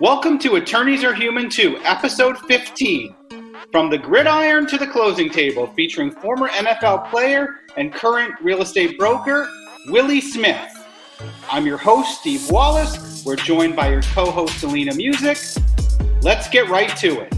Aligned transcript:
Welcome 0.00 0.38
to 0.40 0.54
Attorneys 0.54 1.02
Are 1.02 1.12
Human 1.12 1.50
2, 1.50 1.78
episode 1.82 2.38
15. 2.38 3.14
From 3.72 3.90
the 3.90 3.98
gridiron 3.98 4.66
to 4.68 4.78
the 4.78 4.86
closing 4.86 5.28
table, 5.28 5.66
featuring 5.74 6.10
former 6.10 6.48
NFL 6.48 7.10
player 7.10 7.56
and 7.76 7.92
current 7.92 8.34
real 8.40 8.62
estate 8.62 8.96
broker, 8.96 9.48
Willie 9.88 10.20
Smith. 10.20 10.70
I'm 11.50 11.66
your 11.66 11.78
host, 11.78 12.20
Steve 12.20 12.48
Wallace. 12.48 13.24
We're 13.24 13.34
joined 13.36 13.74
by 13.74 13.90
your 13.90 14.02
co 14.02 14.30
host, 14.30 14.60
Selena 14.60 14.94
Music. 14.94 15.36
Let's 16.22 16.48
get 16.48 16.68
right 16.68 16.96
to 16.98 17.20
it. 17.22 17.34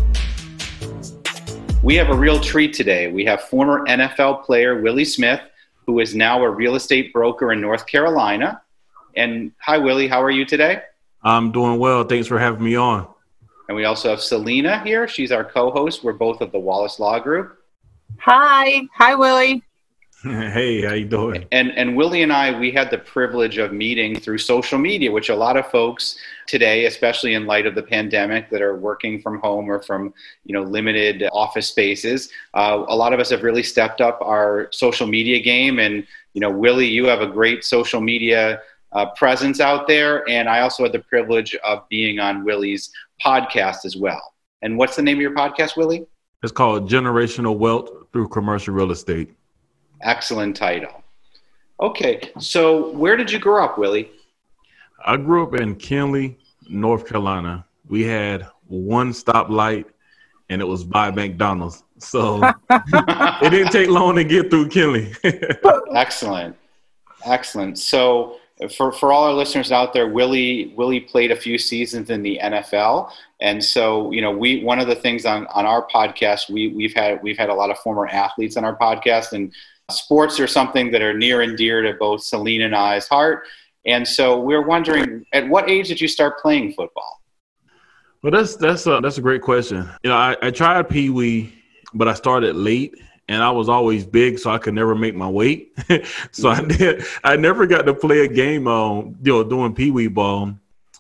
We 1.83 1.95
have 1.95 2.11
a 2.11 2.15
real 2.15 2.39
treat 2.41 2.75
today. 2.75 3.11
We 3.11 3.25
have 3.25 3.41
former 3.43 3.87
NFL 3.87 4.45
player 4.45 4.83
Willie 4.83 5.07
Smith, 5.07 5.41
who 5.87 6.01
is 6.01 6.15
now 6.15 6.43
a 6.43 6.51
real 6.51 6.75
estate 6.75 7.11
broker 7.13 7.53
in 7.53 7.61
North 7.63 7.87
Carolina. 7.87 8.61
And 9.17 9.53
hi, 9.59 9.79
Willie, 9.79 10.09
how 10.09 10.23
are 10.23 10.31
you 10.31 10.45
today? 10.45 10.83
I'm 11.23 11.53
doing 11.53 11.79
well. 11.79 12.05
Thanks 12.05 12.27
for 12.27 12.39
having 12.39 12.65
me 12.65 12.77
on. 12.77 13.07
And 13.69 13.77
we 13.77 13.85
also 13.85 14.11
have 14.11 14.21
Selena 14.21 14.83
here. 14.83 15.07
She's 15.07 15.31
our 15.31 15.45
co-host. 15.45 16.03
We're 16.03 16.15
both 16.15 16.41
of 16.41 16.51
the 16.51 16.59
Wallace 16.59 16.99
Law 16.99 17.19
Group. 17.19 17.57
Hi. 18.19 18.83
Hi, 18.95 19.15
Willie. 19.15 19.63
hey, 20.23 20.83
how 20.83 20.93
you 20.93 21.07
doing? 21.07 21.47
And 21.51 21.71
and 21.79 21.97
Willie 21.97 22.23
and 22.23 22.31
I, 22.31 22.59
we 22.59 22.71
had 22.71 22.91
the 22.91 22.99
privilege 22.99 23.57
of 23.57 23.73
meeting 23.73 24.19
through 24.21 24.37
social 24.37 24.79
media, 24.79 25.11
which 25.11 25.31
a 25.31 25.35
lot 25.35 25.57
of 25.57 25.71
folks 25.71 26.19
today, 26.47 26.85
especially 26.85 27.33
in 27.33 27.47
light 27.47 27.65
of 27.65 27.75
the 27.75 27.83
pandemic, 27.83 28.51
that 28.51 28.61
are 28.61 28.77
working 28.77 29.23
from 29.23 29.41
home 29.41 29.71
or 29.71 29.81
from 29.81 30.13
you 30.45 30.53
know 30.53 30.63
limited 30.63 31.27
office 31.33 31.69
spaces, 31.69 32.29
uh, 32.53 32.85
a 32.89 32.95
lot 32.95 33.15
of 33.15 33.21
us 33.21 33.31
have 33.31 33.43
really 33.43 33.63
stepped 33.63 34.03
up 34.03 34.19
our 34.21 34.69
social 34.73 35.07
media 35.07 35.41
game. 35.41 35.79
And 35.79 36.07
you 36.35 36.43
know, 36.43 36.51
Willie, 36.51 36.89
you 36.89 37.07
have 37.07 37.23
a 37.23 37.27
great 37.27 37.65
social 37.65 38.03
media 38.03 38.61
uh, 38.93 39.07
presence 39.17 39.61
out 39.61 39.87
there. 39.87 40.29
And 40.29 40.49
I 40.49 40.61
also 40.61 40.83
had 40.83 40.93
the 40.93 41.01
privilege 41.01 41.55
of 41.65 41.89
being 41.89 42.19
on 42.19 42.45
Willie's 42.45 42.91
podcast 43.25 43.85
as 43.85 43.97
well. 43.97 44.35
And 44.63 44.77
what's 44.77 44.97
the 44.97 45.03
name 45.03 45.19
of 45.19 45.23
your 45.23 45.35
podcast, 45.35 45.77
Willie? 45.77 46.07
It's 46.43 46.53
called 46.53 46.89
Generational 46.89 47.57
Wealth 47.57 47.91
Through 48.13 48.29
Commercial 48.29 48.75
Real 48.75 48.91
Estate. 48.91 49.35
Excellent 50.03 50.57
title. 50.57 51.03
Okay, 51.81 52.31
so 52.39 52.91
where 52.91 53.17
did 53.17 53.31
you 53.31 53.39
grow 53.39 53.65
up, 53.65 53.79
Willie? 53.79 54.11
I 55.05 55.17
grew 55.17 55.43
up 55.43 55.55
in 55.55 55.77
Kenly, 55.77 56.37
North 56.69 57.07
Carolina. 57.07 57.65
We 57.89 58.03
had 58.03 58.47
one 58.67 59.13
stoplight, 59.13 59.87
and 60.51 60.61
it 60.61 60.65
was 60.67 60.85
by 60.85 61.11
McDonald's. 61.11 61.83
So 61.99 62.43
it 62.71 63.51
didn't 63.51 63.73
take 63.73 63.89
long 63.89 64.17
to 64.17 64.25
get 64.25 64.51
through 64.51 64.69
Kenly. 64.69 65.15
Excellent, 65.95 66.57
excellent. 67.25 67.79
So 67.79 68.40
for 68.69 68.93
for 68.93 69.13
all 69.13 69.25
our 69.25 69.33
listeners 69.33 69.73
out 69.73 69.93
there, 69.93 70.09
Willie 70.09 70.75
Willie 70.77 71.01
played 71.01 71.31
a 71.31 71.37
few 71.37 71.57
seasons 71.57 72.11
in 72.11 72.23
the 72.23 72.39
NFL, 72.43 73.11
and 73.41 73.65
so 73.65 74.11
you 74.13 74.21
know 74.21 74.31
we 74.31 74.63
one 74.63 74.79
of 74.79 74.87
the 74.87 74.95
things 74.95 75.25
on 75.25 75.47
on 75.49 75.67
our 75.67 75.87
podcast 75.89 76.51
we 76.51 76.69
we've 76.69 76.95
had 76.95 77.23
we've 77.23 77.39
had 77.39 77.49
a 77.49 77.55
lot 77.55 77.71
of 77.71 77.79
former 77.79 78.07
athletes 78.07 78.57
on 78.57 78.65
our 78.65 78.77
podcast, 78.77 79.33
and 79.33 79.53
sports 79.91 80.39
are 80.39 80.47
something 80.47 80.91
that 80.91 81.01
are 81.01 81.17
near 81.17 81.41
and 81.41 81.57
dear 81.57 81.83
to 81.83 81.95
both 81.95 82.23
Selena 82.23 82.67
and 82.67 82.77
I's 82.77 83.09
heart, 83.09 83.47
and 83.87 84.07
so 84.07 84.41
we're 84.41 84.67
wondering 84.67 85.25
at 85.33 85.49
what 85.49 85.71
age 85.71 85.89
did 85.89 86.01
you 86.01 86.09
start 86.09 86.39
playing 86.41 86.73
football? 86.75 87.23
Well, 88.23 88.33
that's 88.33 88.57
that's 88.57 88.87
a, 88.87 89.01
that's 89.03 89.17
a 89.17 89.23
great 89.23 89.43
question. 89.43 89.89
You 90.03 90.11
know, 90.11 90.17
I, 90.17 90.37
I 90.43 90.51
tried 90.51 90.87
Pee 90.91 91.09
Wee, 91.09 91.55
but 91.95 92.09
I 92.09 92.15
started 92.15 92.55
late 92.57 92.95
and 93.31 93.45
I 93.45 93.51
was 93.51 93.69
always 93.69 94.05
big, 94.05 94.41
so 94.41 94.51
I 94.51 94.59
could 94.59 94.75
never 94.75 94.97
make 94.97 95.15
my 95.15 95.29
weight. 95.29 95.73
so 96.33 96.49
I 96.49 96.63
did. 96.63 97.05
I 97.23 97.37
never 97.37 97.65
got 97.65 97.83
to 97.83 97.95
play 97.95 98.25
a 98.25 98.29
game 98.29 98.67
on 98.67 99.17
you 99.23 99.33
know 99.33 99.45
doing 99.45 99.73
pee 99.73 99.93
wee 99.93 100.09
ball. 100.09 100.53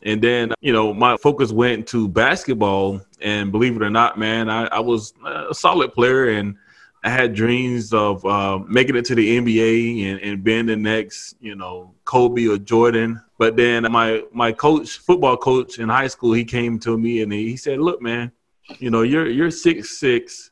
And 0.02 0.22
then 0.22 0.54
you 0.60 0.72
know 0.72 0.94
my 0.94 1.16
focus 1.16 1.50
went 1.50 1.88
to 1.88 2.06
basketball, 2.06 3.00
and 3.20 3.50
believe 3.50 3.74
it 3.74 3.82
or 3.82 3.90
not, 3.90 4.16
man, 4.16 4.48
I, 4.48 4.66
I 4.66 4.78
was 4.78 5.12
a 5.26 5.52
solid 5.52 5.92
player, 5.92 6.28
and 6.28 6.56
I 7.02 7.10
had 7.10 7.34
dreams 7.34 7.92
of 7.92 8.24
uh, 8.24 8.60
making 8.60 8.94
it 8.94 9.06
to 9.06 9.16
the 9.16 9.38
NBA 9.40 10.04
and, 10.04 10.20
and 10.20 10.44
being 10.44 10.66
the 10.66 10.76
next, 10.76 11.34
you 11.40 11.56
know, 11.56 11.94
Kobe 12.04 12.46
or 12.46 12.58
Jordan. 12.58 13.20
But 13.38 13.56
then 13.56 13.90
my 13.90 14.22
my 14.32 14.52
coach, 14.52 14.98
football 14.98 15.36
coach 15.36 15.80
in 15.80 15.88
high 15.88 16.06
school, 16.06 16.32
he 16.34 16.44
came 16.44 16.78
to 16.78 16.96
me 16.96 17.22
and 17.22 17.32
he 17.32 17.56
said, 17.56 17.80
"Look, 17.80 18.00
man, 18.00 18.30
you 18.78 18.90
know, 18.90 19.02
you're 19.02 19.26
you're 19.26 19.50
six 19.50 19.98
six 19.98 20.50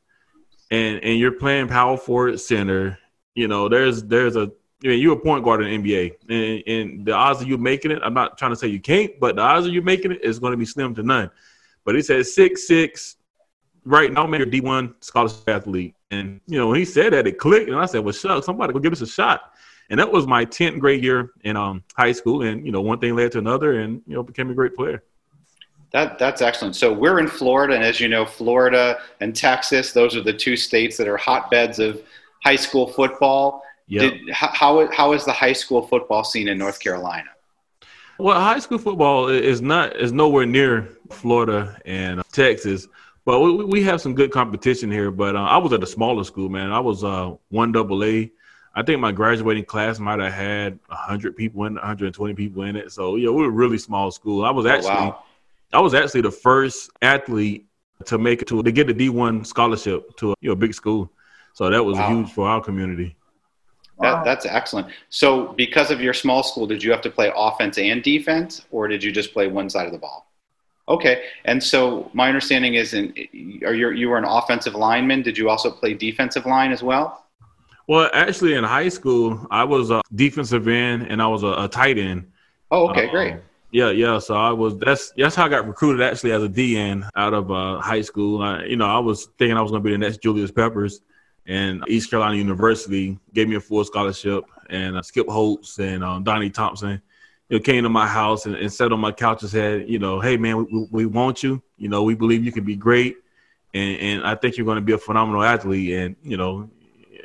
and 0.70 1.02
and 1.02 1.18
you're 1.18 1.32
playing 1.32 1.68
power 1.68 1.96
forward 1.96 2.40
center, 2.40 2.98
you 3.34 3.48
know, 3.48 3.68
there's 3.68 4.02
there's 4.04 4.36
a 4.36 4.50
I 4.84 4.88
mean, 4.88 5.00
you're 5.00 5.14
a 5.14 5.20
point 5.20 5.44
guard 5.44 5.62
in 5.62 5.82
the 5.82 5.92
NBA, 5.92 6.12
and, 6.28 6.62
and 6.66 7.06
the 7.06 7.12
odds 7.12 7.42
of 7.42 7.48
you 7.48 7.58
making 7.58 7.90
it, 7.90 8.00
I'm 8.02 8.14
not 8.14 8.38
trying 8.38 8.52
to 8.52 8.56
say 8.56 8.68
you 8.68 8.80
can't, 8.80 9.18
but 9.18 9.34
the 9.34 9.42
odds 9.42 9.66
of 9.66 9.72
you 9.72 9.82
making 9.82 10.12
it 10.12 10.24
is 10.24 10.38
going 10.38 10.52
to 10.52 10.56
be 10.56 10.64
slim 10.64 10.94
to 10.94 11.02
none. 11.02 11.30
But 11.84 11.96
he 11.96 12.02
said 12.02 12.24
six 12.26 12.68
six, 12.68 13.16
right 13.88 14.12
now, 14.12 14.26
man, 14.26 14.40
you're 14.40 14.48
D1 14.48 14.94
scholarship 15.00 15.48
athlete. 15.48 15.94
And, 16.10 16.40
you 16.46 16.58
know, 16.58 16.68
when 16.68 16.78
he 16.78 16.84
said 16.84 17.12
that, 17.12 17.26
it 17.26 17.38
clicked. 17.38 17.68
And 17.68 17.78
I 17.78 17.86
said, 17.86 18.00
well, 18.00 18.12
shucks, 18.12 18.46
somebody 18.46 18.72
go 18.72 18.78
give 18.78 18.92
us 18.92 19.00
a 19.00 19.06
shot. 19.06 19.52
And 19.90 19.98
that 19.98 20.12
was 20.12 20.26
my 20.26 20.44
10th 20.44 20.78
grade 20.78 21.02
year 21.02 21.32
in 21.42 21.56
um, 21.56 21.82
high 21.96 22.12
school. 22.12 22.42
And, 22.42 22.64
you 22.64 22.72
know, 22.72 22.82
one 22.82 22.98
thing 22.98 23.16
led 23.16 23.32
to 23.32 23.38
another 23.38 23.80
and, 23.80 24.02
you 24.06 24.14
know, 24.14 24.22
became 24.22 24.50
a 24.50 24.54
great 24.54 24.76
player. 24.76 25.02
That, 25.92 26.18
that's 26.18 26.42
excellent. 26.42 26.76
So 26.76 26.92
we're 26.92 27.18
in 27.18 27.28
Florida, 27.28 27.74
and 27.74 27.82
as 27.82 27.98
you 27.98 28.08
know, 28.08 28.26
Florida 28.26 29.00
and 29.20 29.34
Texas, 29.34 29.92
those 29.92 30.14
are 30.16 30.22
the 30.22 30.32
two 30.32 30.56
states 30.56 30.96
that 30.98 31.08
are 31.08 31.16
hotbeds 31.16 31.78
of 31.78 32.02
high 32.44 32.56
school 32.56 32.86
football. 32.86 33.62
Yep. 33.86 34.12
Did, 34.12 34.30
how, 34.30 34.86
how 34.92 35.12
is 35.12 35.24
the 35.24 35.32
high 35.32 35.54
school 35.54 35.86
football 35.86 36.24
scene 36.24 36.48
in 36.48 36.58
North 36.58 36.78
Carolina? 36.78 37.30
Well, 38.18 38.38
high 38.38 38.58
school 38.58 38.78
football 38.78 39.28
is 39.28 39.62
not 39.62 39.96
is 39.96 40.12
nowhere 40.12 40.44
near 40.44 40.88
Florida 41.10 41.80
and 41.84 42.20
Texas, 42.32 42.88
but 43.24 43.40
we, 43.40 43.64
we 43.64 43.82
have 43.84 44.00
some 44.00 44.14
good 44.14 44.32
competition 44.32 44.90
here. 44.90 45.12
But 45.12 45.36
uh, 45.36 45.44
I 45.44 45.56
was 45.56 45.72
at 45.72 45.82
a 45.84 45.86
smaller 45.86 46.24
school, 46.24 46.48
man. 46.48 46.72
I 46.72 46.80
was 46.80 47.04
uh, 47.04 47.34
one 47.50 47.70
double 47.70 48.02
A. 48.02 48.30
I 48.74 48.82
think 48.82 49.00
my 49.00 49.12
graduating 49.12 49.64
class 49.64 49.98
might 49.98 50.20
have 50.20 50.32
had 50.32 50.78
100 50.88 51.36
people 51.36 51.64
in 51.64 51.74
120 51.74 52.34
people 52.34 52.62
in 52.62 52.76
it. 52.76 52.92
So, 52.92 53.16
yeah, 53.16 53.30
we 53.30 53.42
were 53.42 53.48
a 53.48 53.50
really 53.50 53.78
small 53.78 54.10
school. 54.10 54.44
I 54.44 54.50
was 54.50 54.66
actually 54.66 54.90
oh, 54.90 55.06
wow. 55.06 55.22
I 55.72 55.80
was 55.80 55.94
actually 55.94 56.22
the 56.22 56.30
first 56.30 56.90
athlete 57.02 57.66
to 58.06 58.18
make 58.18 58.42
it 58.42 58.48
to 58.48 58.62
to 58.62 58.72
get 58.72 58.88
a 58.88 58.94
D 58.94 59.08
one 59.08 59.44
scholarship 59.44 60.16
to 60.16 60.32
a 60.32 60.34
you 60.40 60.48
know, 60.50 60.54
big 60.54 60.74
school. 60.74 61.10
So 61.54 61.68
that 61.70 61.84
was 61.84 61.98
wow. 61.98 62.08
huge 62.08 62.32
for 62.32 62.48
our 62.48 62.60
community. 62.60 63.16
That, 64.00 64.24
that's 64.24 64.46
excellent. 64.46 64.88
So, 65.10 65.54
because 65.54 65.90
of 65.90 66.00
your 66.00 66.14
small 66.14 66.42
school, 66.42 66.66
did 66.66 66.82
you 66.82 66.92
have 66.92 67.00
to 67.00 67.10
play 67.10 67.32
offense 67.34 67.78
and 67.78 68.02
defense, 68.02 68.64
or 68.70 68.86
did 68.86 69.02
you 69.02 69.10
just 69.10 69.32
play 69.32 69.48
one 69.48 69.68
side 69.68 69.86
of 69.86 69.92
the 69.92 69.98
ball? 69.98 70.30
Okay. 70.88 71.24
And 71.46 71.62
so, 71.62 72.08
my 72.14 72.28
understanding 72.28 72.74
is, 72.74 72.94
in, 72.94 73.12
are 73.64 73.74
you 73.74 73.90
you 73.90 74.08
were 74.08 74.18
an 74.18 74.24
offensive 74.24 74.74
lineman? 74.74 75.22
Did 75.22 75.36
you 75.36 75.50
also 75.50 75.70
play 75.70 75.94
defensive 75.94 76.46
line 76.46 76.70
as 76.70 76.82
well? 76.82 77.26
Well, 77.88 78.08
actually, 78.14 78.54
in 78.54 78.64
high 78.64 78.88
school, 78.88 79.46
I 79.50 79.64
was 79.64 79.90
a 79.90 80.02
defensive 80.14 80.68
end 80.68 81.08
and 81.08 81.20
I 81.20 81.26
was 81.26 81.42
a, 81.42 81.64
a 81.64 81.68
tight 81.68 81.98
end. 81.98 82.30
Oh, 82.70 82.88
okay, 82.90 83.06
um, 83.06 83.10
great. 83.10 83.34
Yeah, 83.70 83.90
yeah. 83.90 84.18
So 84.18 84.34
I 84.34 84.50
was 84.50 84.78
that's 84.78 85.12
that's 85.16 85.34
how 85.34 85.44
I 85.44 85.48
got 85.48 85.66
recruited 85.66 86.00
actually 86.00 86.32
as 86.32 86.42
a 86.42 86.48
DN 86.48 87.08
out 87.14 87.34
of 87.34 87.50
uh, 87.50 87.80
high 87.80 88.00
school. 88.00 88.42
I, 88.42 88.64
you 88.64 88.76
know, 88.76 88.86
I 88.86 88.98
was 88.98 89.26
thinking 89.38 89.56
I 89.56 89.60
was 89.60 89.70
going 89.70 89.82
to 89.82 89.86
be 89.86 89.92
the 89.92 89.98
next 89.98 90.22
Julius 90.22 90.50
Peppers, 90.50 91.00
and 91.46 91.84
East 91.86 92.08
Carolina 92.08 92.36
University 92.36 93.18
gave 93.34 93.48
me 93.48 93.56
a 93.56 93.60
full 93.60 93.84
scholarship. 93.84 94.44
And 94.70 94.96
uh, 94.96 95.02
Skip 95.02 95.28
Holtz 95.28 95.78
and 95.78 96.02
um, 96.02 96.24
Donnie 96.24 96.50
Thompson, 96.50 97.02
you 97.48 97.58
know, 97.58 97.62
came 97.62 97.82
to 97.82 97.88
my 97.88 98.06
house 98.06 98.46
and, 98.46 98.54
and 98.54 98.72
sat 98.72 98.92
on 98.92 99.00
my 99.00 99.12
couch 99.12 99.42
and 99.42 99.50
said, 99.50 99.88
you 99.88 99.98
know, 99.98 100.20
hey 100.20 100.36
man, 100.38 100.66
we, 100.70 100.88
we 100.90 101.06
want 101.06 101.42
you. 101.42 101.62
You 101.76 101.88
know, 101.88 102.02
we 102.02 102.14
believe 102.14 102.44
you 102.44 102.52
can 102.52 102.64
be 102.64 102.76
great, 102.76 103.16
and 103.74 104.00
and 104.00 104.26
I 104.26 104.34
think 104.34 104.56
you're 104.56 104.66
going 104.66 104.76
to 104.76 104.82
be 104.82 104.94
a 104.94 104.98
phenomenal 104.98 105.42
athlete. 105.42 105.92
And 105.92 106.16
you 106.22 106.38
know, 106.38 106.70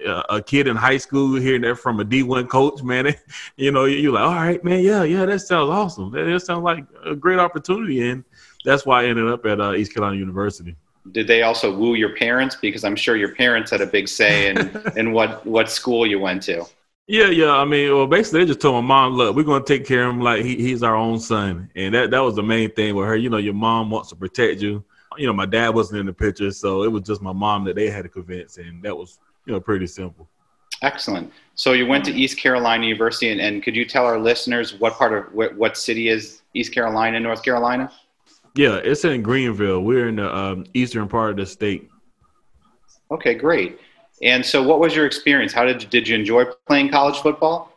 a 0.05 0.41
kid 0.41 0.67
in 0.67 0.75
high 0.75 0.97
school 0.97 1.35
hearing 1.35 1.61
that 1.61 1.75
from 1.75 1.99
a 1.99 2.05
D1 2.05 2.49
coach, 2.49 2.81
man, 2.83 3.13
you 3.57 3.71
know, 3.71 3.85
you're 3.85 4.13
like, 4.13 4.23
all 4.23 4.35
right, 4.35 4.63
man, 4.63 4.83
yeah, 4.83 5.03
yeah, 5.03 5.25
that 5.25 5.39
sounds 5.39 5.69
awesome. 5.69 6.11
That, 6.11 6.25
that 6.25 6.39
sounds 6.41 6.63
like 6.63 6.85
a 7.05 7.15
great 7.15 7.39
opportunity. 7.39 8.09
And 8.09 8.23
that's 8.65 8.85
why 8.85 9.03
I 9.03 9.05
ended 9.05 9.27
up 9.27 9.45
at 9.45 9.59
uh, 9.59 9.73
East 9.73 9.93
Carolina 9.93 10.17
University. 10.17 10.75
Did 11.11 11.27
they 11.27 11.43
also 11.43 11.75
woo 11.75 11.95
your 11.95 12.15
parents? 12.15 12.55
Because 12.55 12.83
I'm 12.83 12.95
sure 12.95 13.15
your 13.15 13.35
parents 13.35 13.71
had 13.71 13.81
a 13.81 13.85
big 13.85 14.07
say 14.07 14.49
in, 14.49 14.81
in 14.95 15.11
what, 15.11 15.45
what 15.45 15.69
school 15.69 16.07
you 16.07 16.19
went 16.19 16.43
to. 16.43 16.65
Yeah, 17.07 17.27
yeah. 17.27 17.51
I 17.51 17.65
mean, 17.65 17.93
well, 17.93 18.07
basically, 18.07 18.39
they 18.39 18.45
just 18.45 18.61
told 18.61 18.81
my 18.81 18.87
mom, 18.87 19.13
"Look, 19.13 19.35
we're 19.35 19.43
gonna 19.43 19.65
take 19.65 19.85
care 19.85 20.05
of 20.05 20.11
him 20.11 20.21
like 20.21 20.45
he, 20.45 20.55
he's 20.55 20.83
our 20.83 20.95
own 20.95 21.19
son," 21.19 21.69
and 21.75 21.93
that 21.93 22.11
that 22.11 22.19
was 22.19 22.35
the 22.35 22.43
main 22.43 22.71
thing 22.71 22.95
with 22.95 23.05
her. 23.07 23.17
You 23.17 23.29
know, 23.29 23.37
your 23.37 23.53
mom 23.53 23.89
wants 23.91 24.07
to 24.09 24.15
protect 24.15 24.61
you. 24.61 24.85
You 25.17 25.27
know, 25.27 25.33
my 25.33 25.45
dad 25.45 25.75
wasn't 25.75 25.99
in 25.99 26.05
the 26.05 26.13
picture, 26.13 26.49
so 26.51 26.83
it 26.83 26.91
was 26.91 27.03
just 27.03 27.21
my 27.21 27.33
mom 27.33 27.65
that 27.65 27.75
they 27.75 27.89
had 27.89 28.03
to 28.03 28.09
convince, 28.09 28.57
and 28.57 28.81
that 28.83 28.95
was 28.95 29.19
you 29.45 29.53
know, 29.53 29.59
pretty 29.59 29.87
simple. 29.87 30.29
Excellent. 30.81 31.31
So 31.55 31.71
you 31.73 31.85
went 31.85 32.03
to 32.05 32.11
East 32.11 32.37
Carolina 32.37 32.85
University, 32.85 33.31
and, 33.31 33.39
and 33.39 33.63
could 33.63 33.75
you 33.75 33.85
tell 33.85 34.05
our 34.05 34.19
listeners 34.19 34.79
what 34.79 34.93
part 34.93 35.13
of 35.13 35.33
what, 35.33 35.55
what 35.55 35.77
city 35.77 36.09
is 36.09 36.41
East 36.53 36.73
Carolina, 36.73 37.19
North 37.19 37.43
Carolina? 37.43 37.91
Yeah, 38.55 38.75
it's 38.75 39.05
in 39.05 39.23
Greenville. 39.23 39.81
We're 39.81 40.09
in 40.09 40.17
the 40.17 40.35
um, 40.35 40.65
eastern 40.73 41.07
part 41.07 41.31
of 41.31 41.37
the 41.37 41.45
state. 41.45 41.89
Okay, 43.11 43.33
great. 43.33 43.79
And 44.21 44.45
so, 44.45 44.61
what 44.61 44.79
was 44.79 44.95
your 44.95 45.05
experience? 45.05 45.53
How 45.53 45.65
did 45.65 45.83
you, 45.83 45.89
did 45.89 46.07
you 46.07 46.15
enjoy 46.15 46.45
playing 46.67 46.89
college 46.89 47.19
football? 47.19 47.71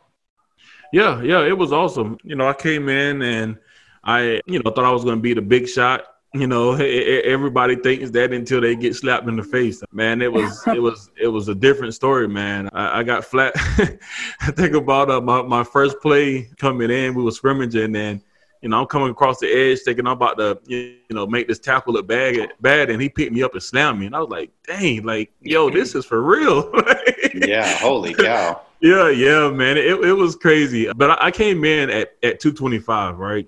Yeah, 0.93 1.21
yeah, 1.21 1.45
it 1.45 1.57
was 1.57 1.73
awesome. 1.73 2.17
You 2.23 2.35
know, 2.35 2.47
I 2.47 2.53
came 2.53 2.89
in 2.89 3.21
and 3.21 3.57
I, 4.03 4.41
you 4.45 4.59
know, 4.59 4.71
thought 4.71 4.85
I 4.85 4.91
was 4.91 5.03
going 5.03 5.17
to 5.17 5.21
be 5.21 5.33
the 5.33 5.41
big 5.41 5.67
shot. 5.67 6.05
You 6.33 6.45
know, 6.45 6.73
everybody 6.73 7.77
thinks 7.77 8.11
that 8.11 8.33
until 8.33 8.59
they 8.61 8.75
get 8.75 8.95
slapped 8.95 9.27
in 9.27 9.37
the 9.37 9.43
face. 9.43 9.81
Man, 9.91 10.21
it 10.21 10.31
was 10.31 10.61
it 10.67 10.81
was 10.81 11.09
it 11.19 11.27
was 11.27 11.47
a 11.47 11.55
different 11.55 11.93
story, 11.93 12.27
man. 12.27 12.69
I, 12.73 12.99
I 12.99 13.03
got 13.03 13.23
flat. 13.23 13.53
I 13.55 14.51
think 14.51 14.75
about 14.75 15.09
uh, 15.09 15.21
my 15.21 15.41
my 15.41 15.63
first 15.63 15.99
play 16.01 16.49
coming 16.57 16.91
in. 16.91 17.15
We 17.15 17.23
were 17.23 17.31
scrimmaging, 17.31 17.95
and 17.95 18.21
you 18.61 18.69
know, 18.69 18.81
I'm 18.81 18.87
coming 18.87 19.09
across 19.09 19.39
the 19.39 19.47
edge, 19.47 19.79
thinking 19.79 20.07
I'm 20.07 20.13
about 20.13 20.37
to, 20.37 20.59
you 20.65 20.97
know, 21.11 21.27
make 21.27 21.47
this 21.47 21.59
tackle 21.59 21.93
look 21.93 22.07
bad, 22.07 22.53
bad, 22.59 22.89
and 22.89 23.01
he 23.01 23.09
picked 23.09 23.31
me 23.31 23.43
up 23.43 23.53
and 23.53 23.61
slammed 23.61 23.99
me, 23.99 24.07
and 24.07 24.15
I 24.15 24.19
was 24.19 24.29
like, 24.29 24.51
dang, 24.65 25.03
like, 25.03 25.31
yo, 25.41 25.69
this 25.71 25.95
is 25.95 26.05
for 26.05 26.21
real. 26.21 26.71
yeah, 27.33 27.77
holy 27.77 28.13
cow. 28.13 28.61
Yeah, 28.79 29.09
yeah, 29.09 29.49
man, 29.49 29.77
it, 29.77 29.99
it 30.03 30.13
was 30.13 30.35
crazy. 30.35 30.91
But 30.93 31.21
I, 31.21 31.31
came 31.31 31.63
in 31.63 31.89
at, 31.89 32.13
at 32.21 32.39
225, 32.39 33.17
right? 33.17 33.47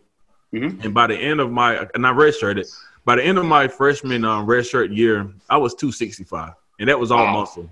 Mm-hmm. 0.54 0.82
And 0.82 0.94
by 0.94 1.08
the 1.08 1.18
end 1.18 1.40
of 1.40 1.52
my, 1.52 1.88
and 1.94 2.06
I 2.06 2.12
redshirted, 2.12 2.66
by 3.06 3.16
the 3.16 3.24
end 3.24 3.38
of 3.38 3.46
my 3.46 3.68
freshman 3.68 4.26
um, 4.26 4.48
redshirt 4.48 4.96
year, 4.96 5.30
I 5.50 5.58
was 5.58 5.76
265, 5.76 6.54
and 6.80 6.90
that 6.90 7.00
was 7.00 7.12
all 7.12 7.24
wow. 7.24 7.34
muscle. 7.34 7.70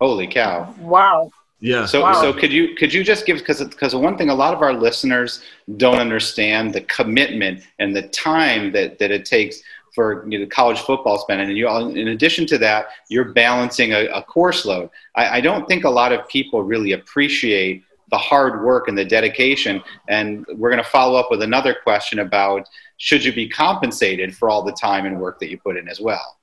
Holy 0.00 0.26
cow! 0.26 0.74
Wow. 0.78 1.30
Yeah. 1.60 1.86
So, 1.86 2.02
wow. 2.02 2.12
so 2.20 2.32
could 2.32 2.52
you 2.52 2.74
could 2.74 2.92
you 2.92 3.02
just 3.02 3.24
give 3.24 3.38
because 3.38 3.64
because 3.64 3.94
one 3.94 4.18
thing 4.18 4.28
a 4.28 4.34
lot 4.34 4.52
of 4.52 4.60
our 4.60 4.74
listeners 4.74 5.42
don't 5.78 5.98
understand 5.98 6.74
the 6.74 6.82
commitment 6.82 7.62
and 7.78 7.96
the 7.96 8.02
time 8.02 8.72
that 8.72 8.98
that 8.98 9.10
it 9.10 9.24
takes 9.24 9.62
for 9.94 10.28
you 10.28 10.38
know, 10.38 10.46
college 10.46 10.80
football 10.80 11.18
spending, 11.18 11.48
and 11.48 11.56
you 11.56 11.66
in 11.68 12.08
addition 12.08 12.46
to 12.46 12.58
that, 12.58 12.88
you're 13.08 13.32
balancing 13.32 13.94
a, 13.94 14.06
a 14.08 14.22
course 14.22 14.66
load. 14.66 14.90
I, 15.14 15.38
I 15.38 15.40
don't 15.40 15.66
think 15.66 15.84
a 15.84 15.90
lot 15.90 16.12
of 16.12 16.28
people 16.28 16.62
really 16.62 16.92
appreciate 16.92 17.82
the 18.10 18.18
hard 18.18 18.64
work 18.64 18.88
and 18.88 18.96
the 18.96 19.04
dedication. 19.04 19.82
And 20.08 20.44
we're 20.54 20.70
going 20.70 20.82
to 20.82 20.88
follow 20.88 21.18
up 21.18 21.30
with 21.30 21.42
another 21.42 21.76
question 21.82 22.20
about 22.20 22.68
should 22.98 23.24
you 23.24 23.32
be 23.32 23.48
compensated 23.48 24.34
for 24.36 24.48
all 24.48 24.62
the 24.62 24.72
time 24.72 25.06
and 25.06 25.20
work 25.20 25.40
that 25.40 25.50
you 25.50 25.58
put 25.58 25.76
in 25.76 25.88
as 25.88 26.00
well. 26.00 26.38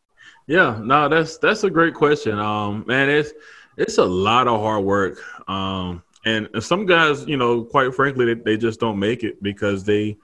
Yeah, 0.48 0.80
no, 0.84 1.08
that's 1.08 1.38
that's 1.38 1.64
a 1.64 1.70
great 1.70 1.94
question. 1.94 2.38
Um, 2.38 2.84
man, 2.86 3.10
it's 3.10 3.32
it's 3.78 3.98
a 3.98 4.06
lot 4.06 4.48
of 4.48 4.60
hard 4.60 4.84
work. 4.84 5.20
Um, 5.50 6.04
and 6.26 6.50
some 6.60 6.86
guys, 6.86 7.26
you 7.26 7.38
know, 7.38 7.64
quite 7.64 7.94
frankly, 7.94 8.26
they, 8.26 8.34
they 8.34 8.58
just 8.58 8.80
don't 8.80 9.00
make 9.00 9.24
it 9.24 9.42
because 9.42 9.84
they 9.84 10.18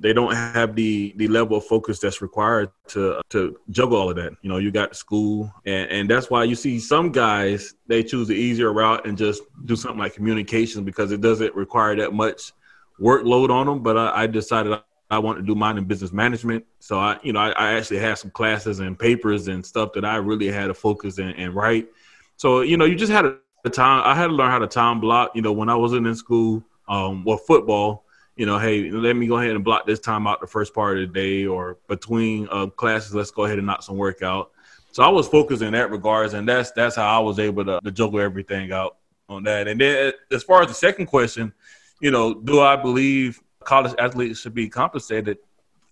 they 0.00 0.12
don't 0.12 0.34
have 0.34 0.74
the 0.74 1.12
the 1.16 1.28
level 1.28 1.56
of 1.56 1.64
focus 1.64 1.98
that's 1.98 2.22
required 2.22 2.70
to 2.88 3.20
to 3.30 3.56
juggle 3.70 3.98
all 3.98 4.10
of 4.10 4.16
that. 4.16 4.32
You 4.42 4.48
know, 4.48 4.58
you 4.58 4.70
got 4.70 4.96
school, 4.96 5.52
and 5.66 5.90
and 5.90 6.10
that's 6.10 6.30
why 6.30 6.44
you 6.44 6.54
see 6.54 6.78
some 6.78 7.10
guys 7.10 7.74
they 7.86 8.02
choose 8.02 8.28
the 8.28 8.34
easier 8.34 8.72
route 8.72 9.06
and 9.06 9.16
just 9.16 9.42
do 9.64 9.76
something 9.76 9.98
like 9.98 10.14
communications 10.14 10.84
because 10.84 11.12
it 11.12 11.20
doesn't 11.20 11.54
require 11.54 11.96
that 11.96 12.12
much 12.12 12.52
workload 13.00 13.50
on 13.50 13.66
them. 13.66 13.82
But 13.82 13.96
I, 13.96 14.22
I 14.22 14.26
decided 14.26 14.78
I 15.10 15.18
want 15.18 15.38
to 15.38 15.44
do 15.44 15.54
mine 15.54 15.78
in 15.78 15.84
business 15.84 16.12
management, 16.12 16.64
so 16.78 16.98
I 16.98 17.18
you 17.22 17.32
know 17.32 17.40
I, 17.40 17.50
I, 17.50 17.72
actually 17.74 17.98
had 17.98 18.18
some 18.18 18.30
classes 18.30 18.80
and 18.80 18.98
papers 18.98 19.48
and 19.48 19.64
stuff 19.64 19.92
that 19.94 20.04
I 20.04 20.16
really 20.16 20.48
had 20.48 20.66
to 20.66 20.74
focus 20.74 21.18
and, 21.18 21.34
and 21.36 21.54
write. 21.54 21.88
So 22.36 22.60
you 22.60 22.76
know, 22.76 22.84
you 22.84 22.94
just 22.94 23.12
had 23.12 23.24
a 23.24 23.70
time. 23.70 24.02
I 24.04 24.14
had 24.14 24.28
to 24.28 24.32
learn 24.32 24.50
how 24.50 24.58
to 24.58 24.68
time 24.68 25.00
block. 25.00 25.32
You 25.34 25.42
know, 25.42 25.52
when 25.52 25.68
I 25.68 25.74
wasn't 25.74 26.06
in 26.06 26.14
school, 26.14 26.62
um, 26.88 27.24
well, 27.24 27.38
football 27.38 28.04
you 28.38 28.46
know, 28.46 28.56
hey, 28.56 28.88
let 28.90 29.16
me 29.16 29.26
go 29.26 29.36
ahead 29.36 29.50
and 29.50 29.64
block 29.64 29.84
this 29.84 29.98
time 29.98 30.28
out 30.28 30.40
the 30.40 30.46
first 30.46 30.72
part 30.72 30.96
of 30.96 31.08
the 31.08 31.12
day 31.12 31.44
or 31.44 31.76
between 31.88 32.48
uh, 32.52 32.68
classes. 32.68 33.12
Let's 33.12 33.32
go 33.32 33.44
ahead 33.44 33.58
and 33.58 33.66
knock 33.66 33.82
some 33.82 33.96
work 33.96 34.22
out. 34.22 34.52
So 34.92 35.02
I 35.02 35.08
was 35.08 35.26
focused 35.26 35.60
in 35.60 35.72
that 35.72 35.90
regards, 35.90 36.34
and 36.34 36.48
that's 36.48 36.70
that's 36.70 36.94
how 36.94 37.20
I 37.20 37.22
was 37.22 37.40
able 37.40 37.64
to, 37.64 37.80
to 37.82 37.90
juggle 37.90 38.20
everything 38.20 38.70
out 38.70 38.96
on 39.28 39.42
that. 39.42 39.66
And 39.66 39.80
then 39.80 40.12
as 40.30 40.44
far 40.44 40.62
as 40.62 40.68
the 40.68 40.74
second 40.74 41.06
question, 41.06 41.52
you 42.00 42.12
know, 42.12 42.32
do 42.32 42.60
I 42.60 42.76
believe 42.76 43.40
college 43.64 43.94
athletes 43.98 44.40
should 44.40 44.54
be 44.54 44.68
compensated? 44.68 45.38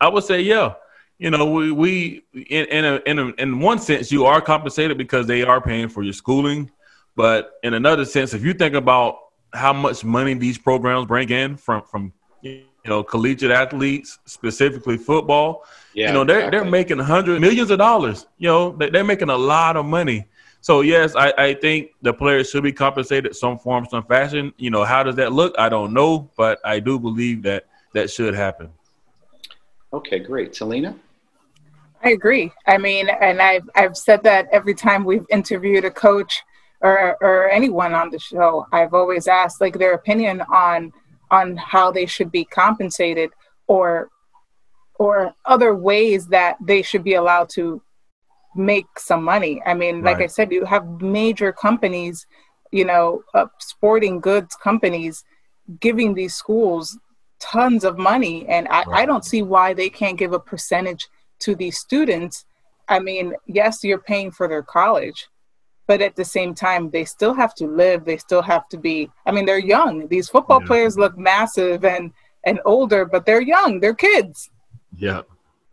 I 0.00 0.08
would 0.08 0.24
say 0.24 0.40
yeah. 0.40 0.74
You 1.18 1.30
know, 1.30 1.50
we, 1.50 1.72
we 1.72 2.22
in 2.32 2.66
in 2.66 2.84
a, 2.84 3.00
in 3.06 3.18
a, 3.18 3.26
in 3.38 3.58
one 3.58 3.80
sense 3.80 4.12
you 4.12 4.24
are 4.24 4.40
compensated 4.40 4.96
because 4.96 5.26
they 5.26 5.42
are 5.42 5.60
paying 5.60 5.88
for 5.88 6.04
your 6.04 6.12
schooling, 6.12 6.70
but 7.16 7.54
in 7.64 7.74
another 7.74 8.04
sense, 8.04 8.34
if 8.34 8.44
you 8.44 8.54
think 8.54 8.74
about 8.74 9.18
how 9.52 9.72
much 9.72 10.04
money 10.04 10.34
these 10.34 10.58
programs 10.58 11.06
bring 11.06 11.28
in 11.30 11.56
from 11.56 11.82
from 11.82 12.12
you 12.46 12.90
know, 12.90 13.02
collegiate 13.02 13.50
athletes, 13.50 14.18
specifically 14.26 14.96
football. 14.96 15.64
Yeah, 15.94 16.08
you 16.08 16.14
know, 16.14 16.24
they're 16.24 16.38
exactly. 16.38 16.58
they're 16.58 16.70
making 16.70 16.98
hundreds, 16.98 17.40
millions 17.40 17.70
of 17.70 17.78
dollars. 17.78 18.26
You 18.38 18.48
know, 18.48 18.72
they're 18.72 19.04
making 19.04 19.30
a 19.30 19.36
lot 19.36 19.76
of 19.76 19.86
money. 19.86 20.26
So 20.60 20.80
yes, 20.80 21.14
I, 21.14 21.32
I 21.38 21.54
think 21.54 21.92
the 22.02 22.12
players 22.12 22.50
should 22.50 22.62
be 22.62 22.72
compensated 22.72 23.36
some 23.36 23.58
form, 23.58 23.86
some 23.90 24.04
fashion. 24.04 24.52
You 24.56 24.70
know, 24.70 24.84
how 24.84 25.02
does 25.02 25.16
that 25.16 25.32
look? 25.32 25.54
I 25.58 25.68
don't 25.68 25.92
know, 25.92 26.30
but 26.36 26.58
I 26.64 26.80
do 26.80 26.98
believe 26.98 27.42
that 27.42 27.66
that 27.92 28.10
should 28.10 28.34
happen. 28.34 28.70
Okay, 29.92 30.18
great, 30.18 30.54
Selena. 30.54 30.96
I 32.02 32.10
agree. 32.10 32.52
I 32.66 32.78
mean, 32.78 33.08
and 33.08 33.40
I've 33.40 33.68
I've 33.74 33.96
said 33.96 34.22
that 34.24 34.48
every 34.52 34.74
time 34.74 35.04
we've 35.04 35.26
interviewed 35.30 35.84
a 35.84 35.90
coach 35.90 36.42
or 36.80 37.16
or 37.20 37.50
anyone 37.50 37.94
on 37.94 38.10
the 38.10 38.18
show. 38.18 38.66
I've 38.72 38.94
always 38.94 39.26
asked 39.26 39.60
like 39.60 39.78
their 39.78 39.94
opinion 39.94 40.42
on 40.42 40.92
on 41.30 41.56
how 41.56 41.90
they 41.90 42.06
should 42.06 42.30
be 42.30 42.44
compensated 42.44 43.30
or 43.66 44.10
or 44.98 45.34
other 45.44 45.74
ways 45.74 46.26
that 46.28 46.56
they 46.60 46.80
should 46.82 47.04
be 47.04 47.14
allowed 47.14 47.48
to 47.50 47.82
make 48.54 48.86
some 48.98 49.22
money. 49.22 49.62
I 49.66 49.74
mean, 49.74 50.02
like 50.02 50.18
right. 50.18 50.24
I 50.24 50.28
said, 50.28 50.50
you 50.50 50.64
have 50.64 51.02
major 51.02 51.52
companies, 51.52 52.26
you 52.72 52.84
know, 52.84 53.22
uh, 53.34 53.46
sporting 53.58 54.20
goods 54.20 54.56
companies 54.56 55.22
giving 55.80 56.14
these 56.14 56.34
schools 56.34 56.98
tons 57.40 57.84
of 57.84 57.98
money. 57.98 58.46
And 58.48 58.66
I, 58.68 58.84
right. 58.84 59.02
I 59.02 59.06
don't 59.06 59.24
see 59.24 59.42
why 59.42 59.74
they 59.74 59.90
can't 59.90 60.18
give 60.18 60.32
a 60.32 60.40
percentage 60.40 61.06
to 61.40 61.54
these 61.54 61.78
students. 61.78 62.44
I 62.88 62.98
mean, 62.98 63.34
yes, 63.46 63.84
you're 63.84 63.98
paying 63.98 64.30
for 64.30 64.48
their 64.48 64.62
college, 64.62 65.28
but 65.86 66.00
at 66.00 66.16
the 66.16 66.24
same 66.24 66.54
time 66.54 66.90
they 66.90 67.04
still 67.04 67.34
have 67.34 67.54
to 67.54 67.66
live 67.66 68.04
they 68.04 68.16
still 68.16 68.42
have 68.42 68.68
to 68.68 68.76
be 68.76 69.10
i 69.26 69.30
mean 69.30 69.46
they're 69.46 69.58
young. 69.58 70.08
These 70.08 70.28
football 70.28 70.60
yeah. 70.60 70.66
players 70.66 70.98
look 70.98 71.16
massive 71.18 71.84
and 71.84 72.12
and 72.44 72.60
older 72.64 73.04
but 73.04 73.26
they're 73.26 73.40
young 73.40 73.80
they're 73.80 73.94
kids. 73.94 74.50
Yeah 74.96 75.22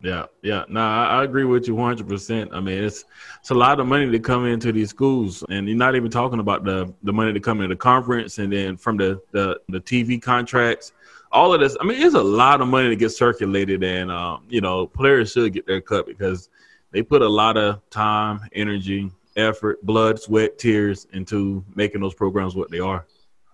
yeah 0.00 0.26
yeah. 0.42 0.64
No 0.68 0.80
I, 0.80 1.04
I, 1.06 1.24
agree 1.24 1.44
with 1.44 1.66
you 1.66 1.74
100% 1.74 2.48
i 2.52 2.60
mean 2.60 2.84
it's 2.84 3.04
it's 3.40 3.50
a 3.50 3.54
lot 3.54 3.80
of 3.80 3.86
money 3.86 4.10
to 4.10 4.18
come 4.18 4.46
into 4.46 4.70
these 4.72 4.90
schools 4.90 5.42
and 5.48 5.68
you're 5.68 5.78
not 5.78 5.96
even 5.96 6.10
talking 6.10 6.40
about 6.40 6.64
the 6.64 6.92
the 7.02 7.12
money 7.12 7.32
to 7.32 7.40
come 7.40 7.60
into 7.60 7.74
the 7.74 7.78
conference 7.78 8.38
and 8.38 8.52
then 8.52 8.76
from 8.76 8.96
the 8.96 9.20
the, 9.32 9.58
the 9.68 9.80
tv 9.80 10.20
contracts. 10.20 10.92
All 11.32 11.52
of 11.52 11.60
this 11.60 11.76
i 11.80 11.84
mean 11.84 12.00
it's 12.00 12.14
a 12.14 12.22
lot 12.22 12.60
of 12.60 12.68
money 12.68 12.88
to 12.88 12.96
get 12.96 13.10
circulated 13.10 13.82
and 13.82 14.10
um, 14.10 14.44
you 14.48 14.60
know 14.60 14.86
players 14.86 15.32
should 15.32 15.52
get 15.52 15.66
their 15.66 15.80
cut 15.80 16.06
because 16.06 16.48
they 16.92 17.02
put 17.02 17.22
a 17.22 17.28
lot 17.28 17.56
of 17.56 17.80
time 17.90 18.40
energy 18.52 19.10
effort, 19.36 19.84
blood, 19.84 20.20
sweat, 20.20 20.58
tears 20.58 21.06
into 21.12 21.64
making 21.74 22.00
those 22.00 22.14
programs 22.14 22.54
what 22.54 22.70
they 22.70 22.80
are. 22.80 23.06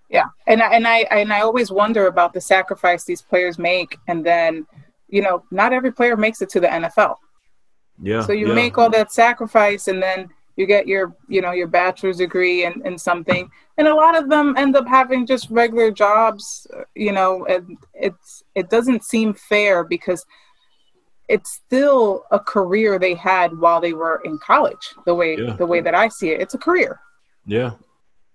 Yeah, 0.08 0.26
and 0.46 0.60
I, 0.60 0.74
and 0.74 0.88
I 0.88 0.98
and 1.10 1.32
I 1.32 1.40
always 1.42 1.70
wonder 1.70 2.08
about 2.08 2.32
the 2.32 2.40
sacrifice 2.40 3.04
these 3.04 3.22
players 3.22 3.58
make, 3.58 3.96
and 4.08 4.26
then 4.26 4.66
you 5.08 5.22
know, 5.22 5.44
not 5.50 5.72
every 5.72 5.92
player 5.92 6.16
makes 6.16 6.42
it 6.42 6.48
to 6.50 6.60
the 6.60 6.66
NFL. 6.66 7.16
Yeah. 8.02 8.22
So 8.22 8.32
you 8.32 8.48
yeah. 8.48 8.54
make 8.54 8.78
all 8.78 8.90
that 8.90 9.12
sacrifice, 9.12 9.88
and 9.88 10.02
then 10.02 10.28
you 10.56 10.66
get 10.66 10.86
your 10.88 11.14
you 11.28 11.40
know 11.40 11.52
your 11.52 11.68
bachelor's 11.68 12.18
degree 12.18 12.64
and, 12.64 12.84
in 12.84 12.98
something, 12.98 13.48
and 13.78 13.86
a 13.86 13.94
lot 13.94 14.16
of 14.16 14.28
them 14.28 14.56
end 14.56 14.74
up 14.74 14.88
having 14.88 15.26
just 15.26 15.48
regular 15.50 15.90
jobs. 15.90 16.66
You 16.94 17.12
know, 17.12 17.46
and 17.46 17.78
it's 17.94 18.42
it 18.54 18.68
doesn't 18.68 19.04
seem 19.04 19.34
fair 19.34 19.84
because 19.84 20.24
it's 21.30 21.52
still 21.52 22.24
a 22.32 22.40
career 22.40 22.98
they 22.98 23.14
had 23.14 23.56
while 23.56 23.80
they 23.80 23.92
were 23.92 24.20
in 24.24 24.38
college 24.38 24.94
the 25.06 25.14
way 25.14 25.36
yeah. 25.38 25.52
the 25.52 25.64
way 25.64 25.80
that 25.80 25.94
i 25.94 26.08
see 26.08 26.30
it. 26.30 26.40
It's 26.40 26.54
a 26.54 26.58
career. 26.58 27.00
Yeah. 27.46 27.72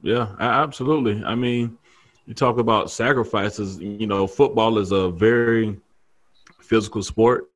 Yeah 0.01 0.29
absolutely. 0.39 1.23
I 1.23 1.35
mean 1.35 1.77
you 2.25 2.33
talk 2.33 2.57
about 2.57 2.89
sacrifices 2.89 3.77
you 3.77 4.07
know 4.07 4.25
football 4.25 4.79
is 4.79 4.91
a 4.91 5.09
very 5.11 5.79
physical 6.61 7.03
sport. 7.03 7.51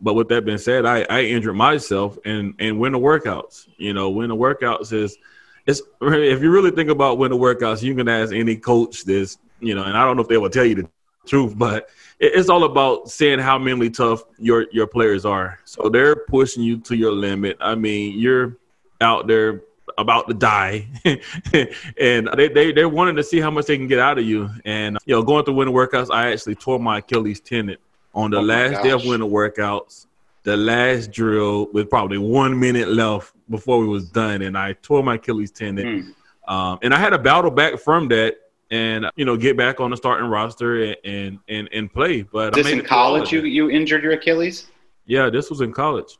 But 0.00 0.14
with 0.14 0.28
that 0.28 0.44
being 0.44 0.58
said 0.58 0.86
i 0.86 1.02
i 1.10 1.20
injured 1.22 1.56
myself 1.56 2.18
and 2.24 2.54
and 2.58 2.80
winter 2.80 2.98
workouts. 2.98 3.68
You 3.76 3.92
know 3.92 4.08
winter 4.08 4.36
workouts 4.36 4.92
is 4.92 5.18
it's 5.66 5.82
if 6.00 6.42
you 6.42 6.50
really 6.50 6.70
think 6.70 6.88
about 6.88 7.18
winter 7.18 7.36
workouts 7.36 7.82
you 7.82 7.94
can 7.94 8.08
ask 8.08 8.32
any 8.32 8.56
coach 8.56 9.04
this 9.04 9.36
you 9.60 9.74
know 9.74 9.84
and 9.84 9.96
i 9.98 10.04
don't 10.04 10.16
know 10.16 10.22
if 10.22 10.28
they 10.28 10.38
will 10.38 10.48
tell 10.48 10.64
you 10.64 10.76
the 10.76 10.88
truth 11.26 11.52
but 11.58 11.88
it's 12.20 12.48
all 12.48 12.64
about 12.64 13.10
seeing 13.10 13.38
how 13.38 13.58
mentally 13.58 13.90
tough 13.90 14.24
your 14.38 14.66
your 14.72 14.86
players 14.86 15.24
are. 15.24 15.58
So 15.64 15.88
they're 15.88 16.16
pushing 16.16 16.62
you 16.62 16.78
to 16.80 16.96
your 16.96 17.12
limit. 17.12 17.56
I 17.60 17.74
mean, 17.74 18.18
you're 18.18 18.56
out 19.00 19.26
there 19.26 19.62
about 19.96 20.28
to 20.28 20.34
die, 20.34 20.88
and 21.04 22.28
they 22.36 22.48
they 22.48 22.72
they're 22.72 22.88
wanting 22.88 23.16
to 23.16 23.22
see 23.22 23.40
how 23.40 23.50
much 23.50 23.66
they 23.66 23.76
can 23.76 23.86
get 23.86 24.00
out 24.00 24.18
of 24.18 24.24
you. 24.24 24.50
And 24.64 24.98
you 25.06 25.14
know, 25.14 25.22
going 25.22 25.44
through 25.44 25.54
winter 25.54 25.72
workouts, 25.72 26.08
I 26.12 26.32
actually 26.32 26.56
tore 26.56 26.80
my 26.80 26.98
Achilles 26.98 27.40
tendon 27.40 27.76
on 28.14 28.30
the 28.30 28.38
oh 28.38 28.42
last 28.42 28.82
day 28.82 28.90
of 28.90 29.04
winter 29.04 29.26
workouts. 29.26 30.06
The 30.42 30.56
last 30.56 31.12
drill 31.12 31.68
with 31.72 31.90
probably 31.90 32.18
one 32.18 32.58
minute 32.58 32.88
left 32.88 33.34
before 33.50 33.78
we 33.78 33.86
was 33.86 34.08
done, 34.08 34.42
and 34.42 34.56
I 34.58 34.72
tore 34.74 35.02
my 35.02 35.16
Achilles 35.16 35.50
tendon. 35.50 36.14
Mm. 36.48 36.52
Um, 36.52 36.78
and 36.82 36.94
I 36.94 36.98
had 36.98 37.12
a 37.12 37.18
battle 37.18 37.50
back 37.50 37.78
from 37.78 38.08
that 38.08 38.36
and 38.70 39.06
you 39.16 39.24
know 39.24 39.36
get 39.36 39.56
back 39.56 39.80
on 39.80 39.90
the 39.90 39.96
starting 39.96 40.28
roster 40.28 40.94
and 41.04 41.38
and 41.48 41.68
and 41.72 41.92
play. 41.92 42.22
But 42.22 42.54
this 42.54 42.68
in 42.68 42.84
college, 42.84 43.32
you 43.32 43.42
you 43.42 43.70
injured 43.70 44.02
your 44.02 44.12
Achilles. 44.12 44.68
Yeah, 45.06 45.30
this 45.30 45.50
was 45.50 45.60
in 45.60 45.72
college. 45.72 46.18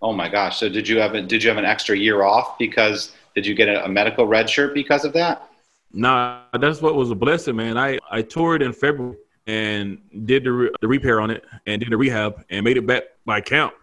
Oh 0.00 0.12
my 0.12 0.28
gosh! 0.28 0.58
So 0.58 0.68
did 0.68 0.88
you 0.88 0.98
have 0.98 1.14
a, 1.14 1.22
did 1.22 1.42
you 1.42 1.50
have 1.50 1.58
an 1.58 1.64
extra 1.64 1.96
year 1.96 2.22
off 2.22 2.58
because 2.58 3.12
did 3.34 3.46
you 3.46 3.54
get 3.54 3.68
a, 3.68 3.84
a 3.84 3.88
medical 3.88 4.26
red 4.26 4.48
shirt 4.48 4.74
because 4.74 5.04
of 5.04 5.12
that? 5.12 5.48
Nah, 5.92 6.40
that's 6.58 6.80
what 6.80 6.94
was 6.94 7.10
a 7.10 7.14
blessing, 7.14 7.56
man. 7.56 7.76
I 7.76 7.98
I 8.10 8.22
toured 8.22 8.62
in 8.62 8.72
February 8.72 9.16
and 9.46 9.98
did 10.24 10.44
the, 10.44 10.52
re- 10.52 10.70
the 10.80 10.86
repair 10.86 11.20
on 11.20 11.28
it 11.30 11.44
and 11.66 11.80
did 11.80 11.90
the 11.90 11.96
rehab 11.96 12.44
and 12.50 12.62
made 12.62 12.76
it 12.76 12.86
back 12.86 13.02
by 13.26 13.40
camp 13.40 13.74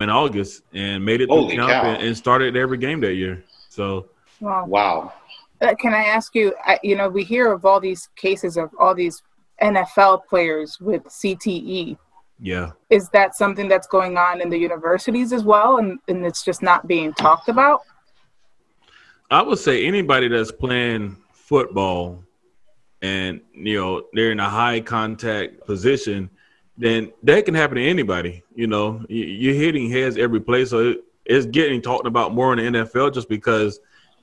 in 0.00 0.10
August 0.10 0.62
and 0.72 1.04
made 1.04 1.20
it 1.20 1.26
through 1.26 1.36
Holy 1.36 1.56
camp 1.56 1.84
and, 1.84 2.02
and 2.02 2.16
started 2.16 2.56
every 2.56 2.78
game 2.78 3.00
that 3.00 3.14
year. 3.14 3.44
So 3.68 4.08
Wow. 4.40 4.66
Wow. 4.66 5.12
Uh, 5.60 5.74
Can 5.76 5.94
I 5.94 6.04
ask 6.04 6.34
you? 6.34 6.54
I, 6.64 6.78
you 6.82 6.96
know, 6.96 7.08
we 7.08 7.24
hear 7.24 7.52
of 7.52 7.64
all 7.64 7.80
these 7.80 8.08
cases 8.16 8.56
of 8.56 8.70
all 8.78 8.94
these 8.94 9.22
NFL 9.62 10.26
players 10.28 10.78
with 10.80 11.04
CTE. 11.04 11.96
yeah, 12.40 12.72
Is 12.90 13.08
that 13.10 13.36
something 13.36 13.68
that's 13.68 13.86
going 13.86 14.16
on 14.18 14.40
in 14.40 14.50
the 14.50 14.58
universities 14.58 15.32
as 15.32 15.44
well, 15.44 15.78
and, 15.78 15.98
and 16.08 16.26
it's 16.26 16.44
just 16.44 16.60
not 16.62 16.86
being 16.88 17.12
talked 17.14 17.48
about? 17.48 17.82
I 19.30 19.42
would 19.42 19.58
say 19.58 19.86
anybody 19.86 20.28
that's 20.28 20.52
playing 20.52 21.16
football 21.32 22.22
and 23.02 23.40
you 23.52 23.78
know 23.80 24.04
they're 24.12 24.32
in 24.32 24.40
a 24.40 24.48
high 24.48 24.80
contact 24.80 25.64
position, 25.66 26.28
then 26.76 27.12
that 27.22 27.44
can 27.44 27.54
happen 27.54 27.76
to 27.76 27.84
anybody. 27.86 28.42
You 28.54 28.66
know, 28.66 29.04
You- 29.08 29.24
you're 29.26 29.54
hitting 29.54 29.90
heads 29.90 30.16
every 30.18 30.40
play, 30.40 30.64
so 30.64 30.90
it, 30.90 31.04
it's 31.24 31.46
getting 31.46 31.80
talked 31.80 32.06
about 32.06 32.34
more 32.34 32.52
in 32.52 32.58
the 32.74 32.80
NFL 32.80 33.12
just 33.12 33.28
because 33.28 33.78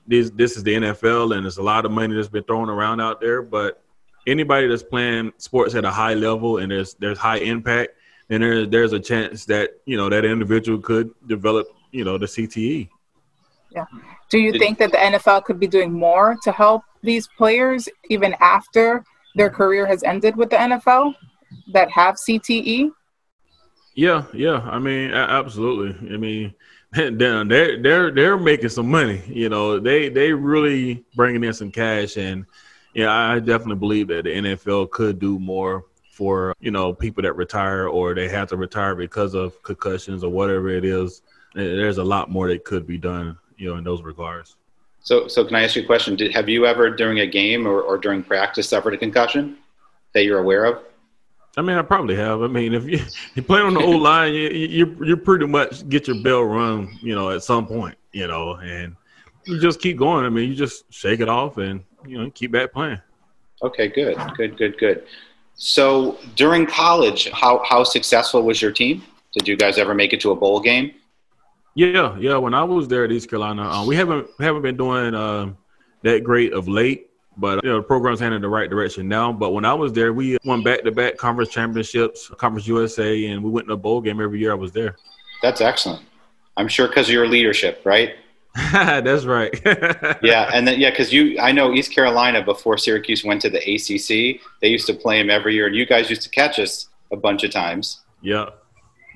this 0.06 0.30
this 0.30 0.56
is 0.56 0.62
the 0.62 0.74
NFL 0.74 1.34
and 1.34 1.44
there's 1.44 1.58
a 1.58 1.62
lot 1.62 1.84
of 1.84 1.92
money 1.92 2.14
that's 2.14 2.28
been 2.28 2.44
thrown 2.44 2.68
around 2.68 3.00
out 3.00 3.20
there. 3.20 3.42
But 3.42 3.82
anybody 4.26 4.66
that's 4.66 4.82
playing 4.82 5.32
sports 5.38 5.74
at 5.74 5.84
a 5.84 5.90
high 5.90 6.14
level 6.14 6.58
and 6.58 6.70
there's 6.70 6.94
there's 6.94 7.18
high 7.18 7.38
impact, 7.38 7.92
then 8.28 8.40
there's 8.40 8.68
there's 8.68 8.92
a 8.92 9.00
chance 9.00 9.44
that 9.46 9.70
you 9.86 9.96
know 9.96 10.08
that 10.08 10.24
individual 10.24 10.78
could 10.78 11.10
develop 11.26 11.66
you 11.90 12.04
know 12.04 12.18
the 12.18 12.26
CTE. 12.26 12.88
Yeah. 13.70 13.86
Do 14.30 14.38
you 14.38 14.58
think 14.58 14.78
that 14.78 14.90
the 14.90 14.98
NFL 14.98 15.44
could 15.44 15.60
be 15.60 15.66
doing 15.66 15.92
more 15.92 16.36
to 16.42 16.52
help 16.52 16.82
these 17.02 17.28
players 17.36 17.88
even 18.08 18.34
after 18.40 19.04
their 19.34 19.50
career 19.50 19.86
has 19.86 20.02
ended 20.02 20.36
with 20.36 20.50
the 20.50 20.56
NFL 20.56 21.14
that 21.72 21.90
have? 21.90 22.16
CTE? 22.16 22.90
Yeah, 23.94 24.24
yeah. 24.32 24.60
I 24.60 24.78
mean, 24.78 25.12
absolutely. 25.12 26.14
I 26.14 26.16
mean, 26.16 26.54
they're 27.12 27.80
they're 27.80 28.10
they're 28.10 28.38
making 28.38 28.68
some 28.68 28.90
money. 28.90 29.22
You 29.26 29.48
know, 29.48 29.78
they 29.78 30.10
they 30.10 30.32
really 30.32 31.04
bringing 31.14 31.42
in 31.42 31.54
some 31.54 31.70
cash, 31.70 32.18
and 32.18 32.44
yeah, 32.92 33.10
I 33.10 33.38
definitely 33.38 33.76
believe 33.76 34.08
that 34.08 34.24
the 34.24 34.30
NFL 34.30 34.90
could 34.90 35.18
do 35.18 35.38
more 35.38 35.86
for 36.10 36.54
you 36.60 36.70
know 36.70 36.92
people 36.92 37.22
that 37.22 37.34
retire 37.34 37.88
or 37.88 38.14
they 38.14 38.28
have 38.28 38.48
to 38.48 38.56
retire 38.56 38.94
because 38.94 39.32
of 39.34 39.62
concussions 39.62 40.22
or 40.22 40.30
whatever 40.30 40.68
it 40.68 40.84
is. 40.84 41.22
There's 41.54 41.96
a 41.96 42.04
lot 42.04 42.30
more 42.30 42.48
that 42.48 42.64
could 42.64 42.86
be 42.86 42.98
done, 42.98 43.38
you 43.56 43.70
know, 43.70 43.76
in 43.76 43.84
those 43.84 44.02
regards. 44.02 44.56
So, 45.02 45.28
so 45.28 45.44
can 45.44 45.56
I 45.56 45.64
ask 45.64 45.76
you 45.76 45.82
a 45.82 45.86
question? 45.86 46.14
Did, 46.14 46.32
have 46.32 46.48
you 46.48 46.64
ever, 46.64 46.88
during 46.88 47.20
a 47.20 47.26
game 47.26 47.66
or, 47.66 47.80
or 47.80 47.98
during 47.98 48.22
practice, 48.22 48.68
suffered 48.68 48.94
a 48.94 48.98
concussion 48.98 49.58
that 50.14 50.24
you're 50.24 50.38
aware 50.38 50.64
of? 50.64 50.82
I 51.56 51.62
mean, 51.62 51.76
I 51.76 51.82
probably 51.82 52.16
have. 52.16 52.42
I 52.42 52.46
mean, 52.46 52.74
if 52.74 52.84
you 52.84 53.00
you 53.34 53.42
play 53.42 53.60
on 53.60 53.74
the 53.74 53.80
old 53.80 54.02
line, 54.10 54.34
you 54.34 54.48
you 54.48 54.96
you 55.04 55.16
pretty 55.16 55.46
much 55.46 55.88
get 55.88 56.06
your 56.06 56.22
bell 56.22 56.44
rung, 56.44 56.98
you 57.02 57.14
know, 57.14 57.30
at 57.30 57.42
some 57.42 57.66
point, 57.66 57.96
you 58.12 58.26
know, 58.26 58.54
and 58.54 58.96
you 59.44 59.60
just 59.60 59.80
keep 59.80 59.98
going. 59.98 60.24
I 60.24 60.28
mean, 60.28 60.48
you 60.48 60.54
just 60.54 60.92
shake 60.92 61.20
it 61.20 61.28
off 61.28 61.58
and 61.58 61.84
you 62.06 62.18
know 62.18 62.30
keep 62.30 62.52
back 62.52 62.72
playing. 62.72 63.00
Okay, 63.62 63.88
good, 63.88 64.16
good, 64.36 64.56
good, 64.56 64.78
good. 64.78 65.04
So, 65.54 66.18
during 66.34 66.66
college, 66.66 67.30
how 67.30 67.62
how 67.64 67.84
successful 67.84 68.42
was 68.42 68.60
your 68.60 68.72
team? 68.72 69.02
Did 69.32 69.46
you 69.46 69.56
guys 69.56 69.78
ever 69.78 69.94
make 69.94 70.12
it 70.12 70.20
to 70.22 70.30
a 70.30 70.36
bowl 70.36 70.60
game? 70.60 70.92
Yeah, 71.74 72.16
yeah. 72.18 72.36
When 72.36 72.54
I 72.54 72.64
was 72.64 72.88
there 72.88 73.04
at 73.04 73.12
East 73.12 73.30
Carolina, 73.30 73.62
uh, 73.62 73.86
we 73.86 73.96
haven't 73.96 74.28
haven't 74.40 74.62
been 74.62 74.76
doing 74.76 75.14
um, 75.14 75.56
that 76.02 76.24
great 76.24 76.52
of 76.52 76.68
late, 76.68 77.08
but 77.36 77.62
you 77.64 77.70
know 77.70 77.76
the 77.76 77.82
program's 77.82 78.20
heading 78.20 78.36
in 78.36 78.42
the 78.42 78.48
right 78.48 78.68
direction 78.68 79.08
now. 79.08 79.32
But 79.32 79.50
when 79.50 79.64
I 79.64 79.74
was 79.74 79.92
there, 79.92 80.12
we 80.12 80.38
won 80.44 80.62
back 80.62 80.82
to 80.82 80.92
back 80.92 81.16
conference 81.16 81.50
championships, 81.50 82.28
Conference 82.36 82.66
USA, 82.66 83.26
and 83.26 83.42
we 83.42 83.50
went 83.50 83.66
to 83.68 83.74
a 83.74 83.76
bowl 83.76 84.00
game 84.00 84.20
every 84.20 84.38
year 84.40 84.52
I 84.52 84.54
was 84.54 84.72
there. 84.72 84.96
That's 85.42 85.60
excellent. 85.60 86.04
I'm 86.56 86.68
sure 86.68 86.88
because 86.88 87.08
of 87.08 87.14
your 87.14 87.26
leadership, 87.26 87.80
right? 87.84 88.14
That's 88.72 89.24
right. 89.24 89.52
Yeah, 90.22 90.50
and 90.52 90.68
then 90.68 90.78
yeah, 90.78 90.90
because 90.90 91.12
you, 91.12 91.38
I 91.40 91.50
know 91.52 91.72
East 91.72 91.92
Carolina 91.92 92.44
before 92.44 92.78
Syracuse 92.78 93.24
went 93.24 93.40
to 93.42 93.50
the 93.50 93.58
ACC, 93.58 94.40
they 94.60 94.68
used 94.68 94.86
to 94.86 94.94
play 94.94 95.18
them 95.18 95.30
every 95.30 95.54
year, 95.54 95.66
and 95.66 95.74
you 95.74 95.84
guys 95.84 96.08
used 96.10 96.22
to 96.22 96.30
catch 96.30 96.58
us 96.58 96.88
a 97.10 97.16
bunch 97.16 97.42
of 97.42 97.50
times. 97.50 98.02
Yeah, 98.20 98.50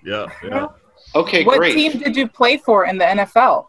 yeah, 0.04 0.26
yeah. 0.42 0.68
Okay, 1.14 1.44
what 1.44 1.58
great. 1.58 1.76
What 1.76 1.92
team 1.92 2.02
did 2.02 2.16
you 2.16 2.26
play 2.26 2.56
for 2.56 2.86
in 2.86 2.98
the 2.98 3.04
NFL? 3.04 3.66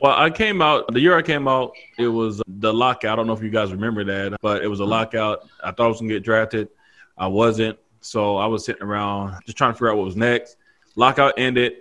Well, 0.00 0.14
I 0.16 0.30
came 0.30 0.62
out 0.62 0.92
the 0.92 1.00
year 1.00 1.16
I 1.16 1.22
came 1.22 1.48
out. 1.48 1.72
It 1.98 2.08
was 2.08 2.40
the 2.46 2.72
lockout. 2.72 3.12
I 3.12 3.16
don't 3.16 3.26
know 3.26 3.32
if 3.32 3.42
you 3.42 3.50
guys 3.50 3.72
remember 3.72 4.04
that, 4.04 4.38
but 4.40 4.62
it 4.62 4.68
was 4.68 4.80
a 4.80 4.84
lockout. 4.84 5.48
I 5.62 5.72
thought 5.72 5.86
I 5.86 5.88
was 5.88 6.00
gonna 6.00 6.12
get 6.12 6.22
drafted. 6.22 6.68
I 7.16 7.26
wasn't, 7.26 7.78
so 8.00 8.36
I 8.36 8.46
was 8.46 8.64
sitting 8.64 8.82
around 8.82 9.40
just 9.44 9.58
trying 9.58 9.72
to 9.72 9.74
figure 9.74 9.90
out 9.90 9.96
what 9.96 10.06
was 10.06 10.16
next. 10.16 10.56
Lockout 10.94 11.34
ended. 11.36 11.72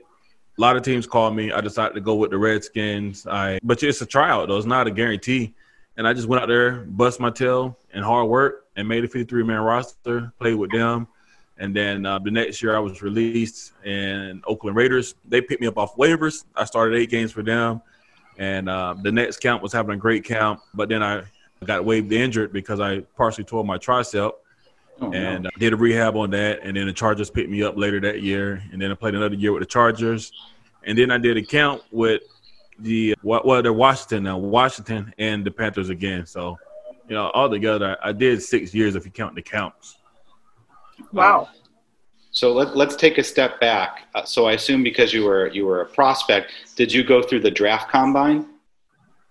A 0.58 0.62
lot 0.62 0.76
of 0.76 0.82
teams 0.82 1.06
called 1.06 1.36
me. 1.36 1.52
I 1.52 1.62
decided 1.62 1.94
to 1.94 2.02
go 2.02 2.16
with 2.16 2.32
the 2.32 2.40
Redskins. 2.40 3.28
I, 3.28 3.60
but 3.62 3.84
it's 3.84 4.02
a 4.02 4.06
tryout 4.06 4.48
though. 4.48 4.58
It's 4.58 4.66
not 4.66 4.88
a 4.88 4.92
guarantee. 4.92 5.54
And 5.98 6.08
I 6.08 6.14
just 6.14 6.28
went 6.28 6.42
out 6.42 6.48
there, 6.48 6.86
bust 6.86 7.20
my 7.20 7.30
tail, 7.30 7.78
and 7.94 8.04
hard 8.04 8.28
work, 8.28 8.66
and 8.76 8.88
made 8.88 9.04
a 9.04 9.08
53 9.08 9.44
man 9.44 9.60
roster. 9.60 10.32
Played 10.40 10.56
with 10.56 10.72
them. 10.72 11.08
And 11.60 11.76
then 11.76 12.06
uh, 12.06 12.20
the 12.20 12.32
next 12.32 12.62
year, 12.62 12.76
I 12.76 12.80
was 12.80 13.02
released, 13.02 13.74
and 13.84 14.44
Oakland 14.48 14.76
Raiders 14.76 15.16
they 15.28 15.42
picked 15.42 15.62
me 15.62 15.68
up 15.68 15.78
off 15.78 15.96
waivers. 15.98 16.46
I 16.56 16.66
started 16.66 16.98
eight 16.98 17.10
games 17.10 17.32
for 17.32 17.44
them, 17.44 17.82
and 18.38 18.70
uh, 18.70 18.96
the 19.02 19.12
next 19.12 19.38
camp 19.38 19.62
was 19.62 19.74
having 19.74 19.96
a 19.96 19.98
great 19.98 20.24
camp. 20.24 20.62
But 20.74 20.90
then 20.90 21.02
I 21.04 21.24
got 21.66 21.86
waived 21.86 22.12
injured 22.12 22.54
because 22.54 22.80
I 22.80 23.00
partially 23.16 23.44
tore 23.44 23.64
my 23.64 23.78
tricep, 23.78 24.32
Oh, 25.00 25.10
no. 25.10 25.18
and 25.18 25.48
uh, 25.48 25.50
did 25.60 25.74
a 25.74 25.76
rehab 25.76 26.16
on 26.16 26.32
that. 26.32 26.62
And 26.64 26.76
then 26.76 26.88
the 26.88 26.94
Chargers 26.94 27.30
picked 27.30 27.50
me 27.50 27.62
up 27.64 27.78
later 27.78 28.00
that 28.02 28.22
year, 28.22 28.64
and 28.72 28.82
then 28.82 28.92
I 28.92 28.96
played 28.96 29.14
another 29.16 29.36
year 29.36 29.54
with 29.54 29.62
the 29.62 29.68
Chargers, 29.68 30.32
and 30.86 30.98
then 30.98 31.12
I 31.12 31.18
did 31.20 31.38
a 31.38 31.44
camp 31.44 31.84
with 31.92 32.22
the 32.80 33.16
what 33.22 33.46
well 33.46 33.62
they're 33.62 33.74
Washington 33.74 34.24
now, 34.24 34.38
Washington 34.38 35.14
and 35.18 35.44
the 35.46 35.52
Panthers 35.52 35.90
again. 35.90 36.26
So, 36.26 36.58
you 37.08 37.16
know, 37.16 37.32
altogether, 37.34 37.98
I 38.04 38.12
did 38.12 38.42
six 38.42 38.74
years 38.74 38.96
if 38.96 39.06
you 39.06 39.12
count 39.12 39.36
the 39.36 39.42
counts. 39.42 39.98
Wow. 41.12 41.50
So 42.38 42.54
let, 42.54 42.78
let's 42.78 42.96
take 42.96 43.18
a 43.18 43.24
step 43.24 43.60
back. 43.60 44.04
Uh, 44.14 44.24
so 44.24 44.46
I 44.46 44.52
assume 44.52 44.84
because 44.84 45.12
you 45.12 45.24
were 45.24 45.48
you 45.48 45.66
were 45.66 45.82
a 45.82 45.88
prospect, 45.88 46.52
did 46.76 46.94
you 46.94 47.04
go 47.04 47.24
through 47.24 47.40
the 47.40 47.50
draft 47.50 47.90
combine? 47.90 48.46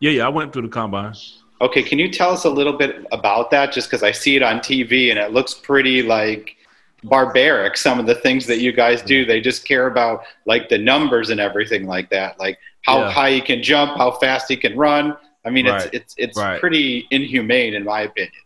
Yeah, 0.00 0.10
yeah, 0.10 0.26
I 0.26 0.28
went 0.28 0.52
through 0.52 0.62
the 0.62 0.74
combine. 0.80 1.14
Okay, 1.60 1.84
can 1.84 2.00
you 2.00 2.10
tell 2.10 2.30
us 2.30 2.46
a 2.46 2.50
little 2.50 2.72
bit 2.72 3.06
about 3.12 3.52
that? 3.52 3.72
Just 3.72 3.88
because 3.88 4.02
I 4.02 4.10
see 4.10 4.34
it 4.34 4.42
on 4.42 4.58
TV 4.58 5.10
and 5.10 5.20
it 5.20 5.30
looks 5.30 5.54
pretty 5.54 6.02
like 6.02 6.56
barbaric. 7.04 7.76
Some 7.76 8.00
of 8.00 8.06
the 8.06 8.16
things 8.16 8.44
that 8.46 8.58
you 8.58 8.72
guys 8.72 9.02
do, 9.02 9.24
they 9.24 9.40
just 9.40 9.64
care 9.64 9.86
about 9.86 10.24
like 10.44 10.68
the 10.68 10.76
numbers 10.76 11.30
and 11.30 11.38
everything 11.38 11.86
like 11.86 12.10
that, 12.10 12.40
like 12.40 12.58
how 12.82 13.02
Yeah. 13.02 13.10
high 13.12 13.30
he 13.30 13.40
can 13.40 13.62
jump, 13.62 13.96
how 13.98 14.10
fast 14.10 14.48
he 14.48 14.56
can 14.56 14.76
run. 14.76 15.16
I 15.44 15.50
mean, 15.50 15.66
Right. 15.66 15.84
it's 15.94 15.94
it's 15.94 16.14
it's 16.18 16.36
Right. 16.38 16.58
pretty 16.58 17.06
inhumane 17.12 17.74
in 17.74 17.84
my 17.84 18.00
opinion. 18.00 18.42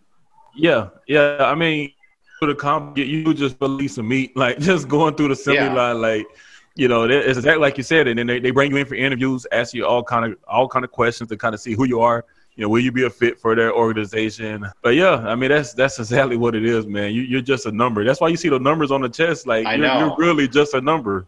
Yeah, 0.55 0.89
yeah. 1.07 1.39
I 1.41 1.55
mean, 1.55 1.93
for 2.41 2.47
the 2.47 2.55
comp, 2.55 2.97
you- 2.99 3.33
just 3.35 3.57
release 3.61 3.95
some 3.97 4.09
meat, 4.09 4.37
like 4.45 4.59
just 4.59 4.89
going 4.89 5.15
through 5.15 5.29
the 5.29 5.35
assembly 5.35 5.65
Yeah. 5.67 5.75
line, 5.75 6.01
like 6.01 6.27
you 6.77 6.89
know, 6.89 7.07
that- 7.07 7.29
it's 7.29 7.37
exactly 7.39 7.61
like 7.61 7.77
you 7.77 7.85
said. 7.85 8.09
And 8.09 8.19
then 8.19 8.27
they, 8.27 8.41
they 8.41 8.51
bring 8.51 8.71
you 8.73 8.79
in 8.79 8.87
for 8.87 8.95
interviews, 8.95 9.47
ask 9.53 9.75
you 9.75 9.87
all 9.87 10.03
kind 10.03 10.25
of 10.33 10.39
all 10.49 10.67
kind 10.67 10.85
of 10.85 10.91
questions 10.91 11.29
to 11.31 11.37
kind 11.37 11.55
of 11.55 11.61
see 11.61 11.75
who 11.75 11.85
you 11.85 12.01
are. 12.01 12.25
You 12.57 12.63
know, 12.65 12.69
will 12.71 12.81
you 12.81 12.91
be 12.93 13.05
a 13.05 13.11
fit 13.11 13.39
for 13.41 13.55
their 13.55 13.73
organization? 13.75 14.67
But 14.83 14.95
yeah, 14.95 15.17
I 15.17 15.35
mean, 15.35 15.51
that's 15.51 15.73
that's 15.75 15.99
exactly 15.99 16.37
what 16.37 16.55
it 16.55 16.65
is, 16.65 16.87
man. 16.87 17.13
You, 17.13 17.23
you're 17.23 17.41
just 17.43 17.67
a 17.67 17.73
number. 17.73 18.05
That's 18.05 18.21
why 18.21 18.29
you 18.29 18.37
see 18.37 18.49
the 18.49 18.59
numbers 18.59 18.91
on 18.91 19.01
the 19.03 19.09
chest. 19.09 19.47
Like 19.47 19.67
I 19.67 19.75
you're, 19.75 19.87
know. 19.87 19.99
you're 19.99 20.17
really 20.17 20.49
just 20.49 20.75
a 20.75 20.81
number. 20.81 21.27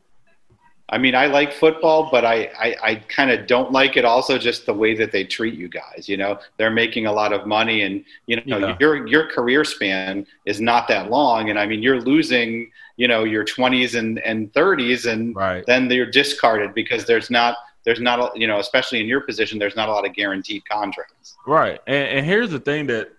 I 0.92 0.98
mean, 0.98 1.14
I 1.14 1.24
like 1.26 1.54
football, 1.54 2.10
but 2.10 2.24
I, 2.24 2.50
I, 2.60 2.76
I 2.82 2.94
kind 3.08 3.30
of 3.30 3.46
don't 3.46 3.72
like 3.72 3.96
it 3.96 4.04
also 4.04 4.36
just 4.36 4.66
the 4.66 4.74
way 4.74 4.94
that 4.96 5.10
they 5.10 5.24
treat 5.24 5.54
you 5.54 5.66
guys. 5.68 6.06
You 6.06 6.18
know, 6.18 6.38
they're 6.58 6.70
making 6.70 7.06
a 7.06 7.12
lot 7.12 7.32
of 7.32 7.46
money 7.46 7.80
and, 7.82 8.04
you 8.26 8.42
know, 8.44 8.58
Yeah. 8.58 8.76
your, 8.78 9.06
your 9.06 9.26
career 9.26 9.64
span 9.64 10.26
is 10.44 10.60
not 10.60 10.86
that 10.88 11.10
long. 11.10 11.48
And 11.48 11.58
I 11.58 11.64
mean, 11.64 11.82
you're 11.82 12.00
losing, 12.00 12.70
you 12.96 13.08
know, 13.08 13.24
your 13.24 13.42
20s 13.42 13.98
and, 13.98 14.18
and 14.18 14.52
30s 14.52 15.10
and 15.10 15.34
Right. 15.34 15.64
then 15.66 15.88
they're 15.88 16.10
discarded 16.10 16.74
because 16.74 17.06
there's 17.06 17.30
not, 17.30 17.56
there's 17.84 18.00
not, 18.00 18.20
a, 18.20 18.38
you 18.38 18.46
know, 18.46 18.58
especially 18.60 19.00
in 19.00 19.06
your 19.06 19.22
position, 19.22 19.58
there's 19.58 19.74
not 19.76 19.88
a 19.88 19.92
lot 19.92 20.06
of 20.06 20.12
guaranteed 20.12 20.62
contracts. 20.68 21.36
Right. 21.46 21.80
And, 21.86 22.18
and 22.18 22.26
here's 22.26 22.50
the 22.50 22.60
thing 22.60 22.86
that, 22.88 23.10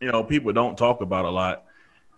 you 0.00 0.10
know, 0.10 0.24
people 0.24 0.52
don't 0.54 0.78
talk 0.78 1.02
about 1.02 1.26
a 1.26 1.30
lot. 1.30 1.64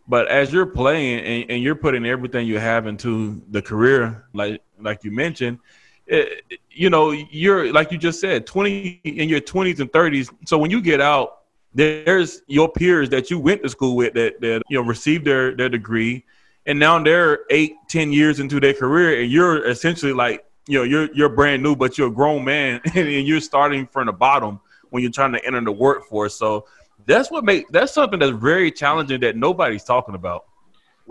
But 0.08 0.28
as 0.28 0.52
you're 0.52 0.66
playing 0.66 1.20
and, 1.20 1.50
and 1.50 1.62
you're 1.62 1.74
putting 1.76 2.04
everything 2.06 2.46
you 2.46 2.58
have 2.58 2.86
into 2.86 3.42
the 3.50 3.60
career, 3.62 4.24
like 4.32 4.60
like 4.82 5.04
you 5.04 5.10
mentioned, 5.10 5.58
it, 6.06 6.42
you 6.70 6.90
know, 6.90 7.10
you're 7.12 7.72
like 7.72 7.92
you 7.92 7.98
just 7.98 8.20
said, 8.20 8.46
20 8.46 9.00
in 9.04 9.28
your 9.28 9.40
20s 9.40 9.80
and 9.80 9.90
30s. 9.92 10.32
So 10.46 10.58
when 10.58 10.70
you 10.70 10.80
get 10.80 11.00
out, 11.00 11.40
there's 11.74 12.42
your 12.46 12.68
peers 12.68 13.08
that 13.10 13.30
you 13.30 13.38
went 13.38 13.62
to 13.62 13.68
school 13.68 13.96
with 13.96 14.14
that 14.14 14.40
that 14.40 14.62
you 14.68 14.80
know 14.80 14.86
received 14.86 15.24
their 15.24 15.54
their 15.54 15.68
degree, 15.68 16.24
and 16.66 16.78
now 16.78 17.02
they're 17.02 17.40
eight, 17.50 17.74
ten 17.88 18.12
years 18.12 18.40
into 18.40 18.58
their 18.58 18.74
career, 18.74 19.22
and 19.22 19.30
you're 19.30 19.66
essentially 19.68 20.12
like 20.12 20.44
you 20.66 20.78
know 20.78 20.84
you're 20.84 21.12
you're 21.14 21.28
brand 21.28 21.62
new, 21.62 21.76
but 21.76 21.96
you're 21.96 22.08
a 22.08 22.12
grown 22.12 22.44
man, 22.44 22.80
and 22.94 23.26
you're 23.26 23.40
starting 23.40 23.86
from 23.86 24.06
the 24.06 24.12
bottom 24.12 24.60
when 24.90 25.02
you're 25.02 25.12
trying 25.12 25.32
to 25.32 25.44
enter 25.46 25.60
the 25.60 25.72
workforce. 25.72 26.34
So 26.34 26.66
that's 27.06 27.30
what 27.30 27.44
make 27.44 27.68
that's 27.68 27.92
something 27.92 28.18
that's 28.18 28.32
very 28.32 28.72
challenging 28.72 29.20
that 29.20 29.36
nobody's 29.36 29.84
talking 29.84 30.14
about. 30.14 30.46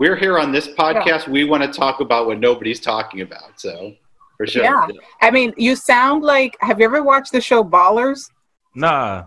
We're 0.00 0.16
here 0.16 0.38
on 0.38 0.50
this 0.50 0.66
podcast. 0.66 1.26
Yeah. 1.26 1.30
We 1.30 1.44
want 1.44 1.62
to 1.62 1.70
talk 1.70 2.00
about 2.00 2.26
what 2.26 2.40
nobody's 2.40 2.80
talking 2.80 3.20
about. 3.20 3.60
So 3.60 3.92
for 4.38 4.46
sure. 4.46 4.62
Yeah. 4.62 4.88
I 5.20 5.30
mean, 5.30 5.52
you 5.58 5.76
sound 5.76 6.22
like 6.22 6.56
have 6.62 6.80
you 6.80 6.86
ever 6.86 7.02
watched 7.02 7.32
the 7.32 7.40
show 7.42 7.62
Ballers? 7.62 8.30
Nah. 8.74 9.26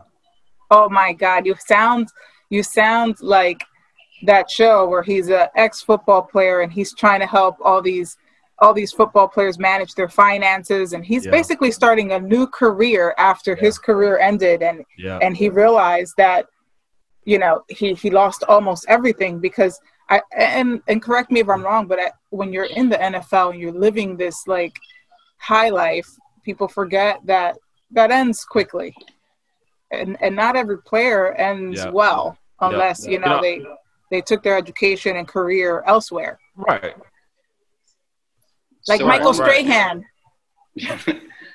Oh 0.72 0.90
my 0.90 1.14
God. 1.14 1.46
You 1.46 1.54
sound 1.64 2.10
you 2.50 2.64
sound 2.64 3.18
like 3.22 3.64
that 4.24 4.50
show 4.50 4.90
where 4.90 5.04
he's 5.04 5.30
an 5.30 5.46
ex 5.56 5.84
football 5.84 6.24
player 6.24 6.62
and 6.62 6.74
he's 6.74 6.96
trying 6.96 7.20
to 7.20 7.28
help 7.28 7.56
all 7.64 7.80
these 7.80 8.18
all 8.58 8.74
these 8.74 8.92
football 8.92 9.28
players 9.28 9.60
manage 9.60 9.94
their 9.94 10.10
finances 10.10 10.94
and 10.94 11.06
he's 11.06 11.26
yeah. 11.26 11.32
basically 11.32 11.70
starting 11.70 12.14
a 12.14 12.20
new 12.20 12.48
career 12.48 13.14
after 13.20 13.52
yeah. 13.52 13.62
his 13.62 13.78
career 13.78 14.18
ended 14.18 14.64
and 14.64 14.84
yeah. 14.98 15.20
and 15.22 15.38
he 15.38 15.50
realized 15.50 16.16
that 16.18 16.48
you 17.26 17.38
know 17.38 17.64
he 17.70 17.94
he 17.94 18.10
lost 18.10 18.44
almost 18.48 18.86
everything 18.88 19.38
because 19.38 19.80
I 20.10 20.22
and 20.38 20.82
and 20.88 21.02
correct 21.02 21.32
me 21.32 21.40
if 21.40 21.50
I'm 21.50 21.64
wrong 21.64 21.88
but 21.88 22.00
I, 22.00 22.12
when 22.30 22.52
you're 22.54 22.66
in 22.66 22.90
the 22.90 22.98
NFL 22.98 23.52
and 23.52 23.60
you're 23.60 23.72
living 23.72 24.18
this 24.18 24.48
like 24.48 24.76
high 25.38 25.70
life 25.70 26.08
people 26.44 26.68
forget 26.68 27.20
that 27.26 27.58
that 27.92 28.12
ends 28.12 28.44
quickly 28.44 28.96
and 29.92 30.18
and 30.22 30.36
not 30.36 30.56
every 30.56 30.82
player 30.82 31.34
ends 31.34 31.86
well 31.92 32.38
unless 32.62 33.06
you 33.06 33.20
know 33.20 33.42
they 33.42 33.62
they 34.12 34.22
took 34.22 34.44
their 34.44 34.58
education 34.58 35.18
and 35.18 35.28
career 35.28 35.84
elsewhere 35.86 36.40
right 36.56 36.96
like 38.88 39.00
so, 39.00 39.08
Michael 39.08 39.34
Strahan. 39.34 40.06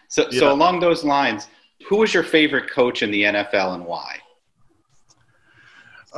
so, 0.09 0.29
yeah. 0.31 0.41
so 0.41 0.53
along 0.53 0.81
those 0.81 1.05
lines, 1.05 1.49
who 1.89 1.99
was 1.99 2.15
your 2.15 2.23
favorite 2.23 2.71
coach 2.71 3.03
in 3.03 3.11
the 3.11 3.23
NFL 3.23 3.75
and 3.75 3.85
why? 3.85 4.19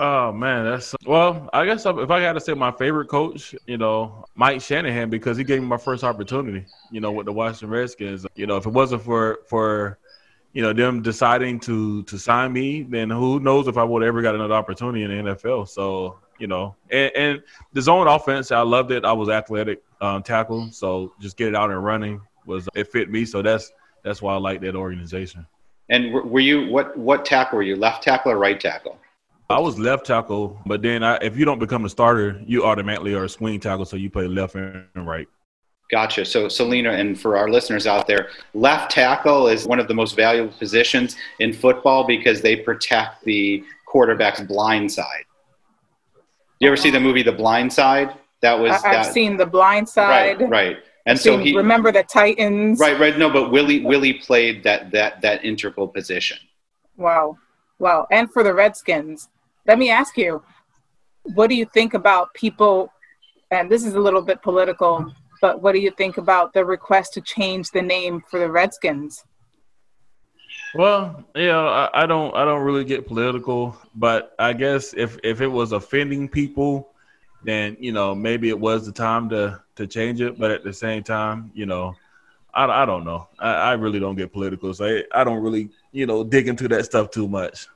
Oh 0.02 0.32
man, 0.32 0.64
that's 0.64 0.94
well. 1.04 1.50
I 1.52 1.66
guess 1.66 1.84
if 1.84 2.10
I 2.10 2.20
got 2.22 2.32
to 2.32 2.40
say 2.40 2.54
my 2.54 2.72
favorite 2.72 3.08
coach, 3.08 3.54
you 3.66 3.76
know, 3.76 4.24
Mike 4.34 4.62
Shanahan, 4.62 5.10
because 5.10 5.36
he 5.36 5.44
gave 5.44 5.60
me 5.60 5.66
my 5.66 5.76
first 5.76 6.04
opportunity. 6.04 6.64
You 6.90 7.02
know, 7.02 7.12
with 7.12 7.26
the 7.26 7.32
Washington 7.32 7.68
Redskins. 7.68 8.26
You 8.34 8.46
know, 8.46 8.56
if 8.56 8.64
it 8.64 8.70
wasn't 8.72 9.02
for 9.02 9.40
for 9.46 9.98
you 10.54 10.62
know 10.62 10.72
them 10.72 11.02
deciding 11.02 11.60
to 11.60 12.02
to 12.04 12.18
sign 12.18 12.50
me, 12.50 12.80
then 12.82 13.10
who 13.10 13.40
knows 13.40 13.68
if 13.68 13.76
I 13.76 13.84
would 13.84 14.02
ever 14.02 14.22
got 14.22 14.34
another 14.34 14.54
opportunity 14.54 15.02
in 15.02 15.26
the 15.26 15.34
NFL. 15.34 15.68
So 15.68 16.18
you 16.38 16.46
know, 16.46 16.76
and, 16.90 17.12
and 17.14 17.42
the 17.74 17.82
zone 17.82 18.08
offense, 18.08 18.50
I 18.50 18.62
loved 18.62 18.92
it. 18.92 19.04
I 19.04 19.12
was 19.12 19.28
athletic 19.28 19.82
um, 20.00 20.22
tackle, 20.22 20.70
so 20.72 21.12
just 21.20 21.36
get 21.36 21.48
it 21.48 21.54
out 21.54 21.70
and 21.70 21.84
running 21.84 22.22
was 22.46 22.70
it 22.74 22.84
fit 22.90 23.10
me. 23.10 23.26
So 23.26 23.42
that's 23.42 23.70
that's 24.02 24.22
why 24.22 24.32
I 24.32 24.38
like 24.38 24.62
that 24.62 24.76
organization. 24.76 25.46
And 25.90 26.10
were 26.10 26.40
you 26.40 26.70
what 26.70 26.96
what 26.96 27.26
tackle 27.26 27.58
were 27.58 27.62
you? 27.62 27.76
Left 27.76 28.02
tackle 28.02 28.32
or 28.32 28.38
right 28.38 28.58
tackle? 28.58 28.96
I 29.50 29.58
was 29.58 29.78
left 29.78 30.06
tackle, 30.06 30.60
but 30.64 30.80
then 30.80 31.02
I, 31.02 31.16
if 31.16 31.36
you 31.36 31.44
don't 31.44 31.58
become 31.58 31.84
a 31.84 31.88
starter, 31.88 32.40
you 32.46 32.64
automatically 32.64 33.14
are 33.14 33.24
a 33.24 33.28
swing 33.28 33.58
tackle, 33.58 33.84
so 33.84 33.96
you 33.96 34.08
play 34.08 34.26
left 34.26 34.54
and 34.54 34.86
right. 34.96 35.28
Gotcha. 35.90 36.24
So, 36.24 36.48
Selena, 36.48 36.90
and 36.92 37.20
for 37.20 37.36
our 37.36 37.50
listeners 37.50 37.86
out 37.88 38.06
there, 38.06 38.28
left 38.54 38.92
tackle 38.92 39.48
is 39.48 39.66
one 39.66 39.80
of 39.80 39.88
the 39.88 39.94
most 39.94 40.14
valuable 40.14 40.52
positions 40.56 41.16
in 41.40 41.52
football 41.52 42.04
because 42.04 42.40
they 42.40 42.54
protect 42.54 43.24
the 43.24 43.64
quarterback's 43.86 44.40
blind 44.40 44.92
side. 44.92 45.24
You 46.60 46.68
ever 46.68 46.76
see 46.76 46.90
the 46.90 47.00
movie 47.00 47.22
The 47.22 47.32
Blind 47.32 47.72
Side? 47.72 48.14
That 48.42 48.58
was. 48.58 48.70
I, 48.84 48.94
have 48.94 49.06
seen 49.06 49.36
The 49.36 49.46
Blind 49.46 49.88
Side. 49.88 50.40
Right, 50.42 50.48
right. 50.50 50.76
And 51.06 51.18
so 51.18 51.38
he 51.38 51.56
remember 51.56 51.90
the 51.90 52.02
Titans. 52.02 52.78
Right, 52.78 53.00
right. 53.00 53.18
No, 53.18 53.30
but 53.30 53.50
Willie 53.50 53.82
Willie 53.84 54.14
played 54.14 54.62
that 54.64 54.90
that 54.92 55.22
that 55.22 55.44
integral 55.44 55.88
position. 55.88 56.38
Wow, 56.96 57.38
wow. 57.78 58.06
And 58.10 58.30
for 58.30 58.44
the 58.44 58.52
Redskins, 58.52 59.28
let 59.66 59.78
me 59.78 59.90
ask 59.90 60.16
you, 60.16 60.42
what 61.34 61.48
do 61.48 61.54
you 61.54 61.66
think 61.66 61.94
about 61.94 62.32
people? 62.34 62.92
And 63.50 63.70
this 63.70 63.84
is 63.84 63.94
a 63.94 64.00
little 64.00 64.22
bit 64.22 64.42
political, 64.42 65.12
but 65.40 65.62
what 65.62 65.72
do 65.72 65.80
you 65.80 65.90
think 65.90 66.18
about 66.18 66.52
the 66.52 66.64
request 66.64 67.14
to 67.14 67.20
change 67.20 67.70
the 67.70 67.82
name 67.82 68.22
for 68.28 68.38
the 68.38 68.50
Redskins? 68.50 69.24
Well, 70.74 71.24
yeah, 71.34 71.58
I, 71.58 72.02
I, 72.02 72.06
don't 72.06 72.34
I 72.34 72.44
don't 72.44 72.62
really 72.62 72.84
get 72.84 73.06
political, 73.06 73.76
but 73.94 74.34
I 74.38 74.52
guess 74.52 74.94
if 74.96 75.18
if 75.24 75.40
it 75.40 75.48
was 75.48 75.72
offending 75.72 76.28
people, 76.28 76.90
then 77.42 77.76
you 77.80 77.90
know 77.92 78.14
maybe 78.14 78.50
it 78.50 78.58
was 78.58 78.86
the 78.86 78.92
time 78.92 79.28
to 79.30 79.60
to 79.76 79.86
change 79.86 80.20
it. 80.20 80.38
But 80.38 80.52
at 80.52 80.62
the 80.62 80.72
same 80.72 81.02
time, 81.02 81.50
you 81.54 81.66
know, 81.66 81.96
I, 82.54 82.66
I 82.66 82.86
don't 82.86 83.04
know. 83.04 83.28
I, 83.40 83.52
I 83.52 83.72
really 83.72 83.98
don't 83.98 84.14
get 84.14 84.32
political, 84.32 84.72
so 84.72 84.84
I, 84.84 85.20
I 85.20 85.24
don't 85.24 85.42
really 85.42 85.70
you 85.90 86.06
know 86.06 86.22
dig 86.22 86.46
into 86.46 86.68
that 86.68 86.84
stuff 86.84 87.10
too 87.10 87.26
much. 87.26 87.66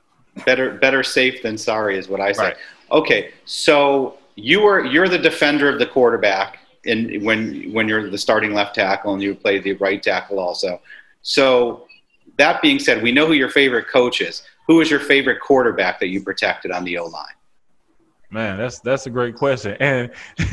Better 0.45 0.73
better 0.73 1.03
safe 1.03 1.41
than 1.41 1.57
sorry 1.57 1.97
is 1.97 2.09
what 2.09 2.19
I 2.19 2.31
say. 2.31 2.43
Right. 2.43 2.57
Okay, 2.91 3.31
so 3.45 4.17
you 4.35 4.61
were 4.61 4.85
you're 4.85 5.07
the 5.07 5.17
defender 5.17 5.69
of 5.69 5.79
the 5.79 5.85
quarterback 5.85 6.59
in 6.83 7.23
when 7.23 7.71
when 7.71 7.87
you're 7.87 8.09
the 8.09 8.17
starting 8.17 8.53
left 8.53 8.75
tackle 8.75 9.13
and 9.13 9.21
you 9.21 9.35
play 9.35 9.59
the 9.59 9.73
right 9.73 10.01
tackle 10.01 10.39
also. 10.39 10.81
So 11.21 11.87
that 12.37 12.61
being 12.61 12.79
said, 12.79 13.01
we 13.01 13.11
know 13.11 13.25
who 13.25 13.33
your 13.33 13.49
favorite 13.49 13.87
coach 13.87 14.21
is. 14.21 14.43
Who 14.67 14.81
is 14.81 14.89
your 14.89 14.99
favorite 14.99 15.39
quarterback 15.39 15.99
that 15.99 16.07
you 16.07 16.23
protected 16.23 16.71
on 16.71 16.83
the 16.83 16.97
O 16.97 17.05
line? 17.05 17.27
Man, 18.31 18.57
that's 18.57 18.79
that's 18.79 19.05
a 19.05 19.09
great 19.09 19.35
question, 19.35 19.77
and 19.79 20.11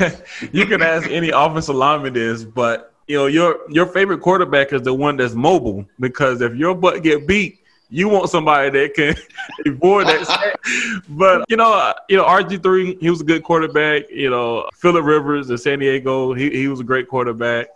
you 0.51 0.65
can 0.65 0.81
ask 0.81 1.09
any 1.09 1.29
offensive 1.29 1.75
lineman 1.75 2.13
this, 2.13 2.43
but 2.43 2.93
you 3.07 3.17
know 3.17 3.25
your 3.25 3.59
your 3.69 3.87
favorite 3.87 4.21
quarterback 4.21 4.71
is 4.71 4.83
the 4.83 4.93
one 4.93 5.17
that's 5.17 5.33
mobile 5.33 5.85
because 5.99 6.41
if 6.41 6.55
your 6.55 6.75
butt 6.75 7.03
get 7.03 7.27
beat, 7.27 7.59
you 7.93 8.09
want 8.09 8.27
somebody 8.27 8.71
that 8.71 8.95
can 8.95 9.15
avoid 9.67 10.07
that. 10.07 10.55
but 11.09 11.45
you 11.47 11.55
know, 11.55 11.93
you 12.09 12.17
know 12.17 12.25
RG 12.25 12.63
three, 12.63 12.97
he 12.99 13.09
was 13.11 13.21
a 13.21 13.23
good 13.23 13.43
quarterback. 13.43 14.09
You 14.09 14.31
know, 14.31 14.67
Philip 14.73 15.05
Rivers 15.05 15.51
in 15.51 15.57
San 15.59 15.77
Diego, 15.77 16.33
he 16.33 16.49
he 16.49 16.67
was 16.67 16.79
a 16.79 16.83
great 16.83 17.07
quarterback. 17.07 17.67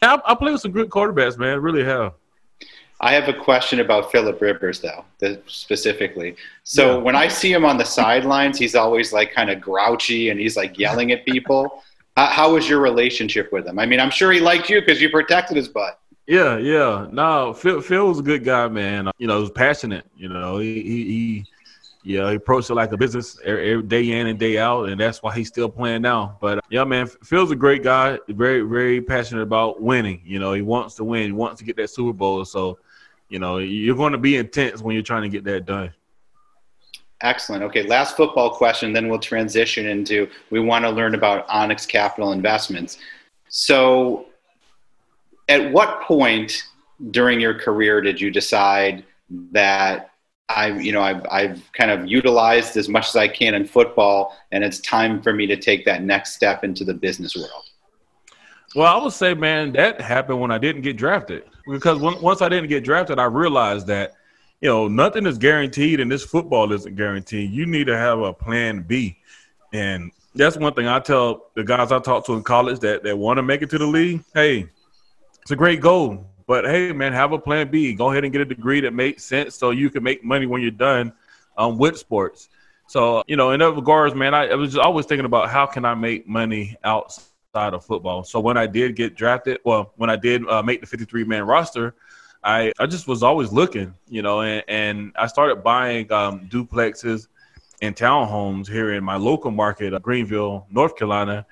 I, 0.00 0.18
I 0.24 0.34
played 0.34 0.52
with 0.52 0.62
some 0.62 0.72
good 0.72 0.88
quarterbacks, 0.88 1.36
man. 1.36 1.60
Really 1.60 1.84
have. 1.84 2.14
I 3.00 3.12
have 3.12 3.28
a 3.28 3.34
question 3.34 3.80
about 3.80 4.10
Philip 4.10 4.40
Rivers, 4.40 4.80
though, 4.80 5.04
specifically. 5.46 6.36
So 6.64 6.96
yeah. 6.96 7.02
when 7.02 7.14
I 7.14 7.28
see 7.28 7.52
him 7.52 7.66
on 7.66 7.76
the 7.76 7.84
sidelines, 7.84 8.58
he's 8.58 8.74
always 8.74 9.12
like 9.12 9.34
kind 9.34 9.50
of 9.50 9.60
grouchy 9.60 10.30
and 10.30 10.40
he's 10.40 10.56
like 10.56 10.78
yelling 10.78 11.12
at 11.12 11.26
people. 11.26 11.82
how, 12.16 12.26
how 12.26 12.54
was 12.54 12.66
your 12.66 12.80
relationship 12.80 13.52
with 13.52 13.66
him? 13.66 13.78
I 13.78 13.84
mean, 13.84 14.00
I'm 14.00 14.10
sure 14.10 14.32
he 14.32 14.40
liked 14.40 14.70
you 14.70 14.80
because 14.80 15.02
you 15.02 15.10
protected 15.10 15.58
his 15.58 15.68
butt. 15.68 16.00
Yeah, 16.26 16.58
yeah. 16.58 17.06
No, 17.12 17.52
Phil, 17.52 17.80
Phil 17.80 18.08
was 18.08 18.18
a 18.18 18.22
good 18.22 18.44
guy, 18.44 18.68
man. 18.68 19.08
Uh, 19.08 19.12
you 19.18 19.26
know, 19.26 19.36
he 19.36 19.42
was 19.42 19.50
passionate. 19.50 20.04
You 20.16 20.28
know, 20.28 20.58
he, 20.58 20.82
he, 20.82 21.04
he 21.04 21.44
yeah, 22.02 22.30
he 22.30 22.36
approached 22.36 22.70
it 22.70 22.74
like 22.74 22.92
a 22.92 22.96
business 22.96 23.38
every, 23.44 23.72
every 23.72 23.82
day 23.82 24.12
in 24.12 24.26
and 24.26 24.38
day 24.38 24.58
out, 24.58 24.88
and 24.88 25.00
that's 25.00 25.22
why 25.22 25.34
he's 25.34 25.48
still 25.48 25.68
playing 25.68 26.02
now. 26.02 26.36
But 26.40 26.58
uh, 26.58 26.62
yeah, 26.70 26.84
man, 26.84 27.06
Phil's 27.06 27.50
a 27.50 27.56
great 27.56 27.82
guy. 27.82 28.18
Very, 28.28 28.62
very 28.62 29.00
passionate 29.00 29.42
about 29.42 29.80
winning. 29.80 30.20
You 30.24 30.38
know, 30.38 30.52
he 30.52 30.62
wants 30.62 30.94
to 30.96 31.04
win. 31.04 31.26
He 31.26 31.32
wants 31.32 31.58
to 31.58 31.64
get 31.64 31.76
that 31.76 31.90
Super 31.90 32.12
Bowl. 32.12 32.44
So 32.44 32.78
you 33.28 33.38
know, 33.38 33.58
you're 33.58 33.96
going 33.96 34.12
to 34.12 34.18
be 34.18 34.36
intense 34.36 34.80
when 34.80 34.94
you're 34.94 35.02
trying 35.02 35.22
to 35.22 35.28
get 35.28 35.44
that 35.44 35.66
done. 35.66 35.92
Excellent. 37.22 37.62
Okay, 37.64 37.82
last 37.82 38.16
football 38.16 38.50
question, 38.50 38.92
then 38.92 39.08
we'll 39.08 39.18
transition 39.18 39.86
into 39.86 40.28
we 40.50 40.60
want 40.60 40.84
to 40.84 40.90
learn 40.90 41.14
about 41.14 41.46
Onyx 41.48 41.86
Capital 41.86 42.32
Investments. 42.32 42.98
So, 43.48 44.25
at 45.48 45.72
what 45.72 46.02
point 46.02 46.64
during 47.10 47.40
your 47.40 47.54
career 47.54 48.00
did 48.00 48.20
you 48.20 48.30
decide 48.30 49.04
that 49.52 50.10
I, 50.48 50.68
you 50.68 50.92
know, 50.92 51.02
I've, 51.02 51.26
I've 51.30 51.72
kind 51.72 51.90
of 51.90 52.06
utilized 52.06 52.76
as 52.76 52.88
much 52.88 53.08
as 53.08 53.16
I 53.16 53.26
can 53.26 53.54
in 53.54 53.66
football, 53.66 54.36
and 54.52 54.62
it's 54.62 54.78
time 54.80 55.20
for 55.20 55.32
me 55.32 55.46
to 55.46 55.56
take 55.56 55.84
that 55.86 56.02
next 56.02 56.34
step 56.34 56.62
into 56.62 56.84
the 56.84 56.94
business 56.94 57.34
world? 57.34 57.64
Well, 58.76 58.86
I 58.86 59.02
would 59.02 59.12
say, 59.12 59.34
man, 59.34 59.72
that 59.72 60.00
happened 60.00 60.40
when 60.40 60.50
I 60.50 60.58
didn't 60.58 60.82
get 60.82 60.96
drafted. 60.96 61.44
Because 61.68 61.98
when, 61.98 62.20
once 62.22 62.42
I 62.42 62.48
didn't 62.48 62.68
get 62.68 62.84
drafted, 62.84 63.18
I 63.18 63.24
realized 63.24 63.88
that, 63.88 64.12
you 64.60 64.68
know, 64.68 64.86
nothing 64.86 65.26
is 65.26 65.36
guaranteed, 65.36 65.98
and 65.98 66.10
this 66.10 66.24
football 66.24 66.72
isn't 66.72 66.94
guaranteed. 66.94 67.50
You 67.50 67.66
need 67.66 67.88
to 67.88 67.96
have 67.96 68.20
a 68.20 68.32
plan 68.32 68.82
B, 68.82 69.18
and 69.72 70.12
that's 70.34 70.56
one 70.56 70.74
thing 70.74 70.86
I 70.86 71.00
tell 71.00 71.50
the 71.56 71.64
guys 71.64 71.90
I 71.90 71.98
talk 71.98 72.24
to 72.26 72.34
in 72.34 72.42
college 72.42 72.78
that 72.80 73.02
that 73.02 73.18
want 73.18 73.38
to 73.38 73.42
make 73.42 73.62
it 73.62 73.70
to 73.70 73.78
the 73.78 73.86
league. 73.86 74.22
Hey, 74.32 74.68
it's 75.46 75.52
a 75.52 75.54
great 75.54 75.80
goal, 75.80 76.26
but 76.48 76.64
hey, 76.64 76.92
man, 76.92 77.12
have 77.12 77.30
a 77.30 77.38
plan 77.38 77.70
B. 77.70 77.94
Go 77.94 78.10
ahead 78.10 78.24
and 78.24 78.32
get 78.32 78.42
a 78.42 78.44
degree 78.44 78.80
that 78.80 78.92
makes 78.92 79.22
sense, 79.22 79.54
so 79.54 79.70
you 79.70 79.90
can 79.90 80.02
make 80.02 80.24
money 80.24 80.44
when 80.44 80.60
you're 80.60 80.72
done 80.72 81.12
um, 81.56 81.78
with 81.78 81.96
sports. 81.96 82.48
So, 82.88 83.22
you 83.28 83.36
know, 83.36 83.52
in 83.52 83.62
other 83.62 83.76
regards, 83.76 84.12
man, 84.12 84.34
I, 84.34 84.48
I 84.48 84.54
was 84.56 84.72
just 84.72 84.84
always 84.84 85.06
thinking 85.06 85.24
about 85.24 85.48
how 85.48 85.64
can 85.64 85.84
I 85.84 85.94
make 85.94 86.26
money 86.26 86.76
outside 86.82 87.30
of 87.74 87.84
football. 87.84 88.24
So 88.24 88.40
when 88.40 88.56
I 88.56 88.66
did 88.66 88.96
get 88.96 89.14
drafted, 89.14 89.58
well, 89.64 89.92
when 89.94 90.10
I 90.10 90.16
did 90.16 90.44
uh, 90.48 90.64
make 90.64 90.80
the 90.80 90.86
53 90.88 91.22
man 91.22 91.44
roster, 91.44 91.94
I, 92.42 92.72
I 92.80 92.86
just 92.86 93.06
was 93.06 93.22
always 93.22 93.52
looking, 93.52 93.94
you 94.08 94.22
know, 94.22 94.40
and, 94.40 94.64
and 94.66 95.12
I 95.16 95.28
started 95.28 95.62
buying 95.62 96.10
um, 96.10 96.48
duplexes 96.48 97.28
and 97.80 97.94
townhomes 97.94 98.66
here 98.66 98.94
in 98.94 99.04
my 99.04 99.14
local 99.14 99.52
market, 99.52 100.02
Greenville, 100.02 100.66
North 100.72 100.96
Carolina, 100.96 101.46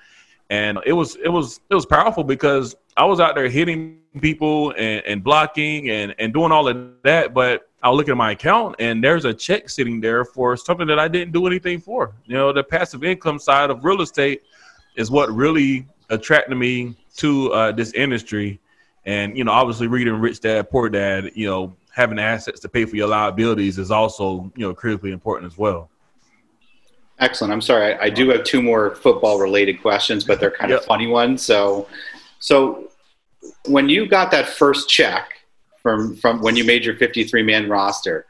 and 0.51 0.79
it 0.85 0.93
was 0.93 1.17
it 1.17 1.29
was 1.29 1.61
it 1.71 1.75
was 1.75 1.87
powerful 1.87 2.25
because 2.25 2.77
I 2.97 3.05
was 3.05 3.21
out 3.21 3.35
there 3.35 3.49
hitting 3.49 3.99
people 4.21 4.71
and, 4.73 5.03
and 5.05 5.25
blocking 5.25 5.91
and, 5.91 6.15
and 6.19 6.33
doing 6.33 6.53
all 6.53 6.69
of 6.69 6.93
that, 7.03 7.35
but 7.35 7.69
I'll 7.83 7.97
look 7.97 8.09
at 8.09 8.17
my 8.17 8.31
account 8.31 8.77
and 8.79 9.03
there's 9.03 9.25
a 9.25 9.35
check 9.35 9.69
sitting 9.69 10.01
there 10.01 10.25
for 10.25 10.57
something 10.57 10.87
that 10.87 10.99
I 10.99 11.09
didn't 11.09 11.33
do 11.33 11.47
anything 11.47 11.81
for. 11.81 12.15
You 12.25 12.35
know, 12.35 12.53
the 12.53 12.63
passive 12.63 13.05
income 13.05 13.39
side 13.39 13.71
of 13.71 13.85
real 13.85 14.01
estate 14.01 14.43
is 14.97 15.11
what 15.11 15.31
really 15.31 15.87
attracted 16.09 16.55
me 16.57 16.95
to 17.17 17.53
uh, 17.53 17.73
this 17.73 17.93
industry. 17.93 18.61
And, 19.05 19.37
you 19.37 19.45
know, 19.45 19.53
obviously 19.53 19.87
reading 19.87 20.15
Rich 20.15 20.41
Dad, 20.41 20.71
Poor 20.71 20.89
Dad, 20.89 21.33
you 21.35 21.47
know, 21.47 21.77
having 21.93 22.19
assets 22.19 22.61
to 22.61 22.69
pay 22.69 22.85
for 22.85 22.97
your 22.97 23.09
liabilities 23.09 23.79
is 23.79 23.91
also, 23.91 24.51
you 24.57 24.67
know, 24.67 24.75
critically 24.75 25.13
important 25.13 25.53
as 25.53 25.59
well. 25.59 25.91
Excellent. 27.25 27.53
I'm 27.53 27.61
sorry. 27.61 27.95
I, 27.95 28.05
I 28.05 28.11
do 28.11 28.29
have 28.31 28.45
two 28.45 28.61
more 28.61 28.97
football 28.97 29.39
related 29.39 29.81
questions, 29.81 30.25
but 30.25 30.41
they're 30.41 30.51
kind 30.51 30.71
yep. 30.71 30.81
of 30.81 30.85
funny 30.85 31.07
ones. 31.07 31.43
So, 31.43 31.89
so 32.39 32.91
when 33.67 33.89
you 33.89 34.07
got 34.07 34.31
that 34.33 34.49
first 34.49 34.89
check, 34.89 35.35
from 35.85 36.17
from 36.17 36.41
when 36.41 36.57
you 36.57 36.65
made 36.65 36.85
your 36.85 36.97
53 36.97 37.43
man 37.43 37.69
roster. 37.69 38.27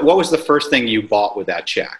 What 0.00 0.16
was 0.16 0.30
the 0.30 0.38
first 0.38 0.70
thing 0.70 0.86
you 0.86 1.02
bought 1.02 1.36
with 1.36 1.46
that 1.48 1.66
check? 1.66 1.98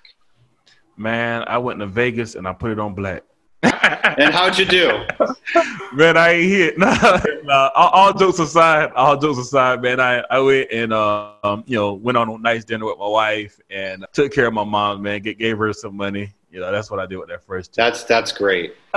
Man, 0.96 1.44
I 1.46 1.58
went 1.58 1.80
to 1.80 1.86
Vegas 1.86 2.36
and 2.36 2.46
I 2.46 2.52
put 2.52 2.70
it 2.70 2.78
on 2.78 2.94
black. 2.94 3.24
And 3.62 4.34
how'd 4.34 4.58
you 4.58 4.64
do? 4.64 4.88
man, 5.92 6.16
I 6.16 6.30
ain't 6.32 6.50
hit. 6.50 6.78
Nah, 6.82 7.20
nah, 7.44 7.70
all, 7.76 7.88
all, 7.90 8.12
jokes 8.12 8.38
aside, 8.38 8.90
all 8.96 9.16
jokes 9.16 9.38
aside, 9.38 9.82
man, 9.82 10.00
I, 10.00 10.24
I 10.30 10.40
went 10.40 10.70
and 10.72 10.92
uh, 10.92 11.34
um, 11.44 11.64
you 11.66 11.76
know 11.76 11.94
went 11.94 12.18
on 12.18 12.28
a 12.28 12.38
nice 12.38 12.64
dinner 12.64 12.86
with 12.86 12.98
my 12.98 13.06
wife 13.06 13.60
and 13.70 14.04
took 14.12 14.32
care 14.32 14.46
of 14.46 14.54
my 14.54 14.64
mom. 14.64 15.02
Man, 15.02 15.20
get, 15.22 15.38
gave 15.38 15.58
her 15.58 15.72
some 15.72 15.96
money. 15.96 16.32
You 16.50 16.60
know, 16.60 16.72
that's 16.72 16.90
what 16.90 16.98
I 16.98 17.06
did 17.06 17.18
with 17.18 17.28
that 17.28 17.44
first. 17.44 17.74
That's 17.74 18.04
that's 18.04 18.32
great. 18.32 18.74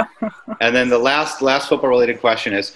and 0.61 0.75
then 0.75 0.89
the 0.89 0.97
last 0.97 1.41
last 1.41 1.69
football 1.69 1.89
related 1.89 2.19
question 2.19 2.53
is, 2.53 2.75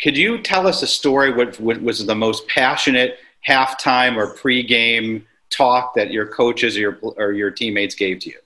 could 0.00 0.16
you 0.16 0.38
tell 0.38 0.66
us 0.66 0.82
a 0.82 0.86
story? 0.86 1.32
What, 1.32 1.58
what 1.60 1.80
was 1.82 2.04
the 2.06 2.14
most 2.14 2.46
passionate 2.48 3.18
halftime 3.46 4.16
or 4.16 4.34
pregame 4.34 5.24
talk 5.50 5.94
that 5.94 6.10
your 6.10 6.26
coaches 6.26 6.76
or 6.76 6.80
your 6.80 6.98
or 7.02 7.32
your 7.32 7.50
teammates 7.50 7.94
gave 7.94 8.20
to 8.20 8.30
you? 8.30 8.38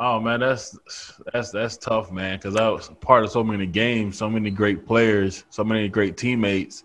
Oh 0.00 0.20
man, 0.20 0.38
that's 0.38 0.78
that's 1.32 1.50
that's 1.50 1.76
tough, 1.76 2.12
man. 2.12 2.38
Because 2.38 2.54
I 2.54 2.68
was 2.68 2.88
part 3.00 3.24
of 3.24 3.32
so 3.32 3.42
many 3.42 3.66
games, 3.66 4.16
so 4.16 4.30
many 4.30 4.48
great 4.48 4.86
players, 4.86 5.44
so 5.50 5.64
many 5.64 5.88
great 5.88 6.16
teammates. 6.16 6.84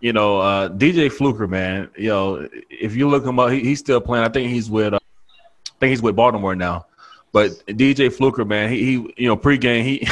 You 0.00 0.14
know, 0.14 0.40
uh, 0.40 0.70
DJ 0.70 1.12
Fluker, 1.12 1.46
man. 1.46 1.90
You 1.98 2.08
know, 2.08 2.48
if 2.70 2.96
you 2.96 3.08
look 3.08 3.26
him 3.26 3.38
up, 3.38 3.50
he, 3.50 3.60
he's 3.60 3.80
still 3.80 4.00
playing. 4.00 4.24
I 4.24 4.30
think 4.30 4.50
he's 4.50 4.70
with, 4.70 4.94
uh, 4.94 4.98
I 4.98 5.78
think 5.80 5.90
he's 5.90 6.00
with 6.00 6.16
Baltimore 6.16 6.54
now. 6.54 6.86
But 7.36 7.50
DJ 7.66 8.10
Fluker, 8.10 8.46
man, 8.46 8.70
he, 8.70 8.82
he 8.82 8.92
you 9.18 9.28
know 9.28 9.36
pregame 9.36 9.82
he 9.82 10.08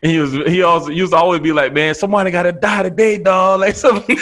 he 0.08 0.18
was 0.18 0.32
he 0.32 0.62
also 0.62 0.88
used 0.88 1.12
to 1.12 1.18
always 1.18 1.40
be 1.40 1.52
like, 1.52 1.74
man, 1.74 1.94
somebody 1.94 2.30
got 2.30 2.44
to 2.44 2.52
die 2.52 2.84
today, 2.84 3.18
dog. 3.18 3.60
Like 3.66 3.74
somebody, 3.84 4.16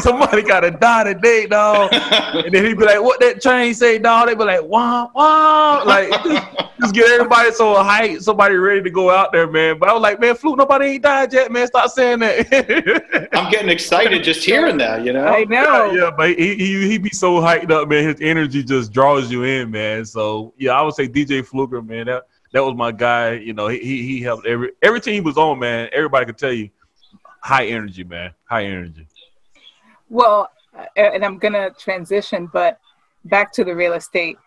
somebody 0.00 0.42
got 0.42 0.60
to 0.60 0.70
die 0.70 1.12
today, 1.12 1.48
dog. 1.48 1.92
And 1.92 2.54
then 2.54 2.64
he'd 2.64 2.78
be 2.78 2.84
like, 2.84 3.02
what 3.02 3.18
that 3.18 3.42
train 3.42 3.74
say, 3.74 3.98
dog? 3.98 4.28
They'd 4.28 4.38
be 4.38 4.44
like, 4.44 4.62
wah 4.62 5.08
wah, 5.12 5.82
like 5.84 6.69
just, 6.80 6.94
just 6.94 6.94
get 6.94 7.10
everybody 7.10 7.52
so 7.52 7.74
hyped, 7.74 8.22
somebody 8.22 8.56
ready 8.56 8.82
to 8.82 8.90
go 8.90 9.10
out 9.10 9.32
there, 9.32 9.50
man. 9.50 9.78
But 9.78 9.88
I 9.88 9.92
was 9.92 10.02
like, 10.02 10.20
man, 10.20 10.34
Fluke, 10.34 10.58
nobody 10.58 10.86
ain't 10.86 11.02
died 11.02 11.32
yet, 11.32 11.52
man. 11.52 11.66
Stop 11.66 11.90
saying 11.90 12.20
that. 12.20 13.28
I'm 13.32 13.50
getting 13.50 13.68
excited 13.68 14.24
just 14.24 14.44
hearing 14.44 14.78
that, 14.78 15.04
you 15.04 15.12
know. 15.12 15.24
I 15.24 15.44
know. 15.44 15.92
Yeah, 15.92 16.04
yeah 16.04 16.10
but 16.16 16.30
he 16.30 16.54
he 16.56 16.88
he 16.88 16.98
be 16.98 17.10
so 17.10 17.40
hyped 17.40 17.70
up, 17.70 17.88
man. 17.88 18.04
His 18.04 18.20
energy 18.20 18.62
just 18.62 18.92
draws 18.92 19.30
you 19.30 19.44
in, 19.44 19.70
man. 19.70 20.04
So 20.04 20.54
yeah, 20.58 20.72
I 20.72 20.82
would 20.82 20.94
say 20.94 21.08
DJ 21.08 21.44
Fluker, 21.44 21.82
man, 21.82 22.06
that 22.06 22.24
that 22.52 22.64
was 22.64 22.74
my 22.74 22.92
guy. 22.92 23.32
You 23.32 23.52
know, 23.52 23.68
he 23.68 23.78
he 23.78 24.20
helped 24.20 24.46
every 24.46 24.72
every 24.82 25.00
team 25.00 25.14
he 25.14 25.20
was 25.20 25.36
on, 25.36 25.58
man. 25.58 25.88
Everybody 25.92 26.26
could 26.26 26.38
tell 26.38 26.52
you, 26.52 26.70
high 27.40 27.66
energy, 27.66 28.04
man, 28.04 28.32
high 28.44 28.64
energy. 28.64 29.06
Well, 30.08 30.50
uh, 30.76 30.84
and 30.96 31.24
I'm 31.24 31.38
gonna 31.38 31.70
transition, 31.70 32.46
but 32.52 32.78
back 33.24 33.52
to 33.52 33.64
the 33.64 33.74
real 33.74 33.94
estate. 33.94 34.38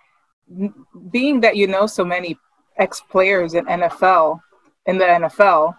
Being 1.12 1.42
that 1.42 1.56
you 1.56 1.68
know 1.68 1.88
so 1.88 2.04
many 2.04 2.38
ex 2.78 3.02
players 3.02 3.54
in 3.54 3.66
NFL, 3.66 4.40
in 4.86 4.98
the 4.98 5.06
NFL, 5.06 5.76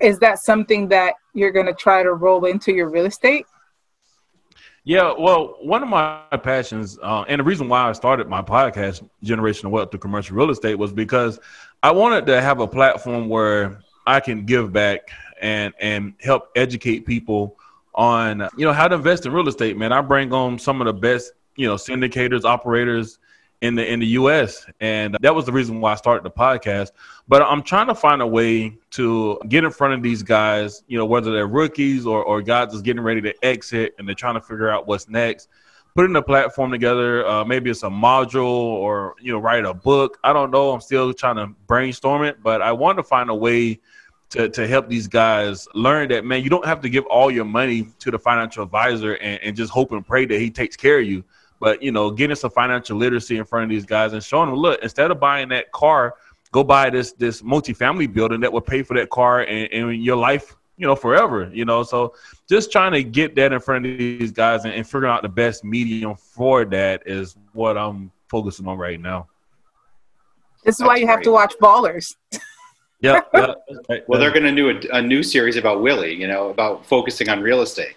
is 0.00 0.18
that 0.18 0.38
something 0.38 0.88
that 0.88 1.14
you're 1.34 1.52
gonna 1.52 1.72
try 1.72 2.02
to 2.02 2.14
roll 2.14 2.44
into 2.44 2.72
your 2.72 2.88
real 2.88 3.06
estate? 3.06 3.46
Yeah, 4.84 5.12
well, 5.18 5.56
one 5.60 5.82
of 5.82 5.88
my 5.90 6.22
passions, 6.42 6.98
uh, 7.02 7.24
and 7.28 7.40
the 7.40 7.44
reason 7.44 7.68
why 7.68 7.88
I 7.88 7.92
started 7.92 8.26
my 8.26 8.40
podcast, 8.40 9.06
Generational 9.22 9.70
Wealth 9.70 9.90
to 9.90 9.98
Commercial 9.98 10.34
Real 10.34 10.50
Estate, 10.50 10.76
was 10.76 10.94
because 10.94 11.38
I 11.82 11.90
wanted 11.90 12.24
to 12.26 12.40
have 12.40 12.60
a 12.60 12.66
platform 12.66 13.28
where 13.28 13.80
I 14.06 14.20
can 14.20 14.46
give 14.46 14.72
back 14.72 15.10
and 15.42 15.74
and 15.78 16.14
help 16.20 16.48
educate 16.56 17.00
people 17.00 17.58
on 17.94 18.48
you 18.56 18.64
know 18.64 18.72
how 18.72 18.88
to 18.88 18.94
invest 18.94 19.26
in 19.26 19.32
real 19.32 19.48
estate. 19.48 19.76
Man, 19.76 19.92
I 19.92 20.00
bring 20.00 20.32
on 20.32 20.58
some 20.58 20.80
of 20.80 20.86
the 20.86 20.94
best 20.94 21.32
you 21.56 21.68
know 21.68 21.74
syndicators, 21.74 22.44
operators, 22.44 23.18
in 23.60 23.74
the 23.74 23.92
in 23.92 23.98
the 23.98 24.06
US 24.06 24.66
and 24.80 25.16
that 25.20 25.34
was 25.34 25.44
the 25.44 25.52
reason 25.52 25.80
why 25.80 25.92
I 25.92 25.94
started 25.96 26.22
the 26.22 26.30
podcast. 26.30 26.92
But 27.26 27.42
I'm 27.42 27.62
trying 27.62 27.88
to 27.88 27.94
find 27.94 28.22
a 28.22 28.26
way 28.26 28.76
to 28.90 29.40
get 29.48 29.64
in 29.64 29.70
front 29.70 29.94
of 29.94 30.02
these 30.02 30.22
guys 30.22 30.84
you 30.86 30.96
know 30.96 31.06
whether 31.06 31.32
they're 31.32 31.46
rookies 31.46 32.06
or 32.06 32.22
or 32.22 32.40
guys 32.40 32.72
just 32.72 32.84
getting 32.84 33.02
ready 33.02 33.20
to 33.22 33.34
exit 33.44 33.94
and 33.98 34.06
they're 34.06 34.14
trying 34.14 34.34
to 34.34 34.40
figure 34.40 34.70
out 34.70 34.86
what's 34.86 35.08
next. 35.08 35.48
Putting 35.96 36.14
a 36.14 36.22
platform 36.22 36.70
together 36.70 37.26
uh, 37.26 37.44
maybe 37.44 37.70
it's 37.70 37.82
a 37.82 37.88
module 37.88 38.44
or 38.44 39.16
you 39.20 39.32
know 39.32 39.38
write 39.38 39.64
a 39.64 39.74
book. 39.74 40.18
I 40.22 40.32
don't 40.32 40.50
know. 40.50 40.70
I'm 40.70 40.80
still 40.80 41.12
trying 41.12 41.36
to 41.36 41.48
brainstorm 41.66 42.22
it 42.24 42.42
but 42.42 42.62
I 42.62 42.72
want 42.72 42.98
to 42.98 43.02
find 43.02 43.28
a 43.30 43.34
way 43.34 43.80
to, 44.30 44.48
to 44.50 44.66
help 44.68 44.88
these 44.88 45.08
guys 45.08 45.66
learn 45.74 46.08
that 46.10 46.24
man 46.24 46.44
you 46.44 46.50
don't 46.50 46.66
have 46.66 46.82
to 46.82 46.88
give 46.88 47.06
all 47.06 47.30
your 47.30 47.46
money 47.46 47.88
to 47.98 48.10
the 48.10 48.18
financial 48.18 48.62
advisor 48.62 49.14
and, 49.14 49.42
and 49.42 49.56
just 49.56 49.72
hope 49.72 49.90
and 49.92 50.06
pray 50.06 50.26
that 50.26 50.38
he 50.38 50.50
takes 50.50 50.76
care 50.76 51.00
of 51.00 51.06
you 51.06 51.24
but 51.60 51.82
you 51.82 51.92
know, 51.92 52.10
getting 52.10 52.36
some 52.36 52.50
financial 52.50 52.96
literacy 52.96 53.38
in 53.38 53.44
front 53.44 53.64
of 53.64 53.70
these 53.70 53.84
guys 53.84 54.12
and 54.12 54.22
showing 54.22 54.50
them, 54.50 54.58
look, 54.58 54.80
instead 54.82 55.10
of 55.10 55.18
buying 55.18 55.48
that 55.48 55.72
car, 55.72 56.14
go 56.52 56.64
buy 56.64 56.90
this 56.90 57.12
this 57.12 57.42
multifamily 57.42 58.12
building 58.12 58.40
that 58.40 58.52
will 58.52 58.60
pay 58.60 58.82
for 58.82 58.96
that 58.96 59.10
car 59.10 59.42
and, 59.42 59.72
and 59.72 60.04
your 60.04 60.16
life, 60.16 60.56
you 60.76 60.86
know, 60.86 60.96
forever. 60.96 61.50
You 61.52 61.64
know, 61.64 61.82
so 61.82 62.14
just 62.48 62.72
trying 62.72 62.92
to 62.92 63.02
get 63.02 63.34
that 63.36 63.52
in 63.52 63.60
front 63.60 63.86
of 63.86 63.98
these 63.98 64.32
guys 64.32 64.64
and, 64.64 64.74
and 64.74 64.86
figuring 64.86 65.12
out 65.12 65.22
the 65.22 65.28
best 65.28 65.64
medium 65.64 66.14
for 66.16 66.64
that 66.66 67.02
is 67.06 67.36
what 67.52 67.76
I'm 67.76 68.10
focusing 68.28 68.66
on 68.66 68.78
right 68.78 69.00
now. 69.00 69.28
This 70.64 70.74
is 70.74 70.78
That's 70.78 70.88
why 70.88 70.96
you 70.96 71.06
great. 71.06 71.14
have 71.14 71.22
to 71.22 71.32
watch 71.32 71.54
Ballers. 71.60 72.16
yeah, 73.00 73.20
yeah. 73.34 73.54
Well, 74.06 74.20
they're 74.20 74.32
going 74.32 74.42
to 74.42 74.54
do 74.54 74.70
a, 74.70 74.98
a, 74.98 75.02
new 75.02 75.22
series 75.22 75.56
about 75.56 75.82
Willie. 75.82 76.14
You 76.14 76.28
know, 76.28 76.48
about 76.48 76.84
focusing 76.84 77.28
on 77.28 77.40
real 77.40 77.62
estate. 77.62 77.94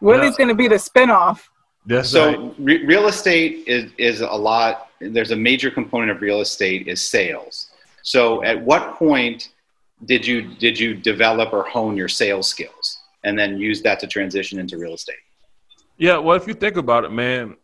Willie's 0.00 0.32
yeah. 0.32 0.38
going 0.38 0.48
to 0.48 0.54
be 0.54 0.68
the 0.68 0.76
spinoff. 0.76 1.40
That's 1.86 2.10
so 2.10 2.26
right. 2.26 2.54
re- 2.58 2.86
real 2.86 3.08
estate 3.08 3.64
is, 3.66 3.90
is 3.98 4.20
a 4.20 4.26
lot. 4.26 4.88
There's 5.00 5.30
a 5.30 5.36
major 5.36 5.70
component 5.70 6.10
of 6.10 6.20
real 6.20 6.40
estate 6.40 6.88
is 6.88 7.00
sales. 7.00 7.70
So 8.02 8.42
at 8.44 8.60
what 8.60 8.94
point 8.96 9.50
did 10.04 10.26
you 10.26 10.54
did 10.54 10.78
you 10.78 10.94
develop 10.94 11.52
or 11.52 11.62
hone 11.64 11.96
your 11.96 12.08
sales 12.08 12.48
skills 12.48 12.98
and 13.24 13.38
then 13.38 13.58
use 13.58 13.82
that 13.82 14.00
to 14.00 14.06
transition 14.06 14.58
into 14.58 14.78
real 14.78 14.94
estate? 14.94 15.16
Yeah, 15.98 16.16
well, 16.18 16.36
if 16.36 16.46
you 16.46 16.54
think 16.54 16.76
about 16.76 17.04
it, 17.04 17.12
man, 17.12 17.56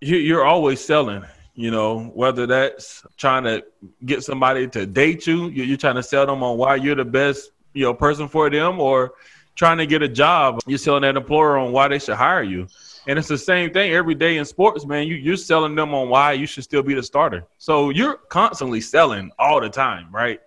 you, 0.00 0.16
you're 0.16 0.44
always 0.44 0.80
selling. 0.80 1.24
You 1.56 1.70
know, 1.70 2.10
whether 2.14 2.48
that's 2.48 3.06
trying 3.16 3.44
to 3.44 3.64
get 4.04 4.24
somebody 4.24 4.66
to 4.68 4.86
date 4.86 5.24
you, 5.28 5.48
you're 5.50 5.76
trying 5.76 5.94
to 5.94 6.02
sell 6.02 6.26
them 6.26 6.42
on 6.42 6.58
why 6.58 6.74
you're 6.74 6.96
the 6.96 7.04
best, 7.04 7.50
you 7.72 7.84
know, 7.84 7.94
person 7.94 8.26
for 8.26 8.50
them, 8.50 8.80
or 8.80 9.14
trying 9.54 9.78
to 9.78 9.86
get 9.86 10.02
a 10.02 10.08
job, 10.08 10.58
you're 10.66 10.78
selling 10.78 11.02
that 11.02 11.16
employer 11.16 11.56
on 11.56 11.70
why 11.70 11.86
they 11.86 12.00
should 12.00 12.16
hire 12.16 12.42
you. 12.42 12.66
And 13.06 13.18
it's 13.18 13.28
the 13.28 13.38
same 13.38 13.70
thing 13.70 13.92
every 13.92 14.14
day 14.14 14.38
in 14.38 14.44
sports, 14.44 14.86
man. 14.86 15.06
You, 15.06 15.16
you're 15.16 15.36
selling 15.36 15.74
them 15.74 15.92
on 15.92 16.08
why 16.08 16.32
you 16.32 16.46
should 16.46 16.64
still 16.64 16.82
be 16.82 16.94
the 16.94 17.02
starter. 17.02 17.46
So 17.58 17.90
you're 17.90 18.16
constantly 18.16 18.80
selling 18.80 19.30
all 19.38 19.60
the 19.60 19.68
time, 19.68 20.08
right? 20.10 20.40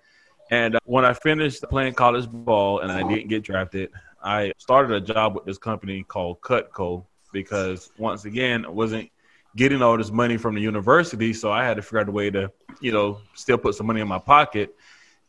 And 0.50 0.76
uh, 0.76 0.80
when 0.86 1.06
I 1.06 1.14
finished 1.14 1.64
playing 1.70 1.94
college 1.94 2.28
ball 2.28 2.80
and 2.80 2.92
I 2.92 3.08
didn't 3.08 3.28
get 3.28 3.44
drafted, 3.44 3.92
I 4.24 4.54
started 4.58 4.96
a 4.96 5.02
job 5.02 5.36
with 5.36 5.46
this 5.46 5.58
company 5.58 6.04
called 6.04 6.42
Cutco 6.42 7.06
because 7.32 7.92
once 7.98 8.26
again, 8.26 8.66
I 8.66 8.70
wasn't 8.70 9.12
getting 9.56 9.82
all 9.82 9.98
this 9.98 10.12
money 10.12 10.38
from 10.38 10.56
the 10.56 10.62
university, 10.62 11.34
so 11.34 11.52
I 11.52 11.64
had 11.64 11.76
to 11.76 11.82
figure 11.82 12.00
out 12.00 12.10
a 12.10 12.12
way 12.12 12.30
to, 12.32 12.52
you 12.82 12.92
know, 12.92 13.20
still 13.34 13.58
put 13.58 13.76
some 13.76 13.88
money 13.88 14.02
in 14.02 14.08
my 14.08 14.20
pocket. 14.20 14.76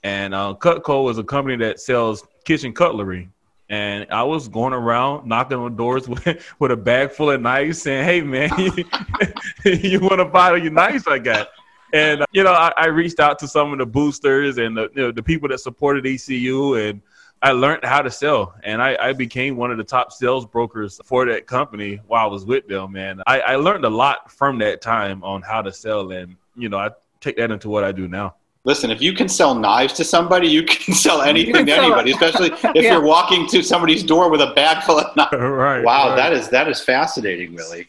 And 0.02 0.34
uh, 0.34 0.54
Cutco 0.58 1.10
is 1.10 1.18
a 1.18 1.24
company 1.24 1.56
that 1.56 1.80
sells 1.80 2.24
kitchen 2.44 2.72
cutlery 2.72 3.28
and 3.68 4.06
I 4.10 4.22
was 4.22 4.48
going 4.48 4.72
around 4.72 5.26
knocking 5.26 5.58
on 5.58 5.76
doors 5.76 6.08
with, 6.08 6.54
with 6.58 6.70
a 6.70 6.76
bag 6.76 7.12
full 7.12 7.30
of 7.30 7.40
knives, 7.40 7.82
saying, 7.82 8.04
"Hey, 8.04 8.20
man, 8.22 8.50
you, 9.64 10.00
want 10.00 10.18
to 10.18 10.24
buy 10.24 10.56
your 10.56 10.72
knives 10.72 11.06
I 11.06 11.18
got?" 11.18 11.48
And 11.92 12.24
you 12.32 12.44
know, 12.44 12.52
I, 12.52 12.72
I, 12.76 12.86
reached 12.86 13.18
out 13.18 13.38
to 13.40 13.48
some 13.48 13.72
of 13.72 13.78
the 13.78 13.86
boosters 13.86 14.58
and 14.58 14.76
the, 14.76 14.90
you 14.94 15.02
know, 15.02 15.12
the 15.12 15.22
people 15.22 15.48
that 15.48 15.60
supported 15.60 16.06
ECU, 16.06 16.74
and 16.74 17.00
I 17.42 17.52
learned 17.52 17.84
how 17.84 18.02
to 18.02 18.10
sell, 18.10 18.54
and 18.62 18.82
I, 18.82 18.96
I, 19.00 19.12
became 19.12 19.56
one 19.56 19.70
of 19.70 19.78
the 19.78 19.84
top 19.84 20.12
sales 20.12 20.44
brokers 20.44 21.00
for 21.04 21.24
that 21.26 21.46
company 21.46 22.00
while 22.06 22.26
I 22.26 22.30
was 22.30 22.44
with 22.44 22.68
them. 22.68 22.92
Man, 22.92 23.22
I, 23.26 23.40
I 23.40 23.56
learned 23.56 23.84
a 23.84 23.90
lot 23.90 24.30
from 24.30 24.58
that 24.58 24.82
time 24.82 25.22
on 25.24 25.40
how 25.42 25.62
to 25.62 25.72
sell, 25.72 26.10
and 26.10 26.36
you 26.56 26.68
know, 26.68 26.78
I 26.78 26.90
take 27.20 27.36
that 27.36 27.50
into 27.50 27.68
what 27.68 27.84
I 27.84 27.92
do 27.92 28.06
now. 28.06 28.34
Listen, 28.68 28.90
if 28.90 29.00
you 29.00 29.14
can 29.14 29.30
sell 29.30 29.54
knives 29.54 29.94
to 29.94 30.04
somebody, 30.04 30.46
you 30.46 30.62
can 30.62 30.92
sell 31.06 31.22
anything 31.22 31.54
can 31.54 31.64
to 31.64 31.72
sell 31.74 31.84
anybody, 31.84 32.12
especially 32.12 32.48
if 32.78 32.84
yeah. 32.84 32.92
you're 32.92 33.02
walking 33.02 33.48
to 33.48 33.62
somebody's 33.62 34.02
door 34.02 34.30
with 34.30 34.42
a 34.42 34.52
bag 34.54 34.84
full 34.84 35.00
of 35.00 35.16
knives. 35.16 35.32
right. 35.32 35.82
Wow, 35.82 36.10
right. 36.10 36.16
that 36.16 36.34
is 36.34 36.50
that 36.50 36.68
is 36.68 36.78
fascinating, 36.78 37.54
really. 37.54 37.88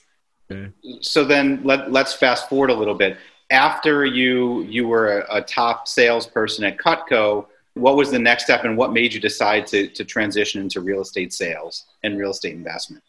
Okay. 0.49 0.71
So 1.01 1.25
then 1.25 1.59
let 1.65 1.91
let's 1.91 2.13
fast 2.13 2.47
forward 2.47 2.69
a 2.69 2.73
little 2.73 2.95
bit. 2.95 3.17
After 3.51 4.05
you 4.05 4.61
you 4.61 4.87
were 4.87 5.19
a, 5.19 5.39
a 5.39 5.41
top 5.41 5.85
salesperson 5.85 6.63
at 6.63 6.77
Cutco, 6.77 7.47
what 7.73 7.97
was 7.97 8.09
the 8.09 8.19
next 8.19 8.45
step 8.45 8.63
and 8.63 8.77
what 8.77 8.93
made 8.93 9.13
you 9.13 9.19
decide 9.19 9.67
to, 9.67 9.89
to 9.89 10.05
transition 10.05 10.61
into 10.61 10.79
real 10.79 11.01
estate 11.01 11.33
sales 11.33 11.87
and 12.03 12.17
real 12.17 12.31
estate 12.31 12.53
investment? 12.53 13.03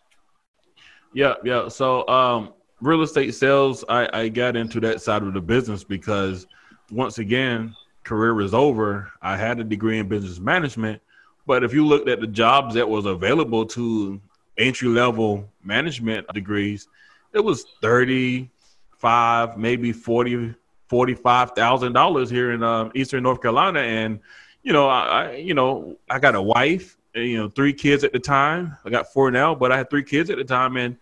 Yeah, 1.14 1.35
yeah. 1.44 1.68
So 1.68 2.06
um, 2.09 2.52
real 2.80 3.02
estate 3.02 3.33
sales, 3.33 3.85
I, 3.88 4.09
I 4.12 4.28
got 4.28 4.56
into 4.56 4.80
that 4.80 5.00
side 5.02 5.22
of 5.22 5.35
the 5.35 5.40
business 5.40 5.85
because 5.85 6.48
once 6.90 7.18
again, 7.18 7.74
career 8.05 8.35
was 8.35 8.55
over. 8.55 9.11
I 9.22 9.37
had 9.37 9.61
a 9.61 9.64
degree 9.64 9.98
in 9.98 10.09
business 10.09 10.38
management, 10.38 11.00
but 11.46 11.64
if 11.64 11.72
you 11.72 11.87
looked 11.87 12.09
at 12.09 12.20
the 12.20 12.26
jobs 12.26 12.74
that 12.74 12.88
was 12.88 13.07
available 13.07 13.66
to 13.66 14.20
entry 14.59 14.88
level 14.88 15.48
management 15.64 16.26
degrees, 16.35 16.88
it 17.33 17.40
was 17.40 17.64
35, 17.83 19.57
maybe 19.57 19.92
40, 19.92 20.55
$45,000 20.90 22.31
here 22.31 22.53
in 22.53 22.62
uh, 22.62 22.90
Eastern 22.94 23.22
North 23.22 23.40
Carolina. 23.40 23.81
And 23.81 24.20
you 24.62 24.72
know, 24.72 24.88
I, 24.88 25.37
you 25.37 25.55
know, 25.55 25.96
I 26.09 26.18
got 26.18 26.35
a 26.35 26.42
wife, 26.42 26.96
and, 27.14 27.24
you 27.24 27.38
know, 27.38 27.48
three 27.48 27.72
kids 27.72 28.05
at 28.05 28.12
the 28.12 28.18
time. 28.18 28.76
I 28.85 28.90
got 28.90 29.12
four 29.12 29.31
now, 29.31 29.55
but 29.55 29.72
I 29.72 29.79
had 29.79 29.90
three 29.90 30.05
kids 30.05 30.31
at 30.31 30.37
the 30.37 30.44
time, 30.44 30.76
and 30.76 30.96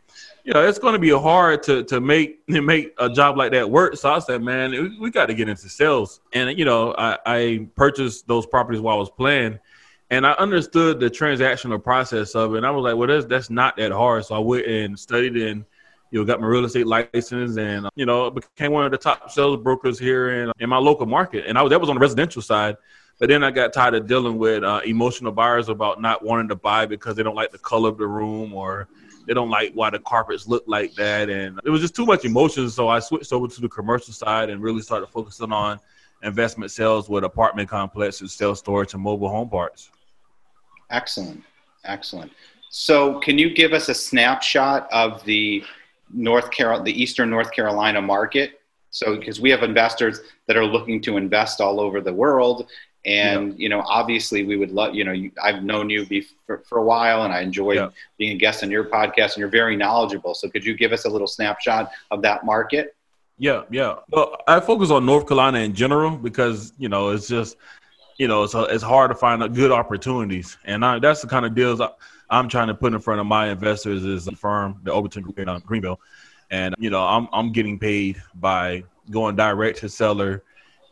you 0.48 0.54
know, 0.54 0.66
it's 0.66 0.78
going 0.78 0.94
to 0.94 0.98
be 0.98 1.11
hard 1.11 1.62
to 1.64 1.84
to 1.84 2.00
make 2.00 2.46
to 2.46 2.62
make 2.72 2.94
a 2.96 3.11
job 3.11 3.37
like 3.37 3.52
that 3.52 3.68
work. 3.68 3.98
So 3.98 4.11
I 4.11 4.18
said, 4.18 4.42
man, 4.42 4.96
we, 4.98 5.11
got 5.11 5.26
to 5.26 5.34
get 5.34 5.46
into 5.46 5.68
sales, 5.68 6.20
and 6.32 6.58
you 6.58 6.64
know, 6.64 6.94
I, 6.96 7.18
I 7.26 7.68
purchased 7.76 8.26
those 8.26 8.46
properties 8.46 8.80
while 8.80 8.96
I 8.96 8.98
was 8.98 9.11
playing. 9.11 9.58
And 10.11 10.26
I 10.26 10.32
understood 10.32 11.00
the 11.00 11.11
transactional 11.11 11.84
process 11.84 12.34
of 12.34 12.54
it. 12.54 12.56
And 12.56 12.66
I 12.66 12.70
was 12.70 12.82
like, 12.82 12.96
well, 12.96 13.08
that's, 13.08 13.26
that's 13.26 13.50
not 13.50 13.76
that 13.76 13.92
hard. 13.92 14.24
So 14.24 14.37
I 14.37 14.38
went 14.38 14.64
and 14.64 14.98
studied 14.98 15.37
and, 15.37 15.66
you 16.11 16.18
know, 16.18 16.24
got 16.24 16.40
my 16.40 16.46
real 16.46 16.64
estate 16.64 16.87
license 16.87 17.58
and, 17.58 17.87
you 17.94 18.06
know, 18.06 18.30
became 18.30 18.72
one 18.72 18.87
of 18.87 18.90
the 18.90 18.96
top 18.96 19.30
sales 19.30 19.62
brokers 19.62 19.98
here 19.98 20.44
in, 20.44 20.52
in 20.61 20.70
my 20.70 20.78
local 20.78 21.04
market. 21.04 21.44
And 21.46 21.58
I 21.58 21.62
was, 21.62 21.68
that 21.68 21.78
was 21.78 21.90
on 21.90 21.96
the 21.96 22.00
residential 22.00 22.40
side. 22.40 22.78
But 23.18 23.28
then 23.28 23.44
I 23.44 23.50
got 23.50 23.74
tired 23.74 23.96
of 23.96 24.06
dealing 24.06 24.38
with 24.38 24.64
uh, 24.64 24.80
emotional 24.87 25.30
buyers 25.30 25.68
about 25.68 26.00
not 26.00 26.24
wanting 26.24 26.48
to 26.48 26.56
buy 26.56 26.87
because 26.87 27.14
they 27.14 27.22
don't 27.22 27.37
like 27.37 27.52
the 27.52 27.58
color 27.58 27.90
of 27.90 27.98
the 27.98 28.06
room 28.06 28.54
or 28.54 28.88
they 29.29 29.35
don't 29.35 29.51
like 29.51 29.73
why 29.75 29.91
the 29.91 29.99
carpets 29.99 30.49
look 30.49 30.64
like 30.67 30.95
that. 30.95 31.29
And 31.29 31.61
it 31.62 31.69
was 31.69 31.83
just 31.83 31.95
too 31.95 32.07
much 32.07 32.25
emotion. 32.25 32.71
So 32.71 32.88
I 32.88 32.99
switched 32.99 33.31
over 33.31 33.47
to 33.47 33.61
the 33.61 33.69
commercial 33.69 34.14
side 34.14 34.49
and 34.49 34.62
really 34.62 34.81
started 34.81 35.07
focusing 35.09 35.53
on 35.53 35.79
investment 36.23 36.71
sales 36.71 37.11
with 37.11 37.25
apartment 37.25 37.69
complexes, 37.69 38.33
self 38.33 38.57
storage, 38.57 38.95
and 38.95 39.03
mobile 39.03 39.29
home 39.29 39.51
parts. 39.51 39.91
Excellent. 40.91 41.43
Excellent. 41.85 42.33
So, 42.71 43.21
can 43.21 43.38
you 43.38 43.55
give 43.55 43.73
us 43.73 43.88
a 43.88 43.95
snapshot 43.95 44.88
of 44.91 45.23
the 45.25 45.62
North 46.12 46.51
Carol, 46.51 46.83
the 46.83 47.03
Eastern 47.03 47.29
North 47.29 47.53
Carolina 47.53 48.01
market? 48.01 48.61
So, 48.91 49.17
because 49.17 49.41
we 49.41 49.51
have 49.51 49.62
investors 49.62 50.21
that 50.47 50.57
are 50.57 50.64
looking 50.64 51.03
to 51.03 51.19
invest 51.19 51.61
all 51.61 51.81
over 51.81 52.01
the 52.01 52.12
world, 52.12 52.69
and 53.04 53.52
yeah. 53.52 53.54
you 53.58 53.68
know, 53.68 53.82
obviously, 53.87 54.44
we 54.44 54.56
would 54.56 54.70
love. 54.70 54.94
You 54.94 55.04
know, 55.04 55.12
you, 55.12 55.30
I've 55.42 55.62
known 55.62 55.88
you 55.88 56.04
be 56.06 56.26
for, 56.46 56.58
for, 56.68 56.78
a 56.78 56.82
while, 56.82 57.22
and 57.22 57.32
I 57.32 57.40
enjoyed 57.40 57.76
yeah. 57.76 57.90
being 58.18 58.37
a 58.37 58.38
guest 58.38 58.62
on 58.62 58.70
your 58.70 58.84
podcast. 58.84 59.34
And 59.34 59.38
you're 59.38 59.48
very 59.48 59.76
knowledgeable. 59.76 60.34
So, 60.34 60.48
could 60.48 60.64
you 60.64 60.76
give 60.76 60.92
us 60.92 61.04
a 61.04 61.08
little 61.08 61.26
snapshot 61.26 61.92
of 62.11 62.22
that 62.22 62.44
market? 62.44 62.96
Yeah, 63.38 63.62
yeah. 63.70 63.96
Well, 64.11 64.37
I 64.48 64.58
focus 64.61 64.90
on 64.90 65.06
North 65.06 65.28
Carolina 65.28 65.61
in 65.61 65.74
general 65.74 66.16
because 66.16 66.72
you 66.76 66.88
know 66.88 67.11
it's 67.11 67.28
just 67.28 67.56
you 68.18 68.26
know 68.26 68.42
it's 68.42 68.54
it's 68.54 68.82
hard 68.82 69.11
to 69.11 69.14
find 69.14 69.54
good 69.54 69.70
opportunities, 69.70 70.56
and 70.64 70.84
I, 70.84 70.98
that's 70.98 71.22
the 71.22 71.28
kind 71.28 71.46
of 71.46 71.54
deals 71.54 71.80
I, 71.80 71.90
am 72.30 72.48
trying 72.48 72.66
to 72.66 72.74
put 72.74 72.92
in 72.92 73.00
front 73.00 73.20
of 73.20 73.26
my 73.26 73.48
investors 73.48 74.04
is 74.04 74.26
a 74.26 74.32
firm, 74.32 74.80
the 74.82 74.92
Overton 74.92 75.22
Greenville, 75.22 75.92
uh, 75.92 76.04
and 76.50 76.74
you 76.78 76.90
know 76.90 77.02
I'm 77.02 77.28
I'm 77.32 77.52
getting 77.52 77.78
paid 77.78 78.20
by 78.34 78.82
going 79.08 79.37
direct 79.37 79.78
to 79.78 79.88
seller 79.88 80.42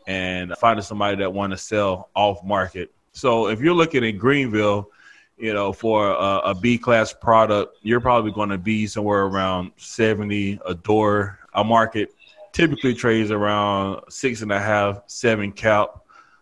and 0.07 0.53
finding 0.57 0.83
somebody 0.83 1.17
that 1.17 1.31
want 1.31 1.51
to 1.51 1.57
sell 1.57 2.09
off 2.15 2.43
market. 2.43 2.91
So 3.11 3.47
if 3.49 3.59
you're 3.59 3.75
looking 3.75 4.03
in 4.03 4.17
Greenville, 4.17 4.89
you 5.37 5.53
know, 5.53 5.71
for 5.71 6.09
a, 6.11 6.39
a 6.45 6.55
B 6.55 6.77
class 6.77 7.13
product, 7.13 7.77
you're 7.83 7.99
probably 7.99 8.31
going 8.31 8.49
to 8.49 8.57
be 8.57 8.87
somewhere 8.87 9.23
around 9.23 9.71
70 9.75 10.59
a 10.65 10.73
door. 10.73 11.39
A 11.53 11.63
market 11.63 12.13
typically 12.53 12.93
trades 12.93 13.29
around 13.31 14.01
six 14.09 14.41
and 14.41 14.51
a 14.51 14.59
half, 14.59 15.01
seven 15.07 15.51
cap, 15.51 15.89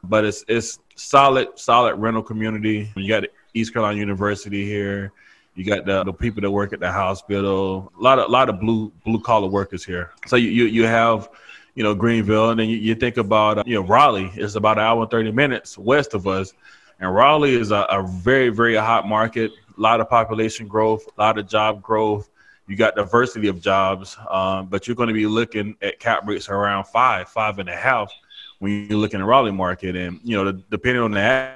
but 0.03 0.23
it's 0.23 0.45
it's 0.47 0.79
solid, 0.95 1.47
solid 1.55 1.95
rental 1.95 2.23
community. 2.23 2.89
You 2.95 3.07
got 3.07 3.25
East 3.53 3.73
Carolina 3.73 3.97
University 3.97 4.65
here. 4.65 5.11
You 5.55 5.63
got 5.63 5.85
the, 5.85 6.03
the 6.03 6.13
people 6.13 6.41
that 6.41 6.51
work 6.51 6.73
at 6.73 6.81
the 6.81 6.91
hospital. 6.91 7.91
A 7.97 8.01
lot 8.01 8.19
of 8.19 8.29
a 8.29 8.31
lot 8.31 8.49
of 8.49 8.59
blue 8.59 8.91
blue 9.05 9.21
collar 9.21 9.47
workers 9.47 9.83
here. 9.85 10.11
So 10.27 10.35
you, 10.35 10.49
you 10.49 10.65
you 10.65 10.85
have 10.85 11.29
you 11.75 11.83
know, 11.83 11.93
Greenville. 11.93 12.49
And 12.49 12.59
then 12.59 12.69
you, 12.69 12.77
you 12.77 12.95
think 12.95 13.17
about, 13.17 13.59
uh, 13.59 13.63
you 13.65 13.75
know, 13.75 13.81
Raleigh 13.81 14.31
is 14.35 14.55
about 14.55 14.77
an 14.77 14.85
hour 14.85 15.01
and 15.01 15.11
30 15.11 15.31
minutes 15.31 15.77
west 15.77 16.13
of 16.13 16.25
us. 16.25 16.53
And 16.99 17.13
Raleigh 17.13 17.55
is 17.55 17.71
a, 17.71 17.85
a 17.89 18.07
very, 18.07 18.49
very 18.49 18.75
hot 18.75 19.07
market, 19.07 19.51
a 19.77 19.81
lot 19.81 19.99
of 19.99 20.09
population 20.09 20.67
growth, 20.67 21.05
a 21.17 21.21
lot 21.21 21.37
of 21.37 21.47
job 21.47 21.81
growth. 21.81 22.29
You 22.67 22.75
got 22.75 22.95
diversity 22.95 23.47
of 23.47 23.61
jobs, 23.61 24.17
um, 24.29 24.67
but 24.67 24.87
you're 24.87 24.95
going 24.95 25.09
to 25.09 25.13
be 25.13 25.27
looking 25.27 25.75
at 25.81 25.99
cap 25.99 26.27
rates 26.27 26.49
around 26.49 26.85
five, 26.85 27.29
five 27.29 27.59
and 27.59 27.69
a 27.69 27.75
half 27.75 28.11
when 28.59 28.87
you're 28.89 28.97
looking 28.97 29.19
at 29.19 29.25
Raleigh 29.25 29.51
market. 29.51 29.95
And, 29.95 30.19
you 30.23 30.35
know, 30.35 30.45
the, 30.45 30.53
depending 30.71 31.03
on 31.03 31.11
the 31.11 31.53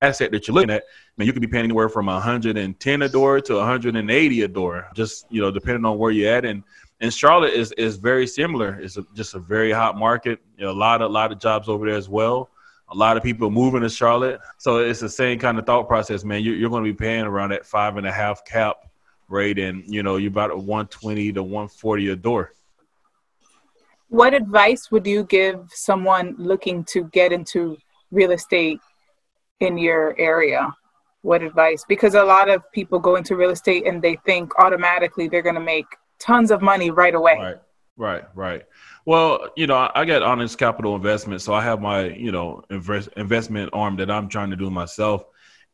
asset 0.00 0.30
that 0.30 0.46
you're 0.46 0.54
looking 0.54 0.70
at, 0.70 0.84
I 0.84 1.12
mean, 1.18 1.26
you 1.26 1.32
could 1.32 1.42
be 1.42 1.48
paying 1.48 1.64
anywhere 1.64 1.88
from 1.88 2.06
110 2.06 3.02
a 3.02 3.08
door 3.08 3.40
to 3.40 3.54
180 3.56 4.42
a 4.42 4.48
door, 4.48 4.88
just, 4.94 5.26
you 5.28 5.42
know, 5.42 5.50
depending 5.50 5.84
on 5.84 5.98
where 5.98 6.12
you're 6.12 6.32
at. 6.32 6.44
And 6.44 6.62
and 7.00 7.12
Charlotte 7.12 7.54
is 7.54 7.72
is 7.72 7.96
very 7.96 8.26
similar. 8.26 8.78
It's 8.80 8.96
a, 8.96 9.04
just 9.14 9.34
a 9.34 9.38
very 9.38 9.72
hot 9.72 9.96
market. 9.96 10.40
You 10.56 10.66
know, 10.66 10.72
a 10.72 10.72
lot 10.72 11.02
of 11.02 11.10
a 11.10 11.12
lot 11.12 11.32
of 11.32 11.38
jobs 11.38 11.68
over 11.68 11.86
there 11.86 11.96
as 11.96 12.08
well. 12.08 12.50
A 12.90 12.94
lot 12.94 13.16
of 13.16 13.22
people 13.22 13.50
moving 13.50 13.82
to 13.82 13.88
Charlotte, 13.88 14.40
so 14.56 14.78
it's 14.78 15.00
the 15.00 15.10
same 15.10 15.38
kind 15.38 15.58
of 15.58 15.66
thought 15.66 15.86
process, 15.88 16.24
man. 16.24 16.42
You're, 16.42 16.54
you're 16.54 16.70
going 16.70 16.84
to 16.84 16.90
be 16.90 16.96
paying 16.96 17.24
around 17.24 17.50
that 17.50 17.66
five 17.66 17.98
and 17.98 18.06
a 18.06 18.12
half 18.12 18.44
cap 18.46 18.76
rate, 19.28 19.58
and 19.58 19.84
you 19.86 20.02
know 20.02 20.16
you're 20.16 20.30
about 20.30 20.50
a 20.50 20.56
120 20.56 21.32
to 21.34 21.42
140 21.42 22.08
a 22.08 22.16
door. 22.16 22.52
What 24.08 24.32
advice 24.32 24.90
would 24.90 25.06
you 25.06 25.24
give 25.24 25.68
someone 25.70 26.34
looking 26.38 26.82
to 26.84 27.04
get 27.04 27.30
into 27.30 27.76
real 28.10 28.30
estate 28.30 28.80
in 29.60 29.76
your 29.76 30.18
area? 30.18 30.74
What 31.20 31.42
advice? 31.42 31.84
Because 31.86 32.14
a 32.14 32.24
lot 32.24 32.48
of 32.48 32.62
people 32.72 32.98
go 33.00 33.16
into 33.16 33.36
real 33.36 33.50
estate 33.50 33.86
and 33.86 34.00
they 34.00 34.16
think 34.24 34.58
automatically 34.58 35.28
they're 35.28 35.42
going 35.42 35.56
to 35.56 35.60
make 35.60 35.84
tons 36.18 36.50
of 36.50 36.62
money 36.62 36.90
right 36.90 37.14
away. 37.14 37.36
Right, 37.38 37.60
right, 37.96 38.24
right. 38.34 38.66
Well, 39.04 39.48
you 39.56 39.66
know, 39.66 39.90
I 39.94 40.04
got 40.04 40.22
Onyx 40.22 40.54
Capital 40.56 40.94
Investment, 40.94 41.40
so 41.40 41.54
I 41.54 41.62
have 41.62 41.80
my, 41.80 42.08
you 42.08 42.30
know, 42.30 42.62
invest, 42.70 43.08
investment 43.16 43.70
arm 43.72 43.96
that 43.96 44.10
I'm 44.10 44.28
trying 44.28 44.50
to 44.50 44.56
do 44.56 44.70
myself. 44.70 45.24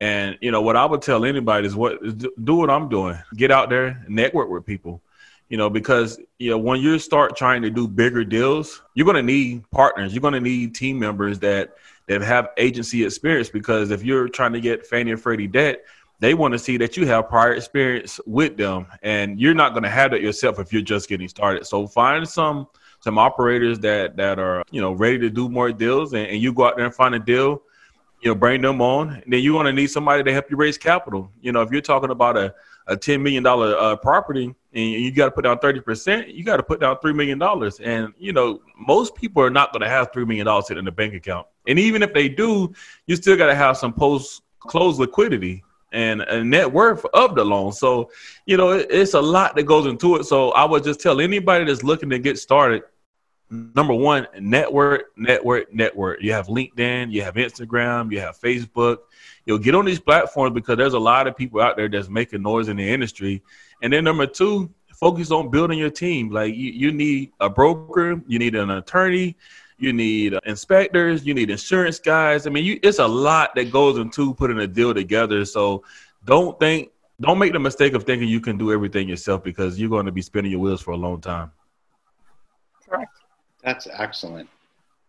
And 0.00 0.36
you 0.40 0.50
know, 0.50 0.62
what 0.62 0.76
I 0.76 0.84
would 0.84 1.02
tell 1.02 1.24
anybody 1.24 1.66
is 1.66 1.74
what 1.74 2.00
do 2.44 2.56
what 2.56 2.70
I'm 2.70 2.88
doing. 2.88 3.18
Get 3.36 3.50
out 3.50 3.70
there, 3.70 4.04
network 4.08 4.50
with 4.50 4.66
people. 4.66 5.02
You 5.48 5.58
know, 5.58 5.70
because 5.70 6.18
you 6.38 6.50
know 6.50 6.58
when 6.58 6.80
you 6.80 6.98
start 6.98 7.36
trying 7.36 7.62
to 7.62 7.70
do 7.70 7.86
bigger 7.86 8.24
deals, 8.24 8.82
you're 8.94 9.04
going 9.04 9.16
to 9.16 9.22
need 9.22 9.68
partners. 9.70 10.12
You're 10.12 10.22
going 10.22 10.34
to 10.34 10.40
need 10.40 10.74
team 10.74 10.98
members 10.98 11.38
that 11.40 11.74
that 12.08 12.22
have 12.22 12.48
agency 12.56 13.04
experience. 13.04 13.48
Because 13.48 13.90
if 13.90 14.02
you're 14.02 14.28
trying 14.28 14.52
to 14.54 14.60
get 14.60 14.86
Fannie 14.86 15.12
and 15.12 15.20
Freddie 15.20 15.46
debt, 15.46 15.84
they 16.20 16.34
want 16.34 16.52
to 16.52 16.58
see 16.58 16.76
that 16.78 16.96
you 16.96 17.06
have 17.06 17.28
prior 17.28 17.54
experience 17.54 18.20
with 18.26 18.56
them 18.56 18.86
and 19.02 19.40
you're 19.40 19.54
not 19.54 19.72
going 19.72 19.82
to 19.82 19.90
have 19.90 20.10
that 20.12 20.22
yourself 20.22 20.58
if 20.58 20.72
you're 20.72 20.82
just 20.82 21.08
getting 21.08 21.28
started. 21.28 21.66
So 21.66 21.86
find 21.86 22.28
some 22.28 22.68
some 23.00 23.18
operators 23.18 23.78
that 23.80 24.16
that 24.16 24.38
are 24.38 24.64
you 24.70 24.80
know 24.80 24.92
ready 24.92 25.18
to 25.18 25.28
do 25.28 25.48
more 25.48 25.70
deals 25.70 26.14
and, 26.14 26.26
and 26.26 26.40
you 26.40 26.52
go 26.52 26.66
out 26.66 26.76
there 26.76 26.86
and 26.86 26.94
find 26.94 27.14
a 27.14 27.18
deal 27.18 27.62
you 28.22 28.30
know 28.30 28.34
bring 28.34 28.62
them 28.62 28.80
on 28.80 29.22
then 29.26 29.40
you're 29.40 29.52
going 29.52 29.66
to 29.66 29.72
need 29.72 29.88
somebody 29.88 30.22
to 30.22 30.32
help 30.32 30.50
you 30.50 30.56
raise 30.56 30.78
capital. 30.78 31.30
You 31.42 31.52
know 31.52 31.60
if 31.60 31.70
you're 31.70 31.82
talking 31.82 32.10
about 32.10 32.38
a, 32.38 32.54
a 32.86 32.96
$10 32.96 33.20
million 33.20 33.46
uh, 33.46 33.96
property 33.96 34.54
and 34.72 34.90
you 34.90 35.12
got 35.12 35.26
to 35.26 35.30
put 35.32 35.44
down 35.44 35.58
30% 35.58 36.34
you 36.34 36.44
got 36.44 36.56
to 36.56 36.62
put 36.62 36.80
down 36.80 36.96
$3 36.96 37.14
million 37.14 37.42
and 37.82 38.14
you 38.18 38.32
know 38.32 38.60
most 38.78 39.14
people 39.14 39.42
are 39.42 39.50
not 39.50 39.72
going 39.72 39.82
to 39.82 39.88
have 39.88 40.10
$3 40.12 40.26
million 40.26 40.46
sitting 40.62 40.78
in 40.78 40.84
the 40.86 40.92
bank 40.92 41.12
account. 41.12 41.46
And 41.68 41.78
even 41.78 42.02
if 42.02 42.14
they 42.14 42.30
do 42.30 42.72
you 43.06 43.16
still 43.16 43.36
got 43.36 43.46
to 43.46 43.54
have 43.54 43.76
some 43.76 43.92
post 43.92 44.42
close 44.60 44.98
liquidity 44.98 45.62
and 45.94 46.22
a 46.22 46.42
net 46.42 46.70
worth 46.70 47.06
of 47.14 47.34
the 47.36 47.44
loan. 47.44 47.72
So, 47.72 48.10
you 48.46 48.56
know, 48.56 48.70
it, 48.72 48.88
it's 48.90 49.14
a 49.14 49.20
lot 49.20 49.54
that 49.54 49.62
goes 49.62 49.86
into 49.86 50.16
it. 50.16 50.24
So 50.24 50.50
I 50.50 50.64
would 50.64 50.84
just 50.84 51.00
tell 51.00 51.20
anybody 51.20 51.64
that's 51.64 51.84
looking 51.84 52.10
to 52.10 52.18
get 52.18 52.38
started, 52.38 52.82
number 53.48 53.94
one, 53.94 54.26
network, 54.40 55.16
network, 55.16 55.72
network. 55.72 56.20
You 56.20 56.32
have 56.32 56.48
LinkedIn, 56.48 57.12
you 57.12 57.22
have 57.22 57.34
Instagram, 57.34 58.10
you 58.10 58.18
have 58.20 58.38
Facebook, 58.38 58.98
you 59.46 59.54
know, 59.54 59.58
get 59.58 59.76
on 59.76 59.84
these 59.84 60.00
platforms 60.00 60.52
because 60.52 60.76
there's 60.76 60.94
a 60.94 60.98
lot 60.98 61.28
of 61.28 61.36
people 61.36 61.60
out 61.60 61.76
there 61.76 61.88
that's 61.88 62.08
making 62.08 62.42
noise 62.42 62.68
in 62.68 62.76
the 62.76 62.88
industry. 62.88 63.42
And 63.80 63.92
then 63.92 64.02
number 64.04 64.26
two, 64.26 64.70
focus 64.94 65.30
on 65.30 65.50
building 65.50 65.78
your 65.78 65.90
team. 65.90 66.30
Like 66.30 66.54
you, 66.56 66.72
you 66.72 66.90
need 66.90 67.30
a 67.38 67.48
broker, 67.48 68.20
you 68.26 68.38
need 68.40 68.56
an 68.56 68.70
attorney, 68.70 69.36
you 69.78 69.92
need 69.92 70.34
uh, 70.34 70.40
inspectors, 70.46 71.26
you 71.26 71.34
need 71.34 71.50
insurance 71.50 71.98
guys. 71.98 72.46
I 72.46 72.50
mean, 72.50 72.64
you, 72.64 72.78
it's 72.82 72.98
a 72.98 73.06
lot 73.06 73.54
that 73.54 73.70
goes 73.70 73.98
into 73.98 74.34
putting 74.34 74.58
a 74.58 74.66
deal 74.66 74.94
together. 74.94 75.44
So 75.44 75.84
don't 76.24 76.58
think, 76.58 76.90
don't 77.20 77.38
make 77.38 77.52
the 77.52 77.60
mistake 77.60 77.94
of 77.94 78.04
thinking 78.04 78.28
you 78.28 78.40
can 78.40 78.56
do 78.56 78.72
everything 78.72 79.08
yourself 79.08 79.42
because 79.42 79.78
you're 79.78 79.90
going 79.90 80.06
to 80.06 80.12
be 80.12 80.22
spinning 80.22 80.50
your 80.50 80.60
wheels 80.60 80.80
for 80.80 80.92
a 80.92 80.96
long 80.96 81.20
time. 81.20 81.50
Correct. 82.88 83.12
That's 83.62 83.86
excellent. 83.92 84.48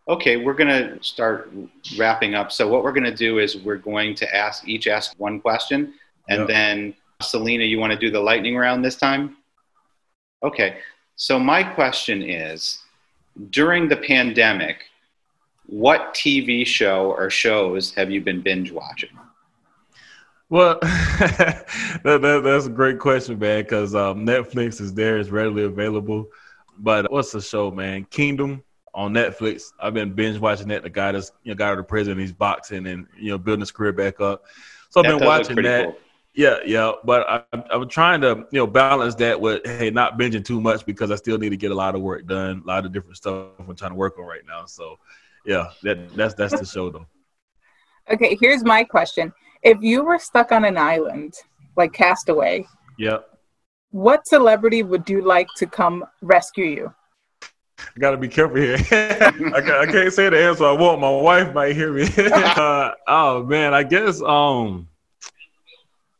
Okay, 0.08 0.36
we're 0.36 0.54
going 0.54 0.68
to 0.68 1.02
start 1.02 1.52
wrapping 1.98 2.34
up. 2.34 2.52
So 2.52 2.68
what 2.68 2.84
we're 2.84 2.92
going 2.92 3.04
to 3.04 3.14
do 3.14 3.38
is 3.38 3.56
we're 3.56 3.76
going 3.76 4.14
to 4.16 4.36
ask 4.36 4.66
each 4.68 4.86
ask 4.86 5.14
one 5.18 5.40
question, 5.40 5.94
and 6.28 6.40
yep. 6.40 6.48
then 6.48 6.94
Selena, 7.22 7.64
you 7.64 7.80
want 7.80 7.92
to 7.92 7.98
do 7.98 8.10
the 8.10 8.20
lightning 8.20 8.56
round 8.56 8.84
this 8.84 8.96
time? 8.96 9.36
Okay. 10.44 10.78
So 11.16 11.38
my 11.38 11.62
question 11.64 12.22
is, 12.22 12.82
during 13.50 13.88
the 13.88 13.96
pandemic, 13.96 14.84
what 15.66 16.14
TV 16.14 16.66
show 16.66 17.12
or 17.12 17.30
shows 17.30 17.94
have 17.94 18.10
you 18.10 18.20
been 18.20 18.40
binge 18.40 18.70
watching? 18.70 19.10
Well, 20.48 20.78
that, 20.82 21.66
that, 22.04 22.40
that's 22.44 22.66
a 22.66 22.70
great 22.70 23.00
question, 23.00 23.38
man. 23.38 23.62
Because 23.62 23.94
um, 23.94 24.24
Netflix 24.24 24.80
is 24.80 24.94
there; 24.94 25.18
it's 25.18 25.30
readily 25.30 25.64
available. 25.64 26.28
But 26.78 27.10
what's 27.10 27.32
the 27.32 27.40
show, 27.40 27.70
man? 27.70 28.04
Kingdom 28.04 28.62
on 28.94 29.12
Netflix. 29.12 29.72
I've 29.80 29.94
been 29.94 30.12
binge 30.12 30.38
watching 30.38 30.68
that. 30.68 30.82
The 30.82 30.90
guy 30.90 31.12
that's 31.12 31.32
you 31.42 31.50
know 31.50 31.56
got 31.56 31.72
out 31.72 31.78
of 31.78 31.88
prison, 31.88 32.18
he's 32.18 32.32
boxing 32.32 32.86
and 32.86 33.06
you 33.18 33.30
know 33.30 33.38
building 33.38 33.60
his 33.60 33.72
career 33.72 33.92
back 33.92 34.20
up. 34.20 34.44
So 34.90 35.00
I've 35.00 35.18
been 35.18 35.26
watching 35.26 35.56
that. 35.56 35.86
Cool. 35.86 35.96
Yeah, 36.36 36.58
yeah, 36.66 36.92
but 37.02 37.26
I, 37.28 37.62
I'm 37.70 37.88
trying 37.88 38.20
to 38.20 38.46
you 38.50 38.60
know 38.60 38.66
balance 38.66 39.14
that 39.16 39.40
with 39.40 39.64
hey 39.64 39.88
not 39.88 40.18
binging 40.18 40.44
too 40.44 40.60
much 40.60 40.84
because 40.84 41.10
I 41.10 41.16
still 41.16 41.38
need 41.38 41.48
to 41.48 41.56
get 41.56 41.70
a 41.70 41.74
lot 41.74 41.94
of 41.94 42.02
work 42.02 42.26
done, 42.26 42.60
a 42.62 42.66
lot 42.66 42.84
of 42.84 42.92
different 42.92 43.16
stuff 43.16 43.46
I'm 43.58 43.74
trying 43.74 43.92
to 43.92 43.96
work 43.96 44.18
on 44.18 44.26
right 44.26 44.42
now. 44.46 44.66
So, 44.66 44.98
yeah, 45.46 45.70
that 45.82 46.14
that's 46.14 46.34
that's 46.34 46.58
the 46.58 46.66
show 46.66 46.90
though. 46.90 47.06
Okay, 48.12 48.36
here's 48.38 48.62
my 48.62 48.84
question: 48.84 49.32
If 49.62 49.78
you 49.80 50.04
were 50.04 50.18
stuck 50.18 50.52
on 50.52 50.66
an 50.66 50.76
island 50.76 51.32
like 51.74 51.94
Castaway, 51.94 52.66
yep, 52.98 53.30
what 53.90 54.26
celebrity 54.26 54.82
would 54.82 55.08
you 55.08 55.22
like 55.22 55.48
to 55.56 55.66
come 55.66 56.04
rescue 56.20 56.66
you? 56.66 56.94
I 57.78 57.98
gotta 57.98 58.18
be 58.18 58.28
careful 58.28 58.58
here. 58.58 58.74
I, 58.78 58.80
can't, 59.30 59.54
I, 59.54 59.86
can't 59.86 60.12
say 60.12 60.28
the 60.28 60.38
answer 60.38 60.66
I 60.66 60.72
want. 60.72 61.00
My 61.00 61.10
wife 61.10 61.54
might 61.54 61.74
hear 61.74 61.94
me. 61.94 62.06
uh, 62.18 62.90
oh 63.08 63.42
man, 63.44 63.72
I 63.72 63.84
guess 63.84 64.20
um, 64.20 64.88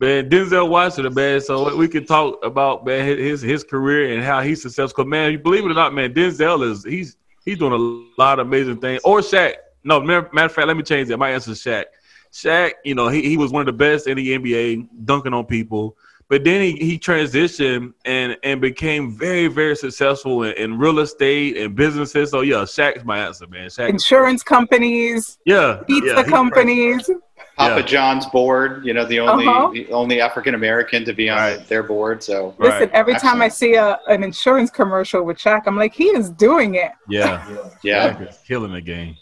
man, 0.01 0.29
Denzel 0.29 0.69
Washington, 0.69 1.15
man. 1.15 1.41
So 1.41 1.75
we 1.77 1.89
can 1.89 2.07
talk 2.07 2.45
about 2.45 2.85
man 2.85 3.07
his 3.07 3.43
his 3.43 3.65
career 3.65 4.15
and 4.15 4.23
how 4.23 4.41
he's 4.41 4.63
successful. 4.63 5.05
Man, 5.05 5.43
believe 5.43 5.65
it 5.65 5.71
or 5.71 5.75
not, 5.75 5.95
man, 5.95 6.13
Denzel 6.13 6.69
is 6.71 6.85
he's 6.85 7.17
he's 7.45 7.59
doing 7.59 7.73
a 7.73 8.21
lot 8.21 8.39
of 8.39 8.47
amazing 8.47 8.81
things. 8.81 9.01
Or 9.05 9.21
Shaq. 9.21 9.55
No, 9.85 10.01
matter 10.01 10.29
of 10.35 10.53
fact, 10.53 10.67
let 10.67 10.77
me 10.77 10.83
change 10.83 11.09
that. 11.09 11.17
My 11.17 11.31
answer 11.31 11.53
is 11.53 11.63
Shaq. 11.63 11.85
Shaq, 12.33 12.73
you 12.85 12.95
know, 12.95 13.09
he, 13.09 13.23
he 13.23 13.37
was 13.37 13.53
one 13.53 13.61
of 13.61 13.67
the 13.67 13.73
best 13.73 14.09
in 14.09 14.17
the 14.17 14.37
NBA, 14.37 14.89
dunking 15.05 15.33
on 15.33 15.47
people. 15.47 15.97
But 16.29 16.43
then 16.43 16.61
he, 16.61 16.73
he 16.73 16.99
transitioned 16.99 17.95
and, 18.05 18.37
and 18.43 18.61
became 18.61 19.13
very, 19.13 19.47
very 19.47 19.77
successful 19.77 20.43
in, 20.43 20.55
in 20.55 20.79
real 20.79 20.99
estate 20.99 21.57
and 21.57 21.77
businesses. 21.77 22.31
So 22.31 22.41
yeah, 22.41 22.57
Shaq's 22.57 23.05
my 23.05 23.19
answer, 23.19 23.47
man. 23.47 23.69
Shaq 23.69 23.89
Insurance 23.89 24.43
companies. 24.43 25.39
Yeah. 25.45 25.83
Pizza 25.87 26.15
yeah, 26.17 26.23
companies. 26.25 27.09
Papa 27.57 27.81
yeah. 27.81 27.87
John's 27.87 28.27
board, 28.27 28.85
you 28.85 28.93
know, 28.93 29.07
the 29.07 29.21
only 29.21 29.47
uh-huh. 29.47 29.71
the 29.73 29.91
only 29.91 30.21
African 30.21 30.55
American 30.55 31.05
to 31.07 31.15
be 31.15 31.31
on 31.31 31.39
right. 31.39 31.69
their 31.69 31.83
board. 31.83 32.23
So 32.23 32.55
listen, 32.59 32.81
right. 32.81 32.91
every 32.93 33.15
Excellent. 33.15 33.33
time 33.33 33.43
I 33.43 33.49
see 33.49 33.75
a, 33.75 33.99
an 34.09 34.23
insurance 34.23 34.71
commercial 34.71 35.23
with 35.23 35.39
Shaq, 35.39 35.63
I'm 35.67 35.77
like, 35.77 35.95
he 35.95 36.05
is 36.05 36.29
doing 36.31 36.75
it. 36.75 36.93
Yeah, 37.09 37.47
yeah, 37.83 38.19
yeah. 38.21 38.33
killing 38.47 38.73
the 38.73 38.83
game. 38.83 39.17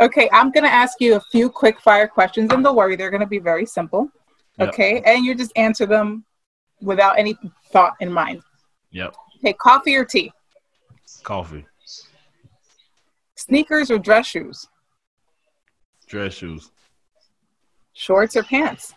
Okay, 0.00 0.28
I'm 0.32 0.50
gonna 0.50 0.66
ask 0.66 1.00
you 1.00 1.14
a 1.14 1.20
few 1.30 1.48
quick 1.48 1.80
fire 1.80 2.08
questions, 2.08 2.52
and 2.52 2.64
don't 2.64 2.74
worry, 2.74 2.96
they're 2.96 3.12
gonna 3.12 3.26
be 3.26 3.38
very 3.38 3.66
simple. 3.66 4.08
Yep. 4.58 4.68
Okay, 4.68 5.02
and 5.04 5.24
you 5.24 5.34
just 5.34 5.52
answer 5.56 5.86
them 5.86 6.24
without 6.80 7.18
any 7.18 7.36
thought 7.70 7.94
in 8.00 8.12
mind. 8.12 8.42
Yep. 8.92 9.14
Okay, 9.38 9.52
coffee 9.54 9.96
or 9.96 10.04
tea? 10.04 10.32
Coffee. 11.22 11.64
Sneakers 13.36 13.90
or 13.90 13.98
dress 13.98 14.26
shoes? 14.26 14.68
Dress 16.06 16.34
shoes. 16.34 16.70
Shorts 17.94 18.36
or 18.36 18.42
pants? 18.42 18.94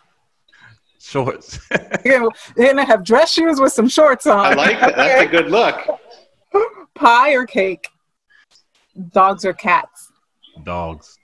Shorts. 1.00 1.60
You're 2.04 2.30
gonna 2.56 2.84
have 2.84 3.04
dress 3.04 3.32
shoes 3.32 3.60
with 3.60 3.72
some 3.72 3.88
shorts 3.88 4.26
on. 4.26 4.38
I 4.38 4.54
like 4.54 4.80
that. 4.80 4.96
That's 4.96 5.22
a 5.22 5.26
good 5.26 5.50
look. 5.50 5.76
Pie 6.94 7.32
or 7.32 7.46
cake? 7.46 7.88
Dogs 9.12 9.44
or 9.44 9.52
cats? 9.52 10.12
Dogs. 10.64 11.18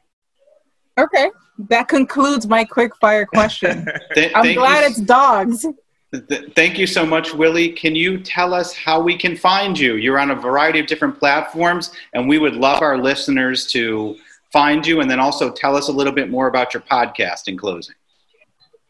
Okay. 0.98 1.30
That 1.58 1.88
concludes 1.88 2.46
my 2.46 2.64
quick 2.64 2.96
fire 2.96 3.26
question. 3.26 3.86
Th- 4.14 4.32
I'm 4.34 4.54
glad 4.54 4.80
you. 4.80 4.86
it's 4.86 5.00
dogs. 5.00 5.66
Th- 6.12 6.52
thank 6.54 6.78
you 6.78 6.86
so 6.86 7.06
much, 7.06 7.32
Willie. 7.32 7.70
Can 7.70 7.94
you 7.94 8.18
tell 8.18 8.54
us 8.54 8.72
how 8.74 9.00
we 9.00 9.16
can 9.16 9.36
find 9.36 9.78
you? 9.78 9.96
You're 9.96 10.18
on 10.18 10.30
a 10.30 10.34
variety 10.34 10.80
of 10.80 10.86
different 10.86 11.18
platforms, 11.18 11.92
and 12.12 12.28
we 12.28 12.38
would 12.38 12.54
love 12.54 12.82
our 12.82 12.98
listeners 12.98 13.66
to 13.68 14.16
find 14.52 14.86
you 14.86 15.00
and 15.00 15.10
then 15.10 15.18
also 15.18 15.50
tell 15.50 15.76
us 15.76 15.88
a 15.88 15.92
little 15.92 16.12
bit 16.12 16.30
more 16.30 16.46
about 16.46 16.74
your 16.74 16.82
podcast 16.82 17.48
in 17.48 17.56
closing. 17.56 17.94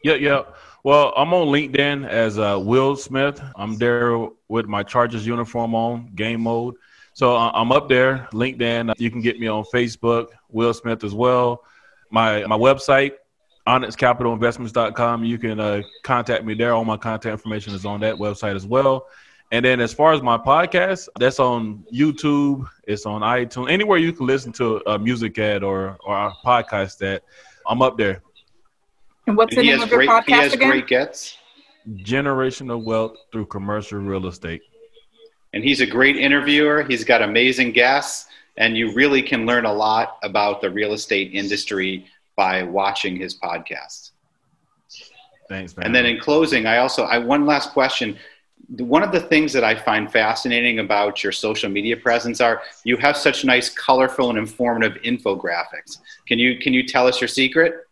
Yeah, 0.03 0.13
yeah. 0.13 0.43
Well, 0.83 1.13
I'm 1.17 1.33
on 1.33 1.47
LinkedIn 1.47 2.07
as 2.07 2.37
uh, 2.37 2.59
Will 2.61 2.95
Smith. 2.95 3.41
I'm 3.55 3.75
there 3.77 4.27
with 4.47 4.67
my 4.67 4.83
Chargers 4.83 5.25
uniform 5.25 5.73
on, 5.73 6.11
game 6.13 6.41
mode. 6.41 6.75
So 7.13 7.35
uh, 7.35 7.49
I'm 7.55 7.71
up 7.71 7.89
there, 7.89 8.27
LinkedIn. 8.31 8.93
You 8.99 9.09
can 9.09 9.21
get 9.21 9.39
me 9.39 9.47
on 9.47 9.63
Facebook, 9.73 10.27
Will 10.49 10.75
Smith 10.75 11.03
as 11.03 11.15
well. 11.15 11.63
My 12.11 12.45
my 12.45 12.57
website, 12.57 13.13
onyxcapitalinvestments.com. 13.67 15.23
You 15.23 15.37
can 15.37 15.59
uh, 15.59 15.81
contact 16.03 16.45
me 16.45 16.53
there. 16.53 16.73
All 16.73 16.85
my 16.85 16.97
contact 16.97 17.31
information 17.31 17.73
is 17.73 17.85
on 17.85 17.99
that 18.01 18.15
website 18.15 18.55
as 18.55 18.65
well. 18.65 19.07
And 19.51 19.63
then 19.63 19.79
as 19.79 19.93
far 19.93 20.13
as 20.13 20.21
my 20.21 20.37
podcast, 20.37 21.07
that's 21.19 21.39
on 21.39 21.85
YouTube, 21.93 22.67
it's 22.87 23.05
on 23.05 23.21
iTunes, 23.21 23.69
anywhere 23.69 23.99
you 23.99 24.11
can 24.11 24.25
listen 24.25 24.51
to 24.53 24.81
a 24.87 24.97
music 24.97 25.37
ad 25.37 25.63
or 25.63 25.97
or 26.05 26.15
a 26.15 26.31
podcast 26.45 26.97
that 26.99 27.23
I'm 27.67 27.81
up 27.81 27.97
there. 27.97 28.21
And 29.27 29.37
what's 29.37 29.55
the 29.55 29.63
name 29.63 29.81
of 29.81 29.89
your 29.89 29.97
great, 29.97 30.09
podcast 30.09 30.25
he 30.25 30.33
has 30.33 30.53
again? 30.53 30.69
Great 30.69 30.87
gets. 30.87 31.37
Generational 31.97 32.83
wealth 32.83 33.17
through 33.31 33.45
commercial 33.47 33.99
real 33.99 34.27
estate. 34.27 34.61
And 35.53 35.63
he's 35.63 35.81
a 35.81 35.85
great 35.85 36.17
interviewer. 36.17 36.83
He's 36.83 37.03
got 37.03 37.21
amazing 37.21 37.71
guests, 37.71 38.27
and 38.57 38.77
you 38.77 38.91
really 38.93 39.21
can 39.21 39.45
learn 39.45 39.65
a 39.65 39.73
lot 39.73 40.17
about 40.23 40.61
the 40.61 40.69
real 40.69 40.93
estate 40.93 41.33
industry 41.33 42.05
by 42.35 42.63
watching 42.63 43.15
his 43.15 43.37
podcast. 43.37 44.11
Thanks, 45.47 45.75
man. 45.77 45.87
And 45.87 45.95
then 45.95 46.05
in 46.05 46.19
closing, 46.19 46.65
I 46.65 46.77
also 46.77 47.03
I 47.03 47.17
one 47.17 47.45
last 47.45 47.71
question 47.71 48.17
one 48.77 49.03
of 49.03 49.11
the 49.11 49.19
things 49.19 49.53
that 49.53 49.63
I 49.63 49.75
find 49.75 50.11
fascinating 50.11 50.79
about 50.79 51.23
your 51.23 51.31
social 51.31 51.69
media 51.69 51.95
presence 51.95 52.41
are 52.41 52.61
you 52.83 52.97
have 52.97 53.15
such 53.15 53.45
nice, 53.45 53.69
colorful, 53.69 54.29
and 54.29 54.39
informative 54.39 55.01
infographics. 55.03 55.99
Can 56.27 56.39
you 56.39 56.57
can 56.57 56.73
you 56.73 56.85
tell 56.85 57.07
us 57.07 57.21
your 57.21 57.27
secret? 57.27 57.87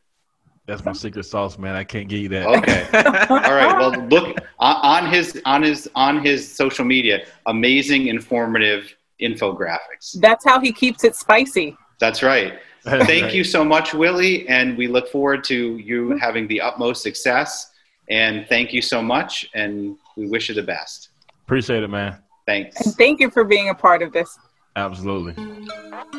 That's 0.65 0.83
my 0.85 0.93
secret 0.93 1.25
sauce, 1.25 1.59
man. 1.59 1.75
I 1.75 1.83
can't 1.83 2.07
give 2.07 2.19
you 2.19 2.29
that. 2.29 2.47
Okay. 2.47 2.87
All 3.29 3.53
right. 3.53 3.77
Well, 3.77 3.91
look 4.07 4.37
on 4.59 5.11
his 5.11 5.41
on 5.45 5.61
his 5.61 5.89
on 5.93 6.23
his 6.23 6.49
social 6.49 6.85
media. 6.85 7.25
Amazing, 7.45 8.07
informative 8.07 8.95
infographics. 9.21 10.19
That's 10.19 10.45
how 10.45 10.59
he 10.59 10.71
keeps 10.71 11.03
it 11.03 11.15
spicy. 11.15 11.77
That's 11.99 12.23
right. 12.23 12.59
Thank 12.83 13.09
right. 13.09 13.33
you 13.33 13.43
so 13.43 13.63
much, 13.63 13.93
Willie, 13.93 14.47
and 14.49 14.77
we 14.77 14.87
look 14.87 15.09
forward 15.09 15.43
to 15.45 15.77
you 15.77 16.09
mm-hmm. 16.09 16.17
having 16.17 16.47
the 16.47 16.59
utmost 16.59 17.01
success. 17.01 17.71
And 18.09 18.45
thank 18.49 18.73
you 18.73 18.81
so 18.81 19.01
much. 19.01 19.49
And 19.53 19.95
we 20.17 20.27
wish 20.27 20.49
you 20.49 20.55
the 20.55 20.63
best. 20.63 21.09
Appreciate 21.45 21.83
it, 21.83 21.87
man. 21.87 22.19
Thanks. 22.45 22.85
And 22.85 22.93
thank 22.95 23.21
you 23.21 23.29
for 23.29 23.45
being 23.45 23.69
a 23.69 23.73
part 23.73 24.01
of 24.01 24.11
this. 24.11 24.37
Absolutely. 24.75 25.35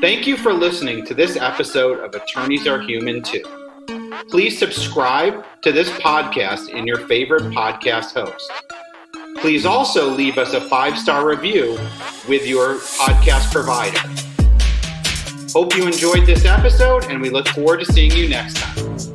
Thank 0.00 0.26
you 0.26 0.36
for 0.36 0.52
listening 0.52 1.04
to 1.06 1.14
this 1.14 1.36
episode 1.36 2.00
of 2.00 2.14
Attorneys 2.14 2.66
Are 2.66 2.80
Human 2.80 3.22
Too. 3.22 3.42
Please 4.30 4.58
subscribe 4.58 5.44
to 5.62 5.72
this 5.72 5.90
podcast 5.90 6.70
in 6.70 6.86
your 6.86 6.98
favorite 7.06 7.42
podcast 7.52 8.14
host. 8.14 8.50
Please 9.44 9.66
also 9.66 10.08
leave 10.08 10.38
us 10.38 10.54
a 10.54 10.60
five 10.70 10.98
star 10.98 11.28
review 11.28 11.78
with 12.26 12.46
your 12.46 12.76
podcast 12.76 13.52
provider. 13.52 14.00
Hope 15.52 15.76
you 15.76 15.86
enjoyed 15.86 16.24
this 16.24 16.46
episode, 16.46 17.04
and 17.10 17.20
we 17.20 17.28
look 17.28 17.48
forward 17.48 17.80
to 17.80 17.84
seeing 17.84 18.12
you 18.12 18.26
next 18.26 18.56
time. 18.56 19.13